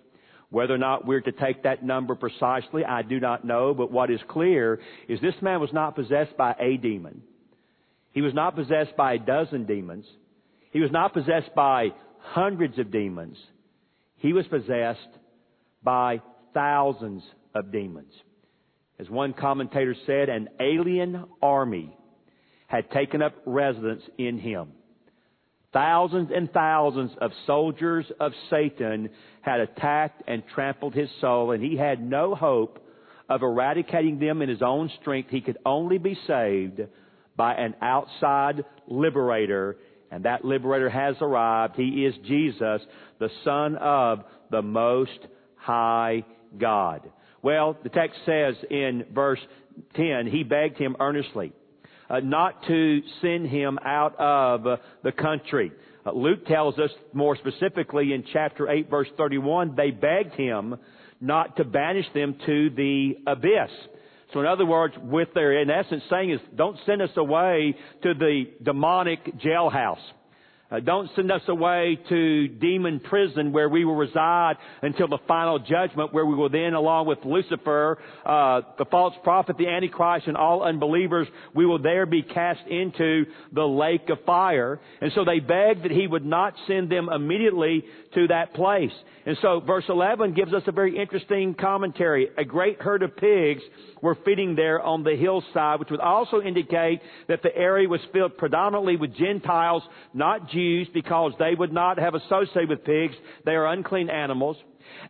Whether 0.51 0.75
or 0.75 0.79
not 0.79 1.07
we're 1.07 1.21
to 1.21 1.33
take 1.33 1.65
that 1.65 1.83
number 1.83 2.15
precisely, 2.15 2.85
I 2.85 3.03
do 3.03 3.19
not 3.19 3.45
know, 3.45 3.75
but 3.75 3.91
what 3.91 4.11
is 4.11 4.21
clear 4.29 4.81
is 5.09 5.21
this 5.21 5.35
man 5.43 5.61
was 5.61 5.73
not 5.73 5.97
possessed 5.97 6.37
by 6.37 6.55
a 6.61 6.77
demon. 6.77 7.23
He 8.13 8.23
was 8.23 8.35
not 8.35 8.55
possessed 8.55 8.97
by 8.97 9.15
a 9.15 9.19
dozen 9.19 9.65
demons. 9.65 10.07
He 10.71 10.81
was 10.81 10.93
not 10.93 11.13
possessed 11.13 11.55
by 11.57 11.89
hundreds 12.21 12.79
of 12.79 12.93
demons. 12.93 13.37
He 14.19 14.33
was 14.33 14.47
possessed 14.47 15.01
by 15.83 16.23
thousands 16.55 17.23
of 17.55 17.73
demons. 17.73 18.13
As 18.99 19.11
one 19.11 19.33
commentator 19.33 19.97
said, 20.07 20.29
an 20.29 20.49
alien 20.61 21.25
army 21.43 21.97
had 22.69 22.91
taken 22.91 23.23
up 23.23 23.35
residence 23.45 24.03
in 24.19 24.39
him. 24.39 24.73
Thousands 25.75 26.31
and 26.33 26.51
thousands 26.53 27.11
of 27.21 27.33
soldiers 27.49 28.07
of 28.21 28.33
Satan 28.49 29.11
had 29.43 29.59
attacked 29.59 30.23
and 30.29 30.45
trampled 30.55 30.95
his 30.95 31.09
soul, 31.21 31.51
and 31.51 31.63
he 31.63 31.77
had 31.77 32.01
no 32.01 32.37
hope 32.37 32.79
of 33.29 33.43
eradicating 33.43 34.21
them 34.21 34.41
in 34.41 34.49
his 34.49 34.63
own 34.63 34.89
strength. 35.01 35.31
He 35.31 35.41
could 35.41 35.59
only 35.67 35.99
be 35.99 36.17
saved 36.29 36.81
by 37.37 37.55
an 37.55 37.75
outside 37.83 38.65
liberator, 38.87 39.77
and 40.13 40.25
that 40.27 40.45
liberator 40.45 40.89
has 40.89 41.17
arrived. 41.21 41.75
He 41.75 42.07
is 42.07 42.15
Jesus, 42.25 42.81
the 43.19 43.31
Son 43.43 43.75
of 43.77 44.21
the 44.53 44.63
Most 44.63 45.19
High 45.57 46.25
God. 46.57 47.11
Well, 47.43 47.77
the 47.83 47.89
text 47.89 48.21
says 48.25 48.55
in 48.71 49.07
verse 49.13 49.41
10, 49.97 50.29
he 50.29 50.45
begged 50.45 50.79
him 50.79 50.95
earnestly 51.01 51.53
not 52.23 52.67
to 52.67 53.01
send 53.21 53.49
him 53.49 53.79
out 53.85 54.15
of 54.19 54.67
uh, 54.67 54.77
the 55.03 55.13
country. 55.13 55.73
Uh, 56.07 56.13
Luke 56.13 56.47
tells 56.47 56.79
us 56.79 56.91
more 57.13 57.37
specifically 57.37 58.13
in 58.13 58.25
chapter 58.33 58.69
8 58.69 58.91
verse 58.91 59.09
31, 59.17 59.75
they 59.77 59.91
begged 59.91 60.35
him 60.35 60.77
not 61.21 61.57
to 61.57 61.65
banish 61.65 62.07
them 62.15 62.37
to 62.47 62.71
the 62.71 63.15
abyss. 63.27 63.71
So 64.33 64.41
in 64.41 64.47
other 64.47 64.67
words, 64.67 64.95
with 65.01 65.29
they're 65.35 65.61
in 65.61 65.71
essence 65.71 66.03
saying 66.11 66.31
is, 66.31 66.41
don't 66.55 66.77
send 66.85 67.01
us 67.01 67.11
away 67.17 67.77
to 68.03 68.15
the 68.15 68.45
demonic 68.63 69.39
jailhouse. 69.39 69.97
Uh, 70.75 70.81
don't 70.81 71.09
send 71.15 71.31
us 71.31 71.43
away 71.47 71.97
to 72.09 72.49
demon 72.49 72.99
prison 72.99 73.53
where 73.53 73.69
we 73.69 73.85
will 73.85 73.95
reside 73.95 74.55
until 74.83 75.07
the 75.07 75.19
final 75.29 75.59
judgment 75.59 76.13
where 76.13 76.27
we 76.27 76.35
will 76.35 76.49
then, 76.49 76.75
along 76.75 77.07
with 77.07 77.19
Lucifer, 77.25 77.99
uh, 78.27 78.61
the 78.79 78.85
false 78.87 79.15
prophet, 79.23 79.57
the 79.57 79.69
Antichrist, 79.69 80.27
and 80.27 80.37
all 80.37 80.65
unbelievers, 80.65 81.29
we 81.55 81.65
will 81.65 81.81
there 81.81 82.07
be 82.07 82.23
cast 82.23 82.67
into 82.67 83.25
the 83.53 83.63
lake 83.63 84.09
of 84.09 84.19
fire. 84.25 84.81
And 85.01 85.13
so 85.15 85.25
they 85.25 85.39
begged 85.39 85.85
that 85.85 85.93
he 85.93 86.09
would 86.09 86.27
not 86.27 86.55
send 86.67 86.91
them 86.91 87.09
immediately 87.09 87.85
to 88.15 88.27
that 88.29 88.55
place. 88.55 88.93
And 89.27 89.37
so 89.41 89.61
verse 89.61 89.85
11 89.89 90.35
gives 90.35 90.53
us 90.53 90.63
a 90.67 90.73
very 90.73 90.99
interesting 90.99 91.55
commentary. 91.55 92.29
A 92.37 92.45
great 92.45 92.81
herd 92.81 93.03
of 93.03 93.17
pigs 93.17 93.63
were 94.03 94.19
feeding 94.25 94.55
there 94.55 94.83
on 94.83 95.03
the 95.03 95.17
hillside, 95.17 95.81
which 95.81 95.91
would 95.91 96.01
also 96.01 96.43
indicate 96.43 97.01
that 97.29 97.43
the 97.43 97.55
area 97.57 97.89
was 97.89 98.01
filled 98.13 98.37
predominantly 98.37 98.97
with 98.97 99.17
Gentiles, 99.17 99.83
not 100.13 100.51
Jews, 100.51 100.64
because 100.93 101.33
they 101.39 101.55
would 101.55 101.73
not 101.73 101.99
have 101.99 102.15
associated 102.15 102.69
with 102.69 102.85
pigs. 102.85 103.15
They 103.45 103.53
are 103.53 103.67
unclean 103.67 104.11
animals. 104.11 104.57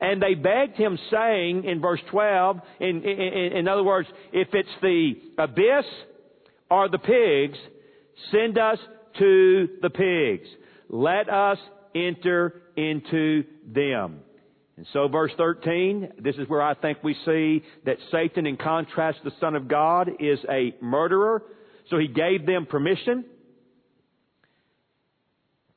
And 0.01 0.23
they 0.23 0.35
begged 0.35 0.77
him, 0.77 0.99
saying 1.11 1.65
in 1.65 1.81
verse 1.81 2.01
12, 2.11 2.61
in, 2.81 3.03
in, 3.05 3.57
in 3.59 3.69
other 3.69 3.83
words, 3.83 4.09
if 4.33 4.49
it's 4.53 4.69
the 4.83 5.15
abyss 5.39 5.85
or 6.71 6.89
the 6.89 6.99
pigs, 6.99 7.59
send 8.31 8.59
us 8.59 8.79
to 9.19 9.69
the 9.83 9.91
pigs. 9.91 10.49
Let 10.89 11.29
us 11.29 11.59
enter 11.95 12.63
into 12.77 13.45
them. 13.67 14.21
And 14.77 14.87
so 14.93 15.07
verse 15.07 15.31
13, 15.37 16.15
this 16.19 16.35
is 16.37 16.49
where 16.49 16.63
I 16.63 16.75
think 16.75 16.99
we 17.03 17.15
see 17.25 17.63
that 17.87 17.97
Satan, 18.11 18.47
in 18.47 18.57
contrast 18.57 19.19
to 19.23 19.31
the 19.31 19.37
Son 19.39 19.55
of 19.55 19.69
God, 19.69 20.11
is 20.19 20.39
a 20.51 20.75
murderer. 20.81 21.43
So 21.91 21.99
he 21.99 22.09
gave 22.09 22.45
them 22.45 22.67
permission. 22.67 23.25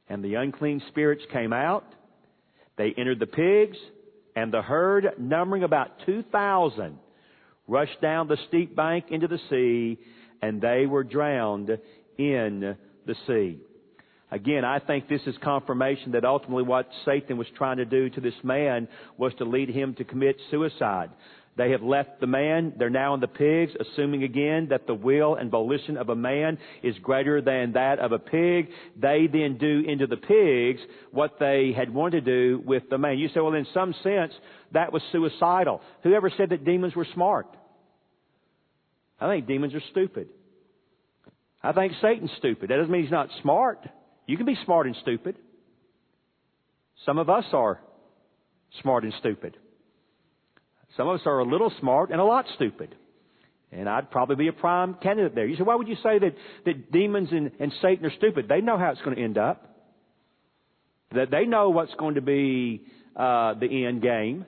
And 0.09 0.23
the 0.23 0.35
unclean 0.35 0.81
spirits 0.89 1.23
came 1.31 1.53
out. 1.53 1.85
They 2.77 2.93
entered 2.97 3.19
the 3.19 3.27
pigs, 3.27 3.77
and 4.35 4.53
the 4.53 4.61
herd, 4.61 5.07
numbering 5.17 5.63
about 5.63 5.89
2,000, 6.05 6.97
rushed 7.67 8.01
down 8.01 8.27
the 8.27 8.37
steep 8.47 8.75
bank 8.75 9.05
into 9.09 9.27
the 9.27 9.39
sea, 9.49 9.99
and 10.41 10.61
they 10.61 10.85
were 10.85 11.03
drowned 11.03 11.77
in 12.17 12.77
the 13.05 13.15
sea. 13.25 13.59
Again, 14.29 14.65
I 14.65 14.79
think 14.79 15.07
this 15.07 15.21
is 15.25 15.35
confirmation 15.41 16.11
that 16.11 16.25
ultimately 16.25 16.63
what 16.63 16.89
Satan 17.05 17.37
was 17.37 17.47
trying 17.57 17.77
to 17.77 17.85
do 17.85 18.09
to 18.09 18.21
this 18.21 18.33
man 18.43 18.87
was 19.17 19.33
to 19.37 19.45
lead 19.45 19.69
him 19.69 19.95
to 19.95 20.03
commit 20.03 20.35
suicide. 20.51 21.09
They 21.57 21.71
have 21.71 21.81
left 21.81 22.19
the 22.19 22.27
man. 22.27 22.73
They're 22.77 22.91
now 22.91 23.15
in 23.15 23.19
the 23.19 23.27
pigs, 23.27 23.71
assuming 23.79 24.23
again 24.23 24.67
that 24.69 24.85
the 24.85 24.93
will 24.93 25.35
and 25.35 25.49
volition 25.49 25.97
of 25.97 26.09
a 26.09 26.15
man 26.15 26.59
is 26.83 26.95
greater 26.99 27.41
than 27.41 27.73
that 27.73 27.97
of 27.97 28.11
a 28.11 28.19
pig. 28.19 28.69
They 28.95 29.27
then 29.31 29.57
do 29.57 29.83
into 29.87 30.05
the 30.05 30.17
pigs 30.17 30.79
what 31.11 31.39
they 31.39 31.73
had 31.75 31.91
wanted 31.91 32.25
to 32.25 32.31
do 32.31 32.63
with 32.63 32.83
the 32.91 32.99
man. 32.99 33.17
You 33.17 33.29
say, 33.29 33.39
well, 33.39 33.55
in 33.55 33.65
some 33.73 33.95
sense, 34.03 34.33
that 34.73 34.93
was 34.93 35.01
suicidal. 35.11 35.81
Whoever 36.03 36.31
said 36.37 36.49
that 36.49 36.63
demons 36.63 36.95
were 36.95 37.07
smart? 37.15 37.47
I 39.19 39.27
think 39.27 39.47
demons 39.47 39.73
are 39.73 39.81
stupid. 39.91 40.29
I 41.63 41.71
think 41.71 41.93
Satan's 42.03 42.31
stupid. 42.37 42.69
That 42.69 42.77
doesn't 42.77 42.91
mean 42.91 43.01
he's 43.01 43.11
not 43.11 43.29
smart. 43.41 43.79
You 44.27 44.37
can 44.37 44.45
be 44.45 44.57
smart 44.63 44.85
and 44.85 44.95
stupid. 45.01 45.37
Some 47.03 47.17
of 47.17 47.31
us 47.31 47.45
are 47.51 47.79
smart 48.81 49.05
and 49.05 49.13
stupid. 49.19 49.57
Some 50.97 51.07
of 51.07 51.19
us 51.19 51.21
are 51.25 51.39
a 51.39 51.45
little 51.45 51.71
smart 51.79 52.09
and 52.09 52.19
a 52.19 52.23
lot 52.23 52.45
stupid. 52.55 52.95
And 53.71 53.87
I'd 53.87 54.09
probably 54.11 54.35
be 54.35 54.47
a 54.47 54.53
prime 54.53 54.95
candidate 54.95 55.35
there. 55.35 55.45
You 55.45 55.55
say, 55.55 55.63
why 55.63 55.75
would 55.75 55.87
you 55.87 55.97
say 56.01 56.19
that, 56.19 56.35
that 56.65 56.91
demons 56.91 57.29
and, 57.31 57.51
and 57.59 57.71
Satan 57.81 58.05
are 58.05 58.11
stupid? 58.17 58.47
They 58.47 58.61
know 58.61 58.77
how 58.77 58.91
it's 58.91 59.01
going 59.01 59.15
to 59.15 59.23
end 59.23 59.37
up. 59.37 59.75
That 61.13 61.31
they 61.31 61.45
know 61.45 61.69
what's 61.69 61.93
going 61.95 62.15
to 62.15 62.21
be 62.21 62.81
uh, 63.15 63.53
the 63.53 63.85
end 63.85 64.01
game. 64.01 64.45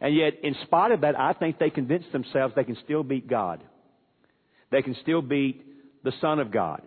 And 0.00 0.14
yet, 0.14 0.34
in 0.42 0.54
spite 0.64 0.92
of 0.92 1.02
that, 1.02 1.18
I 1.18 1.32
think 1.32 1.58
they 1.58 1.70
convince 1.70 2.04
themselves 2.12 2.54
they 2.54 2.64
can 2.64 2.76
still 2.84 3.02
beat 3.02 3.28
God. 3.28 3.62
They 4.70 4.82
can 4.82 4.96
still 5.02 5.22
beat 5.22 5.64
the 6.04 6.12
Son 6.20 6.38
of 6.38 6.50
God. 6.50 6.82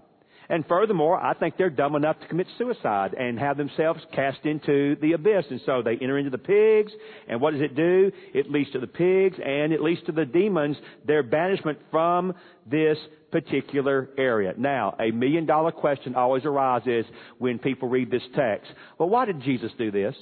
And 0.52 0.68
furthermore, 0.68 1.18
I 1.18 1.34
think 1.34 1.56
they're 1.58 1.70
dumb 1.70 1.96
enough 1.96 2.20
to 2.20 2.28
commit 2.28 2.46
suicide 2.58 3.14
and 3.18 3.40
have 3.40 3.56
themselves 3.56 4.02
cast 4.14 4.40
into 4.44 4.98
the 5.02 5.14
abyss. 5.14 5.46
And 5.50 5.62
so 5.66 5.82
they 5.82 5.94
enter 5.94 6.18
into 6.18 6.30
the 6.30 6.38
pigs. 6.38 6.92
And 7.30 7.40
what 7.40 7.54
does 7.54 7.62
it 7.62 7.74
do? 7.74 8.12
It 8.34 8.52
leads 8.52 8.70
to 8.72 8.80
the 8.80 8.88
pigs 8.88 9.38
and 9.38 9.72
it 9.72 9.82
leads 9.82 10.04
to 10.08 10.12
the 10.12 10.26
demons 10.26 10.76
their 11.08 11.24
banishment 11.24 11.80
from 11.90 12.34
this 12.70 12.98
particular 13.32 14.10
area. 14.18 14.54
Now, 14.58 14.94
a 15.00 15.12
million 15.12 15.46
dollar 15.46 15.72
question 15.72 16.16
always 16.16 16.44
arises 16.44 17.06
when 17.38 17.58
people 17.58 17.88
read 17.88 18.12
this 18.12 18.22
text. 18.36 18.70
Well, 18.98 19.08
why 19.08 19.24
did 19.24 19.42
Jesus 19.44 19.72
do 19.78 19.90
this? 19.90 20.16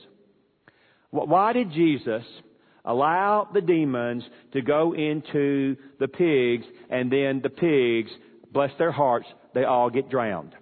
Why 1.09 1.53
did 1.53 1.71
Jesus 1.71 2.23
allow 2.85 3.49
the 3.51 3.61
demons 3.61 4.23
to 4.53 4.61
go 4.61 4.93
into 4.93 5.75
the 5.99 6.07
pigs 6.07 6.67
and 6.91 7.11
then 7.11 7.41
the 7.41 7.49
pigs, 7.49 8.11
bless 8.53 8.69
their 8.77 8.91
hearts, 8.91 9.25
they 9.53 9.63
all 9.63 9.89
get 9.89 10.09
drowned. 10.09 10.55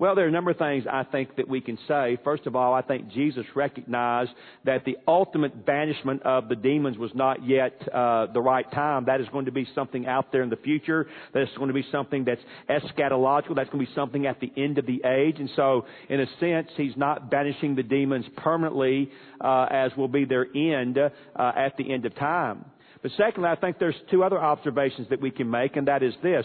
Well, 0.00 0.14
there 0.14 0.24
are 0.24 0.28
a 0.28 0.32
number 0.32 0.50
of 0.50 0.56
things 0.56 0.84
I 0.90 1.04
think 1.04 1.36
that 1.36 1.46
we 1.46 1.60
can 1.60 1.78
say. 1.86 2.16
First 2.24 2.46
of 2.46 2.56
all, 2.56 2.72
I 2.72 2.80
think 2.80 3.08
Jesus 3.08 3.44
recognized 3.54 4.30
that 4.64 4.86
the 4.86 4.96
ultimate 5.06 5.66
banishment 5.66 6.22
of 6.22 6.48
the 6.48 6.56
demons 6.56 6.96
was 6.96 7.10
not 7.14 7.46
yet 7.46 7.86
uh, 7.92 8.28
the 8.32 8.40
right 8.40 8.64
time. 8.72 9.04
That 9.04 9.20
is 9.20 9.26
going 9.30 9.44
to 9.44 9.52
be 9.52 9.68
something 9.74 10.06
out 10.06 10.32
there 10.32 10.40
in 10.40 10.48
the 10.48 10.56
future. 10.56 11.06
That 11.34 11.42
is 11.42 11.50
going 11.54 11.68
to 11.68 11.74
be 11.74 11.84
something 11.92 12.24
that's 12.24 12.40
eschatological. 12.70 13.54
That's 13.56 13.68
going 13.68 13.84
to 13.84 13.90
be 13.90 13.94
something 13.94 14.24
at 14.24 14.40
the 14.40 14.50
end 14.56 14.78
of 14.78 14.86
the 14.86 15.02
age. 15.04 15.36
And 15.38 15.50
so, 15.54 15.84
in 16.08 16.18
a 16.18 16.26
sense, 16.40 16.68
he's 16.78 16.96
not 16.96 17.30
banishing 17.30 17.74
the 17.74 17.82
demons 17.82 18.24
permanently, 18.38 19.10
uh, 19.38 19.66
as 19.70 19.94
will 19.98 20.08
be 20.08 20.24
their 20.24 20.46
end 20.56 20.96
uh, 20.96 21.52
at 21.54 21.76
the 21.76 21.92
end 21.92 22.06
of 22.06 22.14
time. 22.14 22.64
But 23.02 23.12
secondly, 23.18 23.48
I 23.48 23.56
think 23.56 23.78
there's 23.78 23.96
two 24.10 24.24
other 24.24 24.38
observations 24.38 25.08
that 25.10 25.20
we 25.20 25.30
can 25.30 25.50
make, 25.50 25.76
and 25.76 25.88
that 25.88 26.02
is 26.02 26.14
this. 26.22 26.44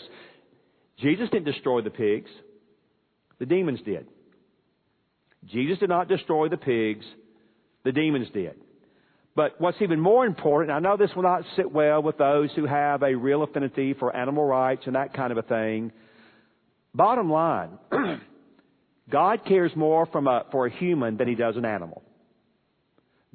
Jesus 0.99 1.29
didn't 1.29 1.45
destroy 1.45 1.81
the 1.81 1.89
pigs. 1.89 2.29
The 3.39 3.45
demons 3.45 3.79
did. 3.85 4.07
Jesus 5.45 5.79
did 5.79 5.89
not 5.89 6.07
destroy 6.07 6.49
the 6.49 6.57
pigs. 6.57 7.05
The 7.83 7.91
demons 7.91 8.27
did. 8.33 8.55
But 9.35 9.59
what's 9.59 9.81
even 9.81 9.99
more 9.99 10.25
important, 10.25 10.71
I 10.71 10.79
know 10.79 10.95
this 10.95 11.11
will 11.15 11.23
not 11.23 11.43
sit 11.57 11.69
well 11.69 12.01
with 12.01 12.17
those 12.17 12.49
who 12.55 12.65
have 12.65 13.03
a 13.03 13.15
real 13.15 13.43
affinity 13.43 13.93
for 13.93 14.15
animal 14.15 14.45
rights 14.45 14.83
and 14.85 14.95
that 14.95 15.13
kind 15.13 15.31
of 15.31 15.37
a 15.37 15.41
thing. 15.41 15.91
Bottom 16.93 17.29
line, 17.29 17.71
God 19.09 19.41
cares 19.45 19.71
more 19.75 20.07
a, 20.13 20.45
for 20.51 20.67
a 20.67 20.71
human 20.71 21.17
than 21.17 21.27
he 21.27 21.35
does 21.35 21.57
an 21.57 21.65
animal. 21.65 22.01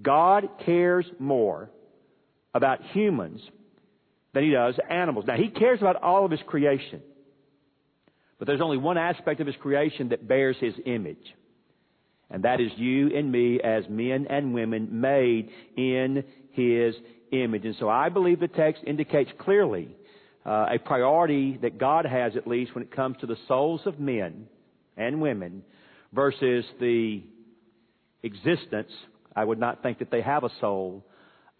God 0.01 0.49
cares 0.65 1.05
more 1.19 1.71
about 2.55 2.81
humans 2.93 3.43
than 4.33 4.45
he 4.45 4.51
does 4.51 4.77
animals. 4.89 5.27
Now, 5.29 5.37
he 5.37 5.49
cares 5.49 5.81
about 5.81 6.03
all 6.03 6.25
of 6.25 6.31
his 6.31 6.41
creation. 6.47 7.03
But 8.41 8.49
there's 8.49 8.61
only 8.61 8.79
one 8.79 8.99
aspect 8.99 9.41
of 9.41 9.47
His 9.47 9.55
creation 9.57 10.09
that 10.09 10.27
bears 10.27 10.57
His 10.59 10.75
image. 10.85 11.37
And 12.31 12.43
that 12.43 12.61
is 12.61 12.73
you 12.77 13.17
and 13.17 13.31
me 13.31 13.61
as 13.63 13.85
men 13.89 14.27
and 14.29 14.53
women 14.53 15.01
made 15.01 15.51
in 15.77 16.25
His 16.51 16.97
image. 17.31 17.65
And 17.65 17.77
so 17.79 17.89
I 17.89 18.09
believe 18.09 18.41
the 18.41 18.49
text 18.49 18.83
indicates 18.85 19.31
clearly 19.39 19.95
uh, 20.45 20.67
a 20.75 20.79
priority 20.79 21.59
that 21.63 21.79
God 21.79 22.05
has, 22.07 22.35
at 22.35 22.49
least, 22.49 22.75
when 22.75 22.83
it 22.83 22.91
comes 22.91 23.19
to 23.21 23.27
the 23.27 23.37
souls 23.47 23.83
of 23.85 24.01
men 24.01 24.47
and 24.97 25.21
women 25.21 25.63
versus 26.13 26.65
the 26.81 27.23
existence, 28.25 28.91
I 29.37 29.45
would 29.45 29.61
not 29.61 29.83
think 29.83 30.01
that 30.01 30.11
they 30.11 30.23
have 30.23 30.43
a 30.43 30.51
soul, 30.61 31.05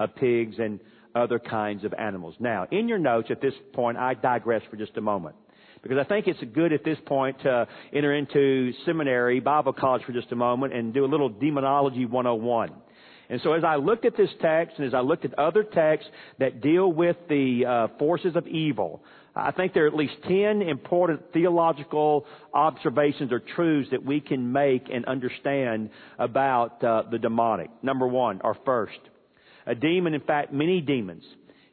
of 0.01 0.17
pigs 0.17 0.57
and 0.59 0.81
other 1.15 1.39
kinds 1.39 1.85
of 1.85 1.93
animals. 1.95 2.35
Now, 2.41 2.67
in 2.73 2.89
your 2.89 2.99
notes 2.99 3.29
at 3.31 3.41
this 3.41 3.55
point, 3.75 3.99
I 3.99 4.15
digress 4.15 4.63
for 4.71 4.77
just 4.77 4.97
a 4.97 5.01
moment. 5.01 5.37
Because 5.83 5.99
I 5.99 6.05
think 6.05 6.27
it's 6.27 6.41
good 6.53 6.73
at 6.73 6.85
this 6.85 6.99
point 7.07 7.41
to 7.43 7.67
enter 7.93 8.15
into 8.15 8.73
seminary, 8.85 9.41
Bible 9.41 9.73
college 9.73 10.03
for 10.05 10.13
just 10.13 10.31
a 10.33 10.37
moment 10.37 10.75
and 10.75 10.93
do 10.93 11.05
a 11.05 11.07
little 11.07 11.29
demonology 11.29 12.05
101. 12.05 12.73
And 13.31 13.41
so 13.43 13.53
as 13.53 13.63
I 13.63 13.77
looked 13.77 14.05
at 14.05 14.17
this 14.17 14.29
text 14.43 14.77
and 14.79 14.87
as 14.87 14.93
I 14.93 15.01
looked 15.01 15.25
at 15.25 15.39
other 15.39 15.63
texts 15.63 16.11
that 16.39 16.61
deal 16.61 16.93
with 16.93 17.17
the 17.29 17.65
uh, 17.65 17.99
forces 17.99 18.35
of 18.35 18.47
evil, 18.49 19.03
I 19.37 19.53
think 19.53 19.73
there 19.73 19.85
are 19.85 19.89
at 19.89 19.95
least 19.95 20.15
10 20.27 20.63
important 20.63 21.33
theological 21.33 22.27
observations 22.53 23.31
or 23.31 23.39
truths 23.39 23.89
that 23.93 24.05
we 24.05 24.21
can 24.21 24.51
make 24.53 24.89
and 24.93 25.05
understand 25.05 25.91
about 26.19 26.83
uh, 26.83 27.05
the 27.09 27.19
demonic. 27.19 27.71
Number 27.83 28.09
one, 28.09 28.41
or 28.43 28.57
first, 28.67 28.99
a 29.67 29.77
demon, 29.77 30.15
in 30.15 30.21
fact, 30.23 30.53
many 30.53 30.81
demons, 30.81 31.23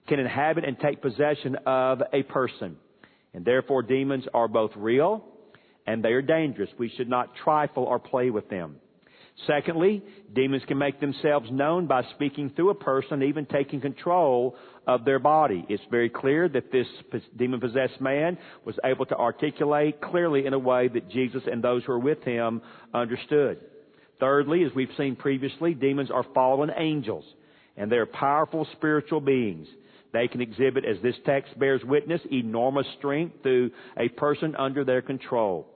can 0.07 0.19
inhabit 0.19 0.63
and 0.63 0.79
take 0.79 1.01
possession 1.01 1.57
of 1.65 2.03
a 2.13 2.21
person. 2.23 2.77
And 3.37 3.45
therefore, 3.45 3.83
demons 3.83 4.25
are 4.33 4.47
both 4.47 4.71
real 4.75 5.23
and 5.85 6.03
they 6.03 6.13
are 6.13 6.23
dangerous. 6.23 6.71
We 6.79 6.91
should 6.97 7.07
not 7.07 7.35
trifle 7.43 7.83
or 7.83 7.99
play 7.99 8.31
with 8.31 8.49
them. 8.49 8.77
Secondly, 9.45 10.01
demons 10.33 10.63
can 10.67 10.79
make 10.79 10.99
themselves 10.99 11.47
known 11.51 11.85
by 11.85 12.01
speaking 12.15 12.49
through 12.55 12.71
a 12.71 12.73
person, 12.73 13.21
even 13.21 13.45
taking 13.45 13.79
control 13.79 14.55
of 14.87 15.05
their 15.05 15.19
body. 15.19 15.63
It's 15.69 15.83
very 15.91 16.09
clear 16.09 16.49
that 16.49 16.71
this 16.71 16.87
demon 17.35 17.59
possessed 17.59 18.01
man 18.01 18.39
was 18.65 18.73
able 18.83 19.05
to 19.05 19.15
articulate 19.15 20.01
clearly 20.01 20.47
in 20.47 20.53
a 20.53 20.59
way 20.59 20.87
that 20.87 21.07
Jesus 21.11 21.43
and 21.45 21.63
those 21.63 21.83
who 21.85 21.91
were 21.91 21.99
with 21.99 22.23
him 22.23 22.63
understood. 22.91 23.59
Thirdly, 24.19 24.63
as 24.63 24.71
we've 24.73 24.89
seen 24.97 25.15
previously, 25.15 25.75
demons 25.75 26.09
are 26.09 26.25
fallen 26.33 26.71
angels 26.75 27.25
and 27.77 27.91
they're 27.91 28.07
powerful 28.07 28.67
spiritual 28.71 29.21
beings. 29.21 29.67
They 30.13 30.27
can 30.27 30.41
exhibit, 30.41 30.85
as 30.85 30.97
this 31.01 31.15
text 31.25 31.57
bears 31.59 31.81
witness, 31.83 32.21
enormous 32.31 32.87
strength 32.97 33.43
through 33.43 33.71
a 33.97 34.09
person 34.09 34.55
under 34.55 34.83
their 34.83 35.01
control. 35.01 35.67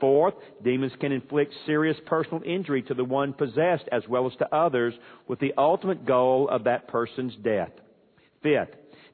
Fourth, 0.00 0.34
demons 0.64 0.92
can 0.98 1.12
inflict 1.12 1.52
serious 1.66 1.96
personal 2.06 2.42
injury 2.42 2.82
to 2.82 2.94
the 2.94 3.04
one 3.04 3.34
possessed 3.34 3.84
as 3.92 4.02
well 4.08 4.26
as 4.26 4.36
to 4.38 4.54
others 4.54 4.94
with 5.28 5.38
the 5.40 5.52
ultimate 5.58 6.06
goal 6.06 6.48
of 6.48 6.64
that 6.64 6.88
person's 6.88 7.34
death. 7.44 7.72
Fifth, 8.42 8.70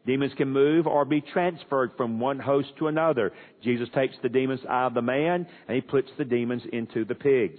demons 0.07 0.33
can 0.37 0.49
move 0.49 0.87
or 0.87 1.05
be 1.05 1.21
transferred 1.21 1.91
from 1.97 2.21
one 2.21 2.39
host 2.39 2.69
to 2.79 2.87
another. 2.87 3.33
Jesus 3.65 3.89
takes 3.95 4.15
the 4.23 4.29
demons 4.29 4.61
out 4.69 4.89
of 4.89 4.95
the 4.95 5.03
man 5.03 5.47
and 5.67 5.75
he 5.75 5.81
puts 5.81 6.09
the 6.19 6.25
demons 6.25 6.63
into 6.73 7.05
the 7.05 7.17
pigs. 7.17 7.59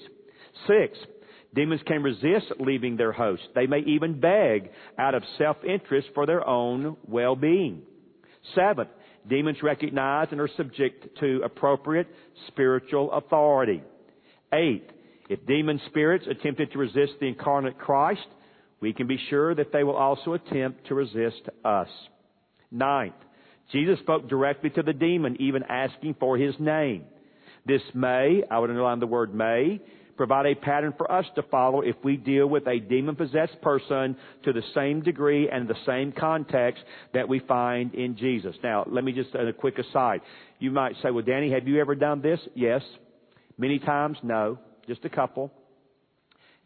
Sixth, 0.65 1.01
Demons 1.55 1.81
can 1.87 2.03
resist 2.03 2.47
leaving 2.59 2.97
their 2.97 3.11
host. 3.11 3.41
They 3.55 3.67
may 3.67 3.79
even 3.79 4.19
beg 4.19 4.69
out 4.97 5.15
of 5.15 5.23
self-interest 5.37 6.09
for 6.13 6.25
their 6.25 6.47
own 6.47 6.97
well-being. 7.07 7.81
Seventh, 8.53 8.89
demons 9.27 9.57
recognize 9.63 10.27
and 10.31 10.39
are 10.39 10.49
subject 10.55 11.17
to 11.19 11.41
appropriate 11.43 12.07
spiritual 12.47 13.11
authority. 13.11 13.81
Eighth, 14.53 14.91
if 15.29 15.45
demon 15.45 15.81
spirits 15.87 16.25
attempted 16.29 16.71
to 16.71 16.77
resist 16.77 17.13
the 17.19 17.27
incarnate 17.27 17.77
Christ, 17.77 18.27
we 18.79 18.93
can 18.93 19.07
be 19.07 19.19
sure 19.29 19.55
that 19.55 19.73
they 19.73 19.83
will 19.83 19.95
also 19.95 20.33
attempt 20.33 20.87
to 20.87 20.95
resist 20.95 21.41
us. 21.65 21.89
Ninth, 22.71 23.15
Jesus 23.71 23.99
spoke 23.99 24.29
directly 24.29 24.69
to 24.71 24.83
the 24.83 24.93
demon, 24.93 25.37
even 25.41 25.63
asking 25.63 26.15
for 26.19 26.37
his 26.37 26.55
name. 26.59 27.05
This 27.65 27.81
may, 27.93 28.43
I 28.49 28.59
would 28.59 28.69
underline 28.69 28.99
the 28.99 29.07
word 29.07 29.33
may, 29.33 29.81
provide 30.17 30.47
a 30.47 30.55
pattern 30.55 30.93
for 30.97 31.09
us 31.11 31.25
to 31.35 31.43
follow 31.43 31.81
if 31.81 31.95
we 32.03 32.17
deal 32.17 32.47
with 32.47 32.67
a 32.67 32.79
demon 32.79 33.15
possessed 33.15 33.61
person 33.61 34.17
to 34.43 34.51
the 34.51 34.63
same 34.75 35.01
degree 35.01 35.49
and 35.49 35.67
the 35.67 35.75
same 35.85 36.11
context 36.11 36.83
that 37.13 37.29
we 37.29 37.39
find 37.39 37.93
in 37.93 38.17
Jesus. 38.17 38.55
Now, 38.63 38.83
let 38.87 39.03
me 39.03 39.13
just, 39.13 39.33
a 39.35 39.53
quick 39.53 39.77
aside. 39.77 40.21
You 40.59 40.71
might 40.71 40.95
say, 41.03 41.11
well, 41.11 41.23
Danny, 41.23 41.51
have 41.51 41.67
you 41.67 41.79
ever 41.79 41.95
done 41.95 42.21
this? 42.21 42.39
Yes. 42.55 42.81
Many 43.57 43.79
times? 43.79 44.17
No. 44.23 44.57
Just 44.87 45.05
a 45.05 45.09
couple. 45.09 45.51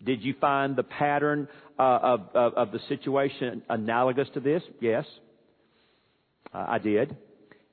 Did 0.03 0.23
you 0.23 0.33
find 0.41 0.75
the 0.75 0.83
pattern 0.83 1.47
uh, 1.77 1.99
of, 2.01 2.21
of, 2.33 2.53
of, 2.53 2.71
the 2.71 2.79
situation 2.89 3.61
analogous 3.69 4.27
to 4.33 4.39
this? 4.39 4.63
Yes. 4.79 5.05
Uh, 6.53 6.65
I 6.67 6.77
did 6.79 7.15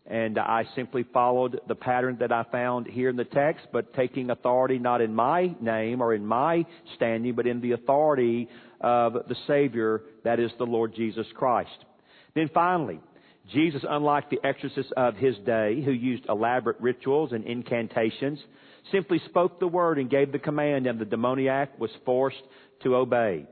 and 0.09 0.39
I 0.39 0.65
simply 0.75 1.05
followed 1.13 1.61
the 1.69 1.75
pattern 1.75 2.17
that 2.21 2.33
I 2.33 2.45
found 2.51 2.87
here 2.87 3.11
in 3.11 3.17
the 3.17 3.25
text, 3.25 3.67
but 3.73 3.93
taking 3.95 4.31
authority 4.31 4.79
not 4.79 5.03
in 5.03 5.15
my 5.15 5.55
name 5.61 6.01
or 6.01 6.15
in 6.15 6.25
my 6.25 6.65
standing, 6.97 7.35
but 7.35 7.47
in 7.47 7.61
the 7.61 7.73
authority 7.73 8.49
of 8.81 9.13
the 9.13 9.37
Savior, 9.47 10.03
that 10.25 10.41
is 10.41 10.51
the 10.59 10.65
Lord 10.65 10.95
Jesus 10.95 11.27
Christ. 11.35 11.85
Then 12.35 12.49
finally, 12.55 13.01
Jesus, 13.53 13.83
unlike 13.89 14.31
the 14.31 14.41
exorcists 14.45 14.93
of 14.97 15.17
his 15.17 15.37
day, 15.45 15.83
who 15.85 15.93
used 15.93 16.25
elaborate 16.29 16.81
rituals 16.81 17.33
and 17.33 17.45
incantations, 17.45 18.39
simply 18.91 19.21
spoke 19.27 19.61
the 19.61 19.69
word 19.69 19.99
and 19.99 20.09
gave 20.09 20.33
the 20.33 20.39
command, 20.39 20.87
and 20.87 20.99
the 20.99 21.05
demoniac 21.05 21.79
was 21.79 21.91
forced 22.05 22.43
to 22.83 22.97
obey. 22.97 23.47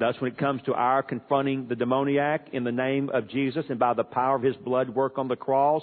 Thus, 0.00 0.14
when 0.18 0.32
it 0.32 0.38
comes 0.38 0.62
to 0.62 0.72
our 0.72 1.02
confronting 1.02 1.68
the 1.68 1.76
demoniac 1.76 2.48
in 2.54 2.64
the 2.64 2.72
name 2.72 3.10
of 3.10 3.28
Jesus 3.28 3.66
and 3.68 3.78
by 3.78 3.92
the 3.92 4.02
power 4.02 4.34
of 4.34 4.42
His 4.42 4.56
blood 4.56 4.88
work 4.88 5.18
on 5.18 5.28
the 5.28 5.36
cross, 5.36 5.82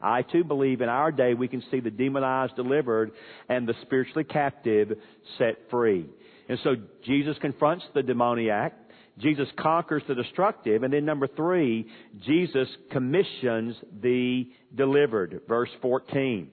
I 0.00 0.22
too 0.22 0.42
believe 0.42 0.80
in 0.80 0.88
our 0.88 1.12
day 1.12 1.34
we 1.34 1.48
can 1.48 1.62
see 1.70 1.80
the 1.80 1.90
demonized 1.90 2.56
delivered 2.56 3.12
and 3.50 3.68
the 3.68 3.74
spiritually 3.82 4.24
captive 4.24 4.92
set 5.36 5.58
free. 5.70 6.06
And 6.48 6.58
so 6.64 6.76
Jesus 7.04 7.36
confronts 7.42 7.84
the 7.94 8.02
demoniac. 8.02 8.72
Jesus 9.18 9.48
conquers 9.58 10.02
the 10.08 10.14
destructive. 10.14 10.82
And 10.82 10.90
then 10.90 11.04
number 11.04 11.26
three, 11.26 11.88
Jesus 12.24 12.68
commissions 12.90 13.76
the 14.00 14.48
delivered. 14.74 15.42
Verse 15.46 15.70
14. 15.82 16.48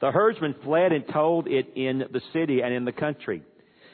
The 0.00 0.10
herdsmen 0.10 0.54
fled 0.64 0.92
and 0.92 1.04
told 1.12 1.48
it 1.48 1.66
in 1.76 1.98
the 1.98 2.22
city 2.32 2.62
and 2.62 2.72
in 2.72 2.86
the 2.86 2.92
country. 2.92 3.42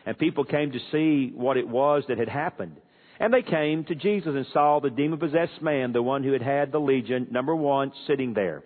And 0.06 0.18
people 0.18 0.44
came 0.44 0.72
to 0.72 0.78
see 0.90 1.32
what 1.34 1.56
it 1.56 1.68
was 1.68 2.04
that 2.08 2.18
had 2.18 2.28
happened. 2.28 2.76
And 3.20 3.32
they 3.32 3.42
came 3.42 3.84
to 3.84 3.94
Jesus 3.94 4.34
and 4.34 4.46
saw 4.52 4.80
the 4.80 4.90
demon 4.90 5.18
possessed 5.18 5.62
man, 5.62 5.92
the 5.92 6.02
one 6.02 6.24
who 6.24 6.32
had 6.32 6.42
had 6.42 6.72
the 6.72 6.80
legion, 6.80 7.28
number 7.30 7.54
one, 7.54 7.92
sitting 8.06 8.34
there. 8.34 8.64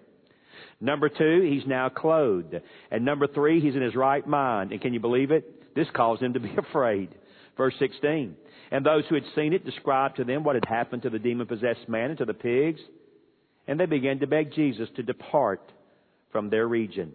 Number 0.81 1.09
two, 1.09 1.41
he's 1.43 1.67
now 1.67 1.89
clothed. 1.89 2.55
And 2.91 3.05
number 3.05 3.27
three, 3.27 3.61
he's 3.61 3.75
in 3.75 3.83
his 3.83 3.95
right 3.95 4.27
mind. 4.27 4.73
And 4.73 4.81
can 4.81 4.95
you 4.95 5.01
believe 5.01 5.31
it? 5.31 5.75
This 5.75 5.89
caused 5.95 6.23
him 6.23 6.35
to 6.35 6.41
be 6.41 6.55
afraid. 6.71 7.15
Verse 7.57 7.75
16. 7.79 8.37
And 8.71 8.85
those 8.85 9.05
who 9.09 9.15
had 9.15 9.25
seen 9.35 9.53
it 9.53 9.65
described 9.65 10.17
to 10.17 10.25
them 10.25 10.45
what 10.45 10.57
had 10.57 10.65
happened 10.67 11.03
to 11.03 11.11
the 11.11 11.19
demon 11.19 11.47
possessed 11.47 11.89
man 11.89 12.11
and 12.11 12.19
to 12.19 12.25
the 12.25 12.35
pigs. 12.35 12.81
And 13.69 13.79
they 13.79 13.87
began 13.87 14.19
to 14.21 14.27
beg 14.27 14.53
Jesus 14.53 14.89
to 14.97 15.03
depart 15.03 15.73
from 16.33 16.51
their 16.51 16.67
region. 16.67 17.13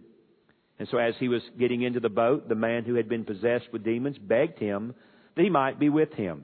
And 0.82 0.88
so 0.90 0.98
as 0.98 1.14
he 1.20 1.28
was 1.28 1.42
getting 1.60 1.82
into 1.82 2.00
the 2.00 2.08
boat, 2.08 2.48
the 2.48 2.56
man 2.56 2.82
who 2.82 2.96
had 2.96 3.08
been 3.08 3.24
possessed 3.24 3.66
with 3.72 3.84
demons 3.84 4.18
begged 4.18 4.58
him 4.58 4.96
that 5.36 5.42
he 5.44 5.48
might 5.48 5.78
be 5.78 5.88
with 5.88 6.12
him. 6.14 6.42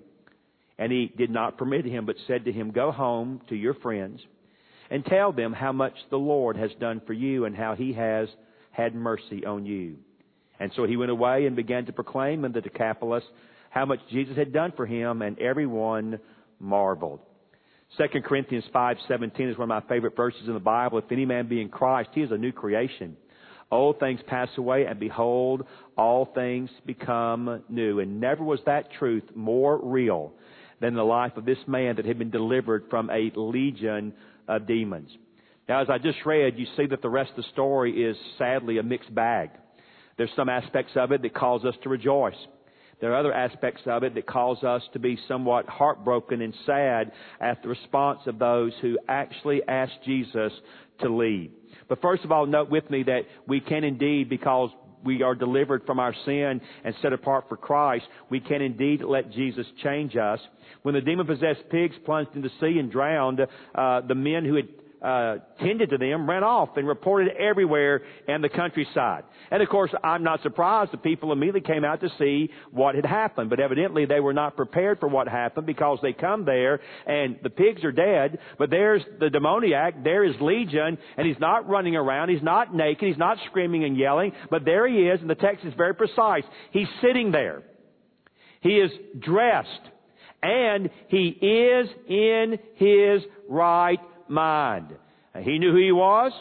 And 0.79 0.93
he 0.93 1.13
did 1.19 1.29
not 1.29 1.59
permit 1.59 1.85
him, 1.85 2.07
but 2.07 2.15
said 2.29 2.45
to 2.45 2.53
him, 2.53 2.71
Go 2.71 2.93
home 2.93 3.41
to 3.49 3.57
your 3.57 3.75
friends 3.75 4.21
and 4.93 5.05
tell 5.05 5.33
them 5.33 5.53
how 5.53 5.73
much 5.73 5.95
the 6.11 6.19
Lord 6.19 6.57
has 6.57 6.71
done 6.79 7.03
for 7.05 7.15
you 7.15 7.47
and 7.47 7.57
how 7.57 7.75
he 7.75 7.95
has 7.95 8.29
had 8.71 8.95
mercy 8.95 9.45
on 9.45 9.67
you. 9.67 9.97
And 10.61 10.71
so 10.77 10.87
he 10.87 10.97
went 10.97 11.11
away 11.11 11.47
and 11.47 11.57
began 11.57 11.87
to 11.87 11.93
proclaim 11.93 12.45
in 12.45 12.53
the 12.53 12.61
Decapolis 12.61 13.25
how 13.71 13.87
much 13.87 13.99
Jesus 14.09 14.37
had 14.37 14.53
done 14.53 14.73
for 14.77 14.87
him, 14.87 15.21
and 15.21 15.37
everyone 15.41 16.21
marveled. 16.61 17.19
2 17.97 18.23
Corinthians 18.23 18.67
5:17 18.73 19.49
is 19.49 19.59
one 19.59 19.69
of 19.69 19.83
my 19.83 19.89
favorite 19.89 20.15
verses 20.15 20.47
in 20.47 20.55
the 20.55 20.61
Bible. 20.61 20.99
If 20.99 21.11
any 21.11 21.25
man 21.25 21.49
be 21.49 21.61
in 21.61 21.71
Christ, 21.71 22.11
he 22.13 22.23
is 22.23 22.31
a 22.31 22.39
new 22.39 22.53
creation. 22.53 23.17
Old 23.71 24.01
things 24.01 24.21
pass 24.27 24.49
away, 24.57 24.87
and 24.87 24.99
behold, 24.99 25.67
all 25.97 26.27
things 26.35 26.71
become 26.87 27.63
new. 27.69 28.01
And 28.01 28.21
never 28.21 28.43
was 28.43 28.61
that 28.65 28.91
truth 28.99 29.25
more 29.35 29.79
real 29.83 30.33
than 30.81 30.95
the 30.95 31.03
life 31.03 31.37
of 31.37 31.45
this 31.45 31.59
man 31.67 31.97
that 31.97 32.07
had 32.07 32.19
been 32.19 32.31
delivered 32.31 32.85
from 32.89 33.11
a 33.11 33.31
legion 33.35 34.15
of 34.47 34.67
demons. 34.67 35.11
Now, 35.69 35.83
as 35.83 35.91
I 35.91 35.99
just 35.99 36.25
read, 36.25 36.59
you 36.59 36.67
see 36.77 36.87
that 36.87 37.03
the 37.03 37.11
rest 37.11 37.31
of 37.31 37.37
the 37.37 37.51
story 37.53 38.05
is 38.05 38.17
sadly 38.39 38.79
a 38.79 38.83
mixed 38.83 39.15
bag. 39.15 39.51
There's 40.17 40.31
some 40.35 40.49
aspects 40.49 40.93
of 40.97 41.13
it 41.13 41.21
that 41.23 41.35
cause 41.35 41.65
us 41.65 41.75
to 41.83 41.91
rejoice. 41.91 42.35
There 43.01 43.13
are 43.13 43.19
other 43.19 43.35
aspects 43.35 43.83
of 43.87 44.03
it 44.03 44.15
that 44.15 44.27
cause 44.27 44.65
us 44.65 44.83
to 44.95 44.99
be 44.99 45.19
somewhat 45.29 45.69
heartbroken 45.69 46.41
and 46.41 46.55
sad 46.65 47.13
at 47.41 47.63
the 47.63 47.69
response 47.69 48.21
of 48.27 48.39
those 48.39 48.73
who 48.81 48.99
actually 49.09 49.63
asked 49.69 49.99
Jesus 50.05 50.53
to 51.01 51.15
leave. 51.15 51.53
But 51.89 52.01
first 52.03 52.25
of 52.25 52.33
all, 52.33 52.47
note 52.47 52.71
with 52.71 52.89
me 52.91 53.03
that 53.05 53.23
we 53.47 53.61
can 53.61 53.85
indeed, 53.85 54.29
because 54.29 54.71
we 55.05 55.23
are 55.23 55.35
delivered 55.35 55.85
from 55.87 55.99
our 55.99 56.15
sin 56.25 56.61
and 56.85 56.95
set 57.01 57.13
apart 57.13 57.45
for 57.49 57.57
Christ, 57.57 58.05
we 58.31 58.41
can 58.41 58.63
indeed 58.63 59.03
let 59.03 59.31
Jesus 59.33 59.67
change 59.83 60.17
us. 60.17 60.41
When 60.83 60.95
the 60.95 61.01
demon 61.01 61.27
possessed 61.27 61.69
pigs 61.71 61.95
plunged 62.05 62.35
into 62.35 62.49
the 62.49 62.55
sea 62.61 62.79
and 62.79 62.91
drowned, 62.91 63.41
uh, 63.41 64.01
the 64.03 64.15
men 64.15 64.45
who 64.45 64.57
had 64.57 64.69
uh, 65.03 65.37
tended 65.61 65.91
to 65.91 65.99
them 65.99 66.29
ran 66.29 66.43
off 66.43 66.71
and 66.77 66.87
reported 66.87 67.37
everywhere 67.37 68.03
in 68.27 68.43
the 68.43 68.49
countryside. 68.49 69.25
And 69.51 69.63
of 69.63 69.69
course, 69.69 69.91
I'm 70.03 70.23
not 70.23 70.43
surprised. 70.43 70.93
The 70.93 70.99
people 70.99 71.33
immediately 71.33 71.61
came 71.61 71.85
out 71.85 72.01
to 72.01 72.11
see 72.19 72.51
what 72.71 72.95
had 72.95 73.07
happened. 73.07 73.51
But 73.51 73.61
evidently, 73.61 74.07
they 74.07 74.21
were 74.21 74.33
not 74.33 74.57
prepared 74.57 74.99
for 75.01 75.09
what 75.09 75.29
happened 75.29 75.67
because 75.67 75.99
they 76.03 76.13
come 76.13 76.45
there 76.45 76.81
and 77.07 77.39
the 77.43 77.51
pigs 77.51 77.85
are 77.85 77.93
dead. 77.93 78.39
But 78.59 78.71
there's 78.71 79.03
the 79.21 79.31
demoniac. 79.31 80.03
There 80.03 80.25
is 80.25 80.35
Legion, 80.41 80.99
and 81.17 81.27
he's 81.27 81.39
not 81.41 81.69
running 81.69 81.97
around. 81.97 82.29
He's 82.31 82.43
not 82.43 82.75
naked. 82.75 83.09
He's 83.09 83.19
not 83.19 83.39
screaming 83.49 83.85
and 83.85 83.97
yelling. 83.97 84.33
But 84.51 84.65
there 84.65 84.89
he 84.89 85.09
is, 85.09 85.21
and 85.21 85.31
the 85.31 85.35
text 85.35 85.65
is 85.65 85.75
very 85.77 85.95
precise. 85.95 86.45
He's 86.73 86.89
sitting 87.03 87.31
there. 87.31 87.63
He 88.61 88.71
is 88.71 88.91
dressed, 89.21 89.69
and 90.43 90.91
he 91.09 91.29
is 91.29 91.89
in 92.09 92.59
his 92.75 93.23
right 93.49 94.01
mind. 94.29 94.89
He 95.43 95.59
knew 95.59 95.73
who 95.73 95.79
he 95.79 95.93
was 95.93 96.33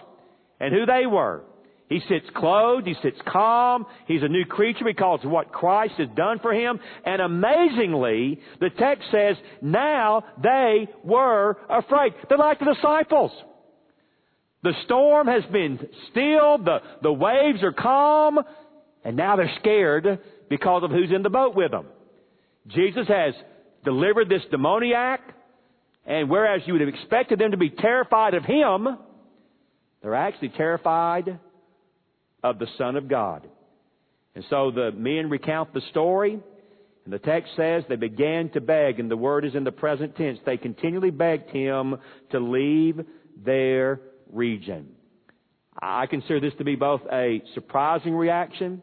and 0.60 0.74
who 0.74 0.86
they 0.86 1.06
were. 1.06 1.44
He 1.90 2.02
sits 2.10 2.26
clothed, 2.36 2.86
he 2.86 2.96
sits 3.02 3.18
calm, 3.26 3.86
he's 4.08 4.22
a 4.22 4.28
new 4.28 4.44
creature 4.44 4.84
because 4.84 5.22
of 5.24 5.32
what 5.32 5.54
Christ 5.54 5.94
has 6.00 6.10
done 6.18 6.40
for 6.40 6.54
him. 6.54 6.80
And 7.06 7.22
amazingly, 7.22 8.42
the 8.60 8.70
text 8.78 9.06
says, 9.10 9.38
now 9.62 10.26
they 10.42 10.90
were 11.04 11.58
afraid. 11.70 12.14
They're 12.28 12.38
like 12.38 12.60
the 12.60 12.74
disciples. 12.74 13.32
The 14.64 14.74
storm 14.84 15.28
has 15.28 15.44
been 15.52 15.80
stilled, 16.12 16.66
the, 16.66 16.80
the 17.04 17.14
waves 17.14 17.64
are 17.64 17.72
calm, 17.72 18.40
and 19.06 19.16
now 19.16 19.38
they're 19.38 19.56
scared 19.60 20.20
because 20.50 20.84
of 20.84 20.92
who's 20.92 21.12
in 21.16 21.24
the 21.24 21.30
boat 21.30 21.56
with 21.56 21.72
them. 21.72 21.86
Jesus 22.68 23.08
has 23.08 23.34
delivered 23.86 24.28
this 24.28 24.42
demoniac, 24.52 25.22
and 26.08 26.30
whereas 26.30 26.62
you 26.66 26.74
would 26.74 26.82
have 26.82 26.90
expected 26.90 27.38
them 27.38 27.52
to 27.52 27.58
be 27.58 27.70
terrified 27.70 28.34
of 28.34 28.46
him, 28.46 28.88
they're 30.02 30.16
actually 30.16 30.50
terrified 30.50 31.40
of 32.42 32.60
the 32.60 32.68
Son 32.78 32.96
of 32.96 33.10
God. 33.10 33.46
And 34.34 34.46
so 34.50 34.72
the 34.72 34.92
men 34.92 35.30
recount 35.30 35.74
the 35.74 35.82
story, 35.92 36.40
and 37.04 37.14
the 37.14 37.20
text 37.20 37.52
says 37.58 37.84
they 37.90 37.98
began 37.98 38.50
to 38.52 38.62
beg, 38.62 39.00
and 39.00 39.12
the 39.12 39.18
word 39.18 39.44
is 39.44 39.54
in 39.54 39.66
the 39.66 39.72
present 39.72 40.16
tense. 40.16 40.40
They 40.46 40.56
continually 40.58 41.12
begged 41.12 41.50
him 41.50 41.98
to 42.32 42.40
leave 42.40 43.02
their 43.44 44.00
region. 44.32 44.88
I 45.80 46.06
consider 46.06 46.40
this 46.40 46.54
to 46.58 46.64
be 46.64 46.76
both 46.76 47.02
a 47.12 47.42
surprising 47.54 48.16
reaction 48.16 48.82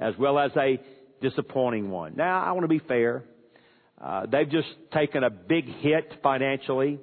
as 0.00 0.14
well 0.18 0.38
as 0.38 0.50
a 0.56 0.80
disappointing 1.20 1.90
one. 1.90 2.14
Now, 2.16 2.42
I 2.42 2.52
want 2.52 2.64
to 2.64 2.68
be 2.68 2.78
fair. 2.78 3.24
Uh, 4.00 4.26
they've 4.26 4.50
just 4.50 4.68
taken 4.92 5.24
a 5.24 5.30
big 5.30 5.66
hit 5.66 6.12
financially. 6.22 6.98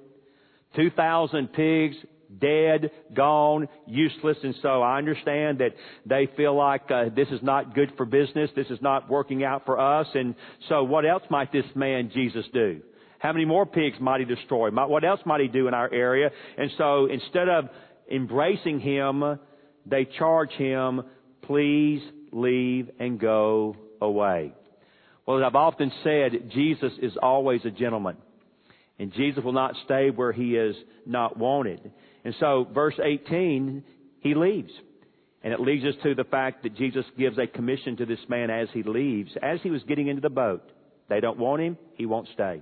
2,000 0.75 1.53
pigs 1.53 1.95
dead, 2.39 2.91
gone, 3.13 3.67
useless, 3.86 4.38
and 4.43 4.55
so 4.62 4.81
I 4.81 4.97
understand 4.97 5.60
that 5.60 5.71
they 6.05 6.27
feel 6.36 6.55
like 6.55 6.89
uh, 6.91 7.05
this 7.15 7.27
is 7.29 7.41
not 7.41 7.73
good 7.73 7.93
for 7.97 8.05
business, 8.05 8.49
this 8.55 8.67
is 8.67 8.79
not 8.81 9.10
working 9.10 9.43
out 9.43 9.65
for 9.65 9.79
us, 9.79 10.07
and 10.13 10.36
so 10.69 10.83
what 10.83 11.05
else 11.05 11.23
might 11.29 11.51
this 11.51 11.65
man 11.75 12.12
Jesus 12.13 12.45
do? 12.53 12.81
How 13.19 13.33
many 13.33 13.45
more 13.45 13.65
pigs 13.65 13.97
might 13.99 14.19
he 14.19 14.25
destroy? 14.25 14.69
What 14.69 15.03
else 15.03 15.19
might 15.25 15.41
he 15.41 15.47
do 15.47 15.67
in 15.67 15.73
our 15.73 15.91
area? 15.91 16.29
And 16.57 16.69
so 16.77 17.07
instead 17.07 17.49
of 17.49 17.65
embracing 18.12 18.79
him, 18.79 19.39
they 19.88 20.05
charge 20.05 20.51
him, 20.51 21.01
please 21.41 22.01
leave 22.31 22.91
and 22.99 23.19
go 23.19 23.75
away. 24.01 24.53
Well, 25.27 25.39
as 25.39 25.43
I've 25.45 25.55
often 25.55 25.91
said, 26.03 26.51
Jesus 26.53 26.93
is 27.01 27.11
always 27.21 27.61
a 27.65 27.69
gentleman. 27.69 28.15
And 28.97 29.13
Jesus 29.13 29.43
will 29.43 29.53
not 29.53 29.75
stay 29.85 30.09
where 30.09 30.31
he 30.31 30.55
is 30.55 30.75
not 31.05 31.37
wanted. 31.37 31.91
And 32.23 32.33
so, 32.39 32.65
verse 32.73 32.95
18, 33.03 33.83
he 34.21 34.33
leaves. 34.33 34.71
And 35.43 35.53
it 35.53 35.59
leads 35.59 35.85
us 35.85 35.93
to 36.03 36.15
the 36.15 36.23
fact 36.23 36.63
that 36.63 36.75
Jesus 36.75 37.05
gives 37.17 37.37
a 37.37 37.45
commission 37.45 37.97
to 37.97 38.05
this 38.05 38.19
man 38.27 38.49
as 38.49 38.69
he 38.73 38.83
leaves. 38.83 39.31
As 39.43 39.59
he 39.61 39.69
was 39.69 39.83
getting 39.83 40.07
into 40.07 40.21
the 40.21 40.29
boat, 40.29 40.63
they 41.09 41.19
don't 41.19 41.37
want 41.37 41.61
him, 41.61 41.77
he 41.95 42.05
won't 42.05 42.29
stay. 42.33 42.61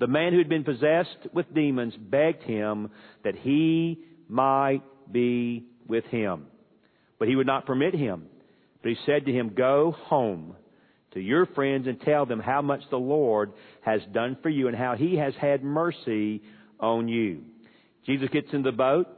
The 0.00 0.06
man 0.06 0.32
who 0.32 0.38
had 0.38 0.48
been 0.48 0.64
possessed 0.64 1.32
with 1.32 1.54
demons 1.54 1.94
begged 1.98 2.42
him 2.42 2.90
that 3.22 3.36
he 3.36 3.98
might 4.28 4.82
be 5.10 5.66
with 5.86 6.04
him. 6.06 6.46
But 7.18 7.28
he 7.28 7.36
would 7.36 7.46
not 7.46 7.66
permit 7.66 7.94
him. 7.94 8.26
But 8.82 8.90
he 8.90 8.96
said 9.06 9.26
to 9.26 9.32
him, 9.32 9.54
Go 9.56 9.94
home 9.96 10.56
to 11.16 11.22
your 11.22 11.46
friends 11.46 11.86
and 11.86 11.98
tell 12.02 12.26
them 12.26 12.38
how 12.38 12.60
much 12.60 12.82
the 12.90 12.98
Lord 12.98 13.52
has 13.80 14.02
done 14.12 14.36
for 14.42 14.50
you 14.50 14.68
and 14.68 14.76
how 14.76 14.94
He 14.96 15.16
has 15.16 15.32
had 15.40 15.64
mercy 15.64 16.42
on 16.78 17.08
you. 17.08 17.40
Jesus 18.04 18.28
gets 18.30 18.48
in 18.52 18.62
the 18.62 18.70
boat. 18.70 19.08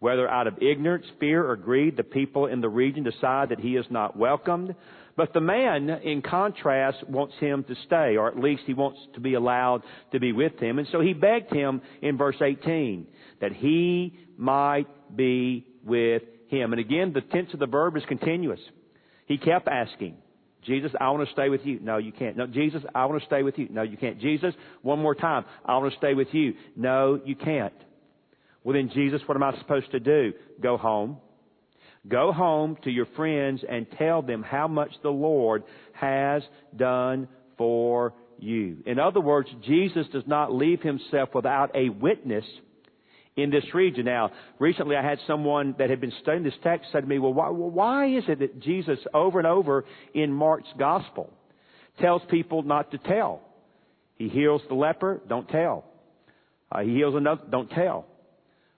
Whether 0.00 0.28
out 0.28 0.46
of 0.46 0.62
ignorance, 0.62 1.06
fear, 1.18 1.48
or 1.48 1.56
greed, 1.56 1.96
the 1.96 2.04
people 2.04 2.46
in 2.46 2.60
the 2.60 2.68
region 2.68 3.02
decide 3.02 3.48
that 3.48 3.58
he 3.58 3.74
is 3.74 3.86
not 3.90 4.16
welcomed. 4.16 4.76
But 5.16 5.32
the 5.32 5.40
man, 5.40 5.90
in 5.90 6.22
contrast, 6.22 6.98
wants 7.08 7.34
him 7.40 7.64
to 7.64 7.74
stay, 7.86 8.16
or 8.16 8.28
at 8.28 8.38
least 8.38 8.62
he 8.64 8.74
wants 8.74 9.00
to 9.14 9.20
be 9.20 9.34
allowed 9.34 9.82
to 10.12 10.20
be 10.20 10.30
with 10.30 10.56
him. 10.60 10.78
And 10.78 10.86
so 10.92 11.00
he 11.00 11.14
begged 11.14 11.52
him 11.52 11.82
in 12.00 12.16
verse 12.16 12.36
18 12.40 13.08
that 13.40 13.52
he 13.52 14.16
might 14.36 14.86
be 15.16 15.66
with 15.82 16.22
him. 16.46 16.72
And 16.72 16.78
again, 16.78 17.12
the 17.12 17.20
tense 17.20 17.52
of 17.52 17.58
the 17.58 17.66
verb 17.66 17.96
is 17.96 18.04
continuous. 18.06 18.60
He 19.26 19.36
kept 19.36 19.66
asking, 19.66 20.14
Jesus, 20.64 20.92
I 21.00 21.10
want 21.10 21.26
to 21.26 21.32
stay 21.32 21.48
with 21.48 21.64
you. 21.64 21.78
No, 21.80 21.98
you 21.98 22.12
can't. 22.12 22.36
No, 22.36 22.46
Jesus, 22.46 22.82
I 22.94 23.06
want 23.06 23.20
to 23.20 23.26
stay 23.26 23.42
with 23.42 23.58
you. 23.58 23.68
No, 23.70 23.82
you 23.82 23.96
can't. 23.96 24.20
Jesus, 24.20 24.54
one 24.82 24.98
more 24.98 25.14
time. 25.14 25.44
I 25.64 25.76
want 25.76 25.92
to 25.92 25.98
stay 25.98 26.14
with 26.14 26.28
you. 26.32 26.54
No, 26.76 27.20
you 27.24 27.36
can't. 27.36 27.72
Well 28.64 28.74
then, 28.74 28.90
Jesus, 28.92 29.20
what 29.26 29.36
am 29.36 29.42
I 29.42 29.56
supposed 29.58 29.90
to 29.92 30.00
do? 30.00 30.32
Go 30.60 30.76
home. 30.76 31.18
Go 32.06 32.32
home 32.32 32.76
to 32.84 32.90
your 32.90 33.06
friends 33.16 33.62
and 33.68 33.86
tell 33.98 34.22
them 34.22 34.42
how 34.42 34.68
much 34.68 34.90
the 35.02 35.10
Lord 35.10 35.64
has 35.92 36.42
done 36.76 37.28
for 37.56 38.14
you. 38.38 38.78
In 38.86 38.98
other 38.98 39.20
words, 39.20 39.48
Jesus 39.66 40.06
does 40.12 40.22
not 40.26 40.54
leave 40.54 40.80
himself 40.80 41.30
without 41.34 41.74
a 41.74 41.88
witness 41.88 42.44
in 43.38 43.50
this 43.50 43.64
region. 43.72 44.04
Now, 44.04 44.32
recently 44.58 44.96
I 44.96 45.02
had 45.02 45.18
someone 45.26 45.76
that 45.78 45.90
had 45.90 46.00
been 46.00 46.12
studying 46.20 46.42
this 46.42 46.58
text 46.62 46.90
said 46.90 47.02
to 47.02 47.06
me, 47.06 47.20
well, 47.20 47.32
why, 47.32 47.48
why 47.48 48.06
is 48.08 48.24
it 48.26 48.40
that 48.40 48.60
Jesus 48.60 48.98
over 49.14 49.38
and 49.38 49.46
over 49.46 49.84
in 50.12 50.32
Mark's 50.32 50.68
gospel 50.76 51.32
tells 52.00 52.20
people 52.28 52.62
not 52.64 52.90
to 52.90 52.98
tell? 52.98 53.40
He 54.16 54.28
heals 54.28 54.60
the 54.68 54.74
leper, 54.74 55.20
don't 55.28 55.48
tell. 55.48 55.84
Uh, 56.70 56.80
he 56.80 56.94
heals 56.94 57.14
another, 57.14 57.42
don't 57.48 57.70
tell. 57.70 58.06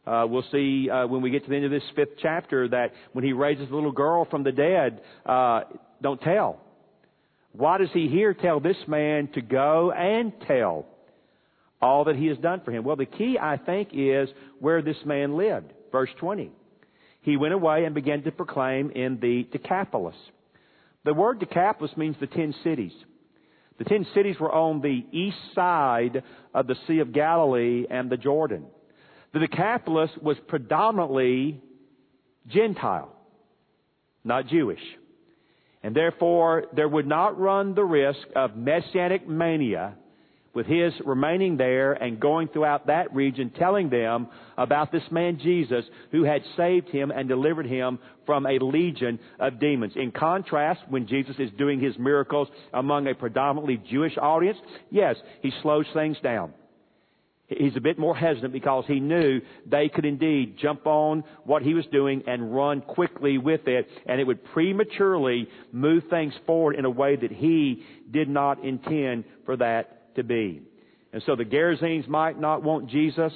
Uh, 0.06 0.26
we'll 0.28 0.44
see 0.52 0.90
uh, 0.90 1.06
when 1.06 1.22
we 1.22 1.30
get 1.30 1.44
to 1.44 1.50
the 1.50 1.56
end 1.56 1.64
of 1.64 1.70
this 1.70 1.82
fifth 1.96 2.18
chapter 2.20 2.68
that 2.68 2.92
when 3.12 3.24
he 3.24 3.32
raises 3.32 3.68
the 3.70 3.74
little 3.74 3.92
girl 3.92 4.26
from 4.26 4.42
the 4.44 4.52
dead, 4.52 5.00
uh, 5.24 5.62
don't 6.02 6.20
tell. 6.20 6.60
Why 7.52 7.78
does 7.78 7.88
he 7.94 8.08
here 8.08 8.34
tell 8.34 8.60
this 8.60 8.76
man 8.86 9.28
to 9.34 9.40
go 9.40 9.90
and 9.90 10.32
tell 10.46 10.84
all 11.80 12.04
that 12.04 12.16
he 12.16 12.26
has 12.26 12.38
done 12.38 12.60
for 12.64 12.72
him? 12.72 12.84
Well, 12.84 12.96
the 12.96 13.06
key, 13.06 13.38
I 13.40 13.56
think, 13.56 13.90
is 13.92 14.28
where 14.58 14.82
this 14.82 14.96
man 15.04 15.36
lived. 15.36 15.72
Verse 15.92 16.10
20. 16.18 16.50
He 17.22 17.36
went 17.36 17.54
away 17.54 17.84
and 17.84 17.94
began 17.94 18.22
to 18.22 18.32
proclaim 18.32 18.90
in 18.90 19.18
the 19.20 19.46
Decapolis. 19.52 20.16
The 21.04 21.14
word 21.14 21.38
Decapolis 21.38 21.96
means 21.96 22.16
the 22.20 22.26
ten 22.26 22.54
cities. 22.64 22.92
The 23.78 23.84
ten 23.84 24.06
cities 24.14 24.36
were 24.38 24.52
on 24.52 24.80
the 24.80 25.04
east 25.12 25.38
side 25.54 26.22
of 26.54 26.66
the 26.66 26.76
Sea 26.86 26.98
of 26.98 27.12
Galilee 27.12 27.86
and 27.90 28.10
the 28.10 28.16
Jordan. 28.16 28.66
The 29.32 29.40
Decapolis 29.40 30.10
was 30.20 30.36
predominantly 30.48 31.62
Gentile, 32.48 33.14
not 34.24 34.48
Jewish. 34.48 34.82
And 35.82 35.94
therefore, 35.94 36.64
there 36.74 36.88
would 36.88 37.06
not 37.06 37.38
run 37.38 37.74
the 37.74 37.84
risk 37.84 38.20
of 38.36 38.56
messianic 38.56 39.26
mania 39.26 39.94
with 40.52 40.66
his 40.66 40.92
remaining 41.04 41.56
there 41.56 41.92
and 41.92 42.18
going 42.18 42.48
throughout 42.48 42.86
that 42.88 43.14
region 43.14 43.50
telling 43.50 43.88
them 43.88 44.28
about 44.56 44.90
this 44.90 45.02
man 45.10 45.38
Jesus 45.40 45.84
who 46.10 46.24
had 46.24 46.42
saved 46.56 46.88
him 46.88 47.10
and 47.10 47.28
delivered 47.28 47.66
him 47.66 47.98
from 48.26 48.46
a 48.46 48.58
legion 48.58 49.18
of 49.38 49.60
demons. 49.60 49.92
In 49.96 50.10
contrast, 50.10 50.80
when 50.88 51.06
Jesus 51.06 51.36
is 51.38 51.50
doing 51.56 51.80
his 51.80 51.96
miracles 51.98 52.48
among 52.72 53.06
a 53.06 53.14
predominantly 53.14 53.80
Jewish 53.90 54.16
audience, 54.20 54.58
yes, 54.90 55.16
he 55.40 55.52
slows 55.62 55.86
things 55.94 56.16
down. 56.22 56.52
He's 57.46 57.76
a 57.76 57.80
bit 57.80 57.98
more 57.98 58.14
hesitant 58.14 58.52
because 58.52 58.84
he 58.86 59.00
knew 59.00 59.40
they 59.66 59.88
could 59.88 60.04
indeed 60.04 60.56
jump 60.56 60.86
on 60.86 61.24
what 61.44 61.62
he 61.62 61.74
was 61.74 61.84
doing 61.90 62.22
and 62.28 62.54
run 62.54 62.80
quickly 62.80 63.38
with 63.38 63.66
it, 63.66 63.88
and 64.06 64.20
it 64.20 64.24
would 64.24 64.44
prematurely 64.52 65.48
move 65.72 66.04
things 66.10 66.32
forward 66.46 66.76
in 66.76 66.84
a 66.84 66.90
way 66.90 67.16
that 67.16 67.32
he 67.32 67.82
did 68.12 68.28
not 68.28 68.64
intend 68.64 69.24
for 69.44 69.56
that 69.56 69.99
to 70.16 70.22
be. 70.22 70.62
And 71.12 71.22
so 71.26 71.36
the 71.36 71.44
Gerasenes 71.44 72.08
might 72.08 72.38
not 72.40 72.62
want 72.62 72.90
Jesus, 72.90 73.32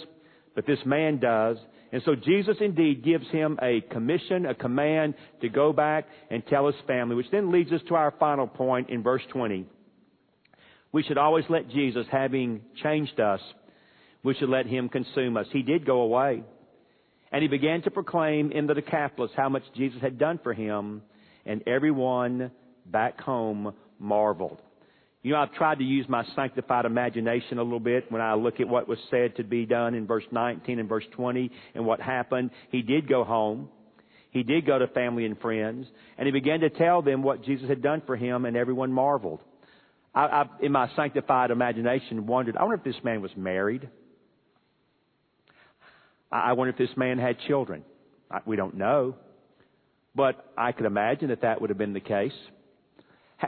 but 0.55 0.67
this 0.67 0.79
man 0.85 1.19
does. 1.19 1.57
And 1.93 2.03
so 2.05 2.15
Jesus 2.15 2.57
indeed 2.61 3.05
gives 3.05 3.27
him 3.29 3.59
a 3.63 3.81
commission, 3.81 4.47
a 4.47 4.55
command 4.55 5.15
to 5.43 5.49
go 5.49 5.73
back 5.73 6.07
and 6.31 6.45
tell 6.47 6.67
his 6.67 6.77
family, 6.87 7.15
which 7.15 7.31
then 7.31 7.53
leads 7.53 7.73
us 7.73 7.81
to 7.89 7.95
our 7.95 8.13
final 8.19 8.47
point 8.47 8.91
in 8.91 9.03
verse 9.03 9.23
20. 9.33 9.67
We 10.93 11.03
should 11.03 11.19
always 11.19 11.45
let 11.49 11.71
Jesus, 11.71 12.07
having 12.11 12.63
changed 12.83 13.19
us, 13.19 13.41
we 14.23 14.35
should 14.35 14.49
let 14.49 14.67
him 14.67 14.89
consume 14.89 15.37
us. 15.37 15.47
He 15.53 15.63
did 15.63 15.85
go 15.85 16.01
away. 16.01 16.43
And 17.31 17.43
he 17.43 17.49
began 17.49 17.83
to 17.83 17.91
proclaim 17.91 18.53
in 18.53 18.67
the 18.67 18.75
Decapolis 18.75 19.33
how 19.37 19.49
much 19.49 19.65
Jesus 19.77 20.01
had 20.01 20.19
done 20.19 20.39
for 20.43 20.55
him, 20.55 21.03
and 21.45 21.63
everyone 21.67 22.51
back 22.87 23.21
home 23.21 23.75
marveled. 23.99 24.59
You 25.25 25.33
know, 25.33 25.39
I've 25.39 25.55
tried 25.55 25.79
to 25.79 25.85
use 25.85 26.05
my 26.07 26.23
sanctified 26.37 26.85
imagination 26.85 27.57
a 27.59 27.63
little 27.63 27.81
bit 27.81 28.13
when 28.13 28.21
I 28.21 28.35
look 28.35 28.61
at 28.61 28.69
what 28.69 28.87
was 28.87 28.99
said 29.11 29.35
to 29.37 29.43
be 29.43 29.65
done 29.65 29.95
in 29.95 30.07
verse 30.07 30.25
19 30.31 30.79
and 30.79 30.87
verse 30.87 31.07
20 31.13 31.51
and 31.75 31.87
what 31.87 31.99
happened. 31.99 32.51
He 32.71 32.83
did 32.83 33.09
go 33.09 33.25
home. 33.25 33.71
He 34.33 34.43
did 34.43 34.67
go 34.67 34.79
to 34.79 34.87
family 34.89 35.25
and 35.25 35.41
friends, 35.41 35.87
and 36.19 36.27
he 36.27 36.33
began 36.33 36.61
to 36.61 36.69
tell 36.69 37.01
them 37.01 37.23
what 37.23 37.43
Jesus 37.43 37.69
had 37.69 37.81
done 37.81 38.03
for 38.05 38.17
him, 38.17 38.45
and 38.45 38.55
everyone 38.55 38.93
marveled. 38.93 39.41
I, 40.15 40.25
I, 40.25 40.45
in 40.61 40.73
my 40.73 40.91
sanctified 40.95 41.51
imagination, 41.51 42.27
wondered, 42.27 42.57
I 42.59 42.65
wonder 42.65 42.77
if 42.77 42.85
this 42.85 43.03
man 43.03 43.23
was 43.23 43.31
married. 43.35 43.89
I, 46.31 46.51
I 46.51 46.53
wonder 46.53 46.73
if 46.73 46.77
this 46.77 46.95
man 46.99 47.19
had 47.19 47.39
children. 47.47 47.83
We 48.45 48.57
don't 48.57 48.77
know. 48.77 49.15
But 50.15 50.53
I 50.59 50.73
could 50.73 50.85
imagine 50.85 51.29
that 51.29 51.41
that 51.43 51.63
would 51.63 51.71
have 51.71 51.79
been 51.79 51.95
the 51.95 52.01
case. 52.01 52.33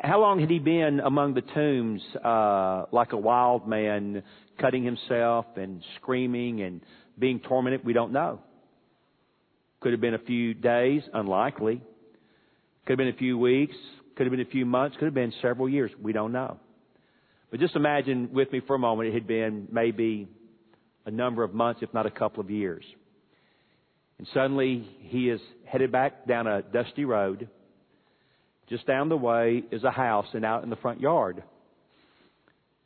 How 0.03 0.21
long 0.21 0.41
had 0.41 0.51
he 0.51 0.59
been 0.59 1.01
among 1.01 1.35
the 1.35 1.43
tombs 1.43 2.03
uh, 2.25 2.87
like 2.93 3.13
a 3.13 3.17
wild 3.17 3.69
man, 3.69 4.23
cutting 4.61 4.85
himself 4.85 5.47
and 5.57 5.83
screaming 5.97 6.63
and 6.63 6.81
being 7.19 7.41
tormented? 7.41 7.85
We 7.85 7.93
don't 7.93 8.13
know. 8.13 8.41
Could 9.81 9.93
have 9.93 10.01
been 10.01 10.15
a 10.15 10.19
few 10.19 10.55
days, 10.55 11.03
unlikely. 11.13 11.83
Could 12.87 12.93
have 12.93 12.99
been 12.99 13.15
a 13.15 13.19
few 13.19 13.39
weeks. 13.39 13.77
Could 14.17 14.27
have 14.27 14.31
been 14.31 14.41
a 14.41 14.51
few 14.51 14.67
months. 14.67 14.97
Could 14.99 15.05
have 15.07 15.15
been 15.15 15.33
several 15.43 15.69
years. 15.69 15.91
We 16.01 16.13
don't 16.13 16.33
know. 16.33 16.59
But 17.51 17.61
just 17.61 17.77
imagine 17.77 18.31
with 18.33 18.51
me 18.53 18.61
for 18.67 18.75
a 18.77 18.79
moment 18.79 19.11
it 19.11 19.15
had 19.15 19.27
been 19.27 19.69
maybe 19.71 20.29
a 21.05 21.11
number 21.11 21.45
of 21.45 21.55
months, 21.55 21.81
if 21.83 21.93
not 21.95 22.07
a 22.07 22.11
couple 22.11 22.41
of 22.41 22.51
years. 22.51 22.85
And 24.19 24.27
suddenly 24.33 24.89
he 25.01 25.29
is 25.29 25.41
headed 25.67 25.93
back 25.93 26.27
down 26.27 26.47
a 26.47 26.63
dusty 26.63 27.05
road 27.05 27.49
just 28.69 28.87
down 28.87 29.09
the 29.09 29.17
way 29.17 29.63
is 29.71 29.85
a 29.85 29.91
house, 29.91 30.27
and 30.33 30.45
out 30.45 30.65
in 30.65 30.71
the 30.71 30.77
front 30.77 31.01
yard 31.01 31.43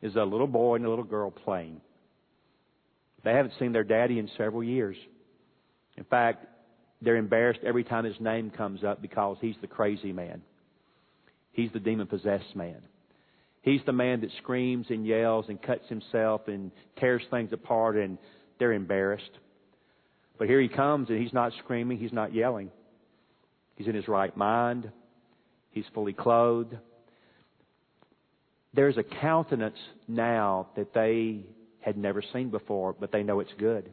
is 0.02 0.16
a 0.16 0.22
little 0.22 0.46
boy 0.46 0.76
and 0.76 0.84
a 0.84 0.90
little 0.90 1.04
girl 1.04 1.30
playing. 1.30 1.80
They 3.24 3.32
haven't 3.32 3.54
seen 3.58 3.72
their 3.72 3.84
daddy 3.84 4.18
in 4.18 4.28
several 4.36 4.62
years. 4.62 4.96
In 5.96 6.04
fact, 6.04 6.46
they're 7.02 7.16
embarrassed 7.16 7.60
every 7.64 7.84
time 7.84 8.04
his 8.04 8.18
name 8.20 8.50
comes 8.50 8.84
up 8.84 9.02
because 9.02 9.36
he's 9.40 9.56
the 9.60 9.66
crazy 9.66 10.12
man. 10.12 10.42
He's 11.52 11.70
the 11.72 11.80
demon 11.80 12.06
possessed 12.06 12.54
man. 12.54 12.80
He's 13.62 13.80
the 13.84 13.92
man 13.92 14.22
that 14.22 14.30
screams 14.42 14.86
and 14.88 15.06
yells 15.06 15.46
and 15.48 15.60
cuts 15.60 15.86
himself 15.88 16.42
and 16.46 16.70
tears 16.98 17.22
things 17.30 17.52
apart, 17.52 17.96
and 17.96 18.16
they're 18.58 18.72
embarrassed. 18.72 19.30
But 20.38 20.48
here 20.48 20.60
he 20.60 20.68
comes, 20.68 21.10
and 21.10 21.22
he's 21.22 21.34
not 21.34 21.52
screaming, 21.62 21.98
he's 21.98 22.12
not 22.12 22.34
yelling. 22.34 22.70
He's 23.76 23.86
in 23.86 23.94
his 23.94 24.08
right 24.08 24.34
mind. 24.34 24.90
He's 25.70 25.84
fully 25.94 26.12
clothed. 26.12 26.76
There's 28.74 28.96
a 28.96 29.02
countenance 29.02 29.78
now 30.06 30.68
that 30.76 30.94
they 30.94 31.46
had 31.80 31.96
never 31.96 32.22
seen 32.32 32.50
before, 32.50 32.92
but 32.92 33.10
they 33.12 33.22
know 33.22 33.40
it's 33.40 33.52
good. 33.58 33.90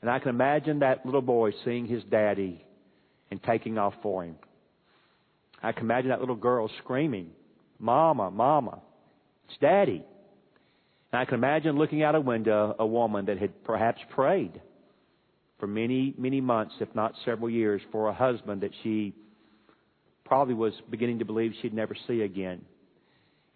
And 0.00 0.10
I 0.10 0.18
can 0.18 0.28
imagine 0.28 0.80
that 0.80 1.04
little 1.04 1.22
boy 1.22 1.52
seeing 1.64 1.86
his 1.86 2.04
daddy 2.04 2.64
and 3.30 3.42
taking 3.42 3.78
off 3.78 3.94
for 4.02 4.24
him. 4.24 4.36
I 5.62 5.72
can 5.72 5.84
imagine 5.84 6.10
that 6.10 6.20
little 6.20 6.36
girl 6.36 6.70
screaming, 6.78 7.30
Mama, 7.80 8.30
Mama, 8.30 8.80
it's 9.48 9.58
Daddy. 9.60 10.04
And 11.12 11.20
I 11.20 11.24
can 11.24 11.34
imagine 11.34 11.76
looking 11.76 12.02
out 12.02 12.14
a 12.14 12.20
window 12.20 12.76
a 12.78 12.86
woman 12.86 13.26
that 13.26 13.38
had 13.38 13.64
perhaps 13.64 14.00
prayed 14.14 14.60
for 15.58 15.66
many, 15.66 16.14
many 16.16 16.40
months, 16.40 16.74
if 16.80 16.94
not 16.94 17.14
several 17.24 17.50
years, 17.50 17.80
for 17.90 18.08
a 18.08 18.12
husband 18.12 18.60
that 18.60 18.70
she 18.82 19.14
probably 20.28 20.54
was 20.54 20.74
beginning 20.90 21.18
to 21.18 21.24
believe 21.24 21.52
she'd 21.60 21.74
never 21.74 21.96
see 22.06 22.20
again. 22.20 22.60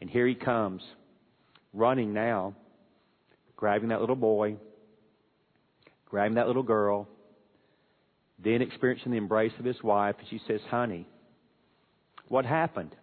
And 0.00 0.10
here 0.10 0.26
he 0.26 0.34
comes, 0.34 0.82
running 1.72 2.12
now, 2.12 2.54
grabbing 3.56 3.90
that 3.90 4.00
little 4.00 4.16
boy, 4.16 4.56
grabbing 6.06 6.34
that 6.34 6.48
little 6.48 6.62
girl, 6.62 7.06
then 8.42 8.62
experiencing 8.62 9.12
the 9.12 9.18
embrace 9.18 9.52
of 9.58 9.64
his 9.64 9.80
wife. 9.82 10.16
And 10.18 10.28
she 10.28 10.40
says, 10.48 10.60
Honey, 10.68 11.06
what 12.28 12.44
happened? 12.44 12.96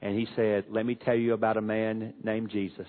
And 0.00 0.16
he 0.16 0.26
said, 0.36 0.64
Let 0.70 0.86
me 0.86 0.94
tell 0.94 1.16
you 1.16 1.34
about 1.34 1.56
a 1.56 1.62
man 1.62 2.14
named 2.22 2.50
Jesus. 2.50 2.88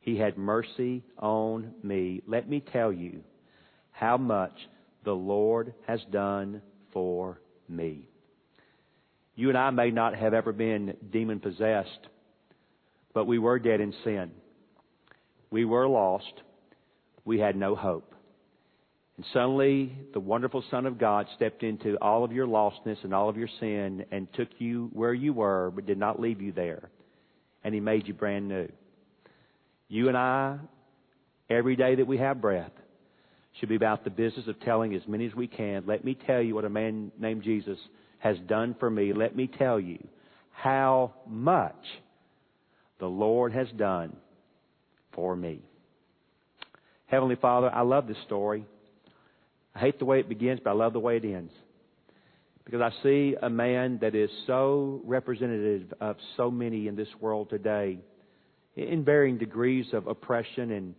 He 0.00 0.16
had 0.16 0.38
mercy 0.38 1.02
on 1.18 1.74
me. 1.82 2.22
Let 2.26 2.48
me 2.48 2.64
tell 2.72 2.92
you 2.92 3.22
how 3.90 4.16
much 4.16 4.54
the 5.04 5.12
Lord 5.12 5.74
has 5.86 6.00
done 6.10 6.62
for 6.92 7.40
me. 7.68 8.09
You 9.40 9.48
and 9.48 9.56
I 9.56 9.70
may 9.70 9.90
not 9.90 10.14
have 10.16 10.34
ever 10.34 10.52
been 10.52 10.98
demon 11.10 11.40
possessed, 11.40 12.08
but 13.14 13.26
we 13.26 13.38
were 13.38 13.58
dead 13.58 13.80
in 13.80 13.94
sin. 14.04 14.32
We 15.50 15.64
were 15.64 15.88
lost. 15.88 16.42
We 17.24 17.38
had 17.38 17.56
no 17.56 17.74
hope. 17.74 18.14
And 19.16 19.24
suddenly, 19.32 19.96
the 20.12 20.20
wonderful 20.20 20.62
Son 20.70 20.84
of 20.84 20.98
God 20.98 21.26
stepped 21.36 21.62
into 21.62 21.96
all 22.02 22.22
of 22.22 22.32
your 22.32 22.46
lostness 22.46 23.02
and 23.02 23.14
all 23.14 23.30
of 23.30 23.38
your 23.38 23.48
sin 23.60 24.04
and 24.10 24.28
took 24.34 24.48
you 24.58 24.90
where 24.92 25.14
you 25.14 25.32
were, 25.32 25.72
but 25.74 25.86
did 25.86 25.96
not 25.96 26.20
leave 26.20 26.42
you 26.42 26.52
there. 26.52 26.90
And 27.64 27.72
He 27.72 27.80
made 27.80 28.08
you 28.08 28.12
brand 28.12 28.46
new. 28.46 28.68
You 29.88 30.08
and 30.08 30.18
I, 30.18 30.58
every 31.48 31.76
day 31.76 31.94
that 31.94 32.06
we 32.06 32.18
have 32.18 32.42
breath, 32.42 32.72
should 33.58 33.70
be 33.70 33.76
about 33.76 34.04
the 34.04 34.10
business 34.10 34.48
of 34.48 34.60
telling 34.60 34.94
as 34.94 35.08
many 35.08 35.24
as 35.24 35.34
we 35.34 35.46
can. 35.46 35.84
Let 35.86 36.04
me 36.04 36.14
tell 36.26 36.42
you 36.42 36.54
what 36.54 36.66
a 36.66 36.68
man 36.68 37.10
named 37.18 37.42
Jesus 37.42 37.78
has 38.20 38.36
done 38.46 38.76
for 38.78 38.88
me, 38.88 39.12
let 39.12 39.34
me 39.34 39.46
tell 39.58 39.80
you 39.80 39.98
how 40.52 41.12
much 41.26 41.74
the 42.98 43.06
Lord 43.06 43.52
has 43.52 43.66
done 43.76 44.14
for 45.14 45.34
me. 45.34 45.60
Heavenly 47.06 47.36
Father, 47.36 47.70
I 47.74 47.80
love 47.80 48.06
this 48.06 48.16
story. 48.26 48.64
I 49.74 49.78
hate 49.80 49.98
the 49.98 50.04
way 50.04 50.20
it 50.20 50.28
begins, 50.28 50.60
but 50.62 50.70
I 50.70 50.74
love 50.74 50.92
the 50.92 51.00
way 51.00 51.16
it 51.16 51.24
ends. 51.24 51.52
Because 52.64 52.82
I 52.82 53.02
see 53.02 53.34
a 53.42 53.50
man 53.50 53.98
that 54.02 54.14
is 54.14 54.30
so 54.46 55.00
representative 55.04 55.92
of 56.00 56.16
so 56.36 56.50
many 56.50 56.86
in 56.86 56.94
this 56.94 57.08
world 57.20 57.50
today, 57.50 57.98
in 58.76 59.04
varying 59.04 59.38
degrees 59.38 59.86
of 59.92 60.06
oppression 60.06 60.70
and 60.70 60.94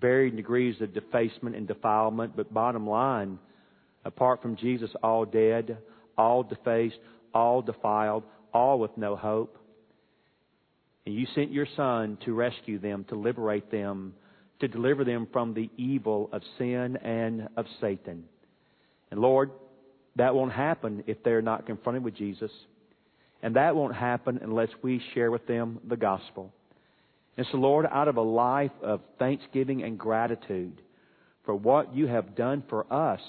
varying 0.00 0.34
degrees 0.34 0.80
of 0.80 0.94
defacement 0.94 1.54
and 1.54 1.68
defilement, 1.68 2.34
but 2.34 2.52
bottom 2.52 2.88
line, 2.88 3.38
apart 4.04 4.42
from 4.42 4.56
Jesus, 4.56 4.90
all 5.02 5.24
dead, 5.24 5.78
all 6.16 6.42
defaced, 6.42 6.98
all 7.34 7.62
defiled, 7.62 8.24
all 8.52 8.78
with 8.78 8.96
no 8.96 9.16
hope. 9.16 9.58
And 11.04 11.14
you 11.14 11.26
sent 11.34 11.52
your 11.52 11.66
Son 11.76 12.18
to 12.24 12.34
rescue 12.34 12.78
them, 12.78 13.04
to 13.08 13.14
liberate 13.14 13.70
them, 13.70 14.14
to 14.60 14.68
deliver 14.68 15.04
them 15.04 15.28
from 15.32 15.54
the 15.54 15.70
evil 15.76 16.28
of 16.32 16.42
sin 16.58 16.96
and 16.96 17.48
of 17.56 17.66
Satan. 17.80 18.24
And 19.10 19.20
Lord, 19.20 19.50
that 20.16 20.34
won't 20.34 20.52
happen 20.52 21.04
if 21.06 21.22
they're 21.22 21.42
not 21.42 21.66
confronted 21.66 22.02
with 22.02 22.16
Jesus. 22.16 22.50
And 23.42 23.56
that 23.56 23.76
won't 23.76 23.94
happen 23.94 24.40
unless 24.42 24.70
we 24.82 25.00
share 25.14 25.30
with 25.30 25.46
them 25.46 25.78
the 25.86 25.96
gospel. 25.96 26.52
And 27.36 27.46
so, 27.52 27.58
Lord, 27.58 27.86
out 27.90 28.08
of 28.08 28.16
a 28.16 28.22
life 28.22 28.72
of 28.82 29.02
thanksgiving 29.18 29.82
and 29.82 29.98
gratitude 29.98 30.80
for 31.44 31.54
what 31.54 31.94
you 31.94 32.06
have 32.06 32.34
done 32.34 32.64
for 32.68 32.90
us, 32.92 33.20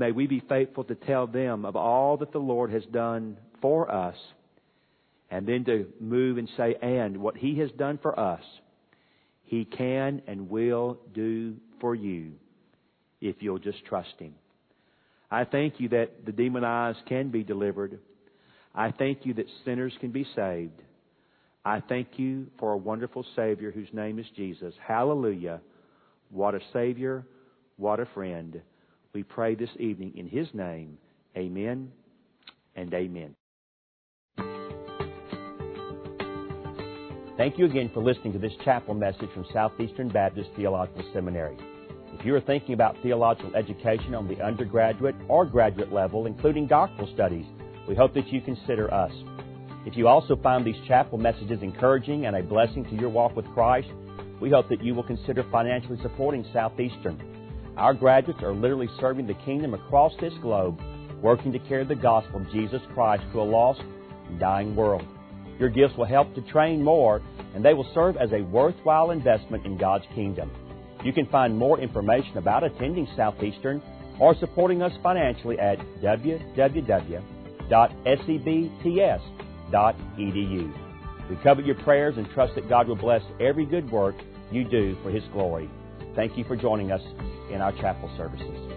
may 0.00 0.12
we 0.12 0.26
be 0.26 0.42
faithful 0.48 0.82
to 0.84 0.94
tell 0.94 1.26
them 1.26 1.66
of 1.66 1.76
all 1.76 2.16
that 2.16 2.32
the 2.32 2.38
Lord 2.38 2.72
has 2.72 2.84
done 2.86 3.36
for 3.60 3.92
us, 3.92 4.16
and 5.30 5.46
then 5.46 5.64
to 5.66 5.86
move 6.00 6.38
and 6.38 6.48
say, 6.56 6.74
and 6.80 7.18
what 7.18 7.36
he 7.36 7.58
has 7.58 7.70
done 7.72 7.98
for 8.00 8.18
us, 8.18 8.42
he 9.44 9.66
can 9.66 10.22
and 10.26 10.48
will 10.48 10.98
do 11.14 11.56
for 11.80 11.94
you 11.94 12.32
if 13.20 13.36
you'll 13.40 13.58
just 13.58 13.84
trust 13.84 14.14
him. 14.18 14.34
I 15.30 15.44
thank 15.44 15.78
you 15.78 15.90
that 15.90 16.24
the 16.24 16.32
demonized 16.32 17.00
can 17.06 17.30
be 17.30 17.44
delivered. 17.44 17.98
I 18.74 18.92
thank 18.92 19.26
you 19.26 19.34
that 19.34 19.46
sinners 19.66 19.92
can 20.00 20.12
be 20.12 20.26
saved. 20.34 20.80
I 21.62 21.80
thank 21.80 22.08
you 22.16 22.46
for 22.58 22.72
a 22.72 22.78
wonderful 22.78 23.26
Savior 23.36 23.70
whose 23.70 23.92
name 23.92 24.18
is 24.18 24.26
Jesus. 24.34 24.72
Hallelujah. 24.82 25.60
What 26.30 26.54
a 26.54 26.60
Savior. 26.72 27.26
What 27.76 28.00
a 28.00 28.06
friend. 28.06 28.62
We 29.12 29.24
pray 29.24 29.56
this 29.56 29.70
evening 29.78 30.12
in 30.16 30.28
His 30.28 30.46
name. 30.54 30.96
Amen 31.36 31.90
and 32.76 32.94
amen. 32.94 33.34
Thank 37.36 37.58
you 37.58 37.64
again 37.64 37.90
for 37.92 38.02
listening 38.02 38.32
to 38.34 38.38
this 38.38 38.52
chapel 38.64 38.94
message 38.94 39.30
from 39.34 39.46
Southeastern 39.52 40.08
Baptist 40.10 40.50
Theological 40.56 41.02
Seminary. 41.12 41.56
If 42.12 42.24
you 42.24 42.34
are 42.34 42.40
thinking 42.40 42.74
about 42.74 42.96
theological 43.02 43.56
education 43.56 44.14
on 44.14 44.28
the 44.28 44.40
undergraduate 44.44 45.16
or 45.26 45.44
graduate 45.46 45.92
level, 45.92 46.26
including 46.26 46.66
doctoral 46.66 47.12
studies, 47.14 47.46
we 47.88 47.96
hope 47.96 48.14
that 48.14 48.28
you 48.28 48.40
consider 48.42 48.92
us. 48.92 49.12
If 49.86 49.96
you 49.96 50.06
also 50.06 50.36
find 50.36 50.64
these 50.64 50.76
chapel 50.86 51.18
messages 51.18 51.62
encouraging 51.62 52.26
and 52.26 52.36
a 52.36 52.42
blessing 52.42 52.84
to 52.84 52.94
your 52.94 53.08
walk 53.08 53.34
with 53.34 53.46
Christ, 53.54 53.88
we 54.40 54.50
hope 54.50 54.68
that 54.68 54.84
you 54.84 54.94
will 54.94 55.02
consider 55.02 55.44
financially 55.50 55.98
supporting 56.02 56.44
Southeastern. 56.52 57.39
Our 57.76 57.94
graduates 57.94 58.42
are 58.42 58.52
literally 58.52 58.88
serving 59.00 59.26
the 59.26 59.34
kingdom 59.34 59.74
across 59.74 60.12
this 60.20 60.32
globe, 60.42 60.80
working 61.22 61.52
to 61.52 61.58
carry 61.58 61.84
the 61.84 61.94
gospel 61.94 62.40
of 62.40 62.50
Jesus 62.50 62.82
Christ 62.94 63.22
to 63.32 63.40
a 63.40 63.42
lost 63.42 63.80
and 64.28 64.38
dying 64.38 64.76
world. 64.76 65.04
Your 65.58 65.68
gifts 65.68 65.96
will 65.96 66.06
help 66.06 66.34
to 66.34 66.42
train 66.42 66.82
more, 66.82 67.22
and 67.54 67.64
they 67.64 67.74
will 67.74 67.90
serve 67.94 68.16
as 68.16 68.32
a 68.32 68.42
worthwhile 68.42 69.10
investment 69.10 69.66
in 69.66 69.76
God's 69.76 70.04
kingdom. 70.14 70.50
You 71.04 71.12
can 71.12 71.26
find 71.26 71.56
more 71.56 71.78
information 71.80 72.38
about 72.38 72.64
attending 72.64 73.08
Southeastern 73.16 73.82
or 74.18 74.34
supporting 74.38 74.82
us 74.82 74.92
financially 75.02 75.58
at 75.58 75.78
www.sebts.com 76.02 77.20
edu. 79.72 80.72
We 81.28 81.36
covet 81.36 81.66
your 81.66 81.76
prayers 81.76 82.16
and 82.16 82.28
trust 82.30 82.54
that 82.56 82.68
God 82.68 82.88
will 82.88 82.96
bless 82.96 83.22
every 83.40 83.64
good 83.64 83.90
work 83.90 84.16
you 84.50 84.64
do 84.64 84.96
for 85.02 85.10
His 85.10 85.22
glory. 85.32 85.70
Thank 86.16 86.36
you 86.36 86.44
for 86.44 86.56
joining 86.56 86.90
us 86.90 87.02
in 87.50 87.60
our 87.60 87.72
chapel 87.72 88.10
services. 88.16 88.69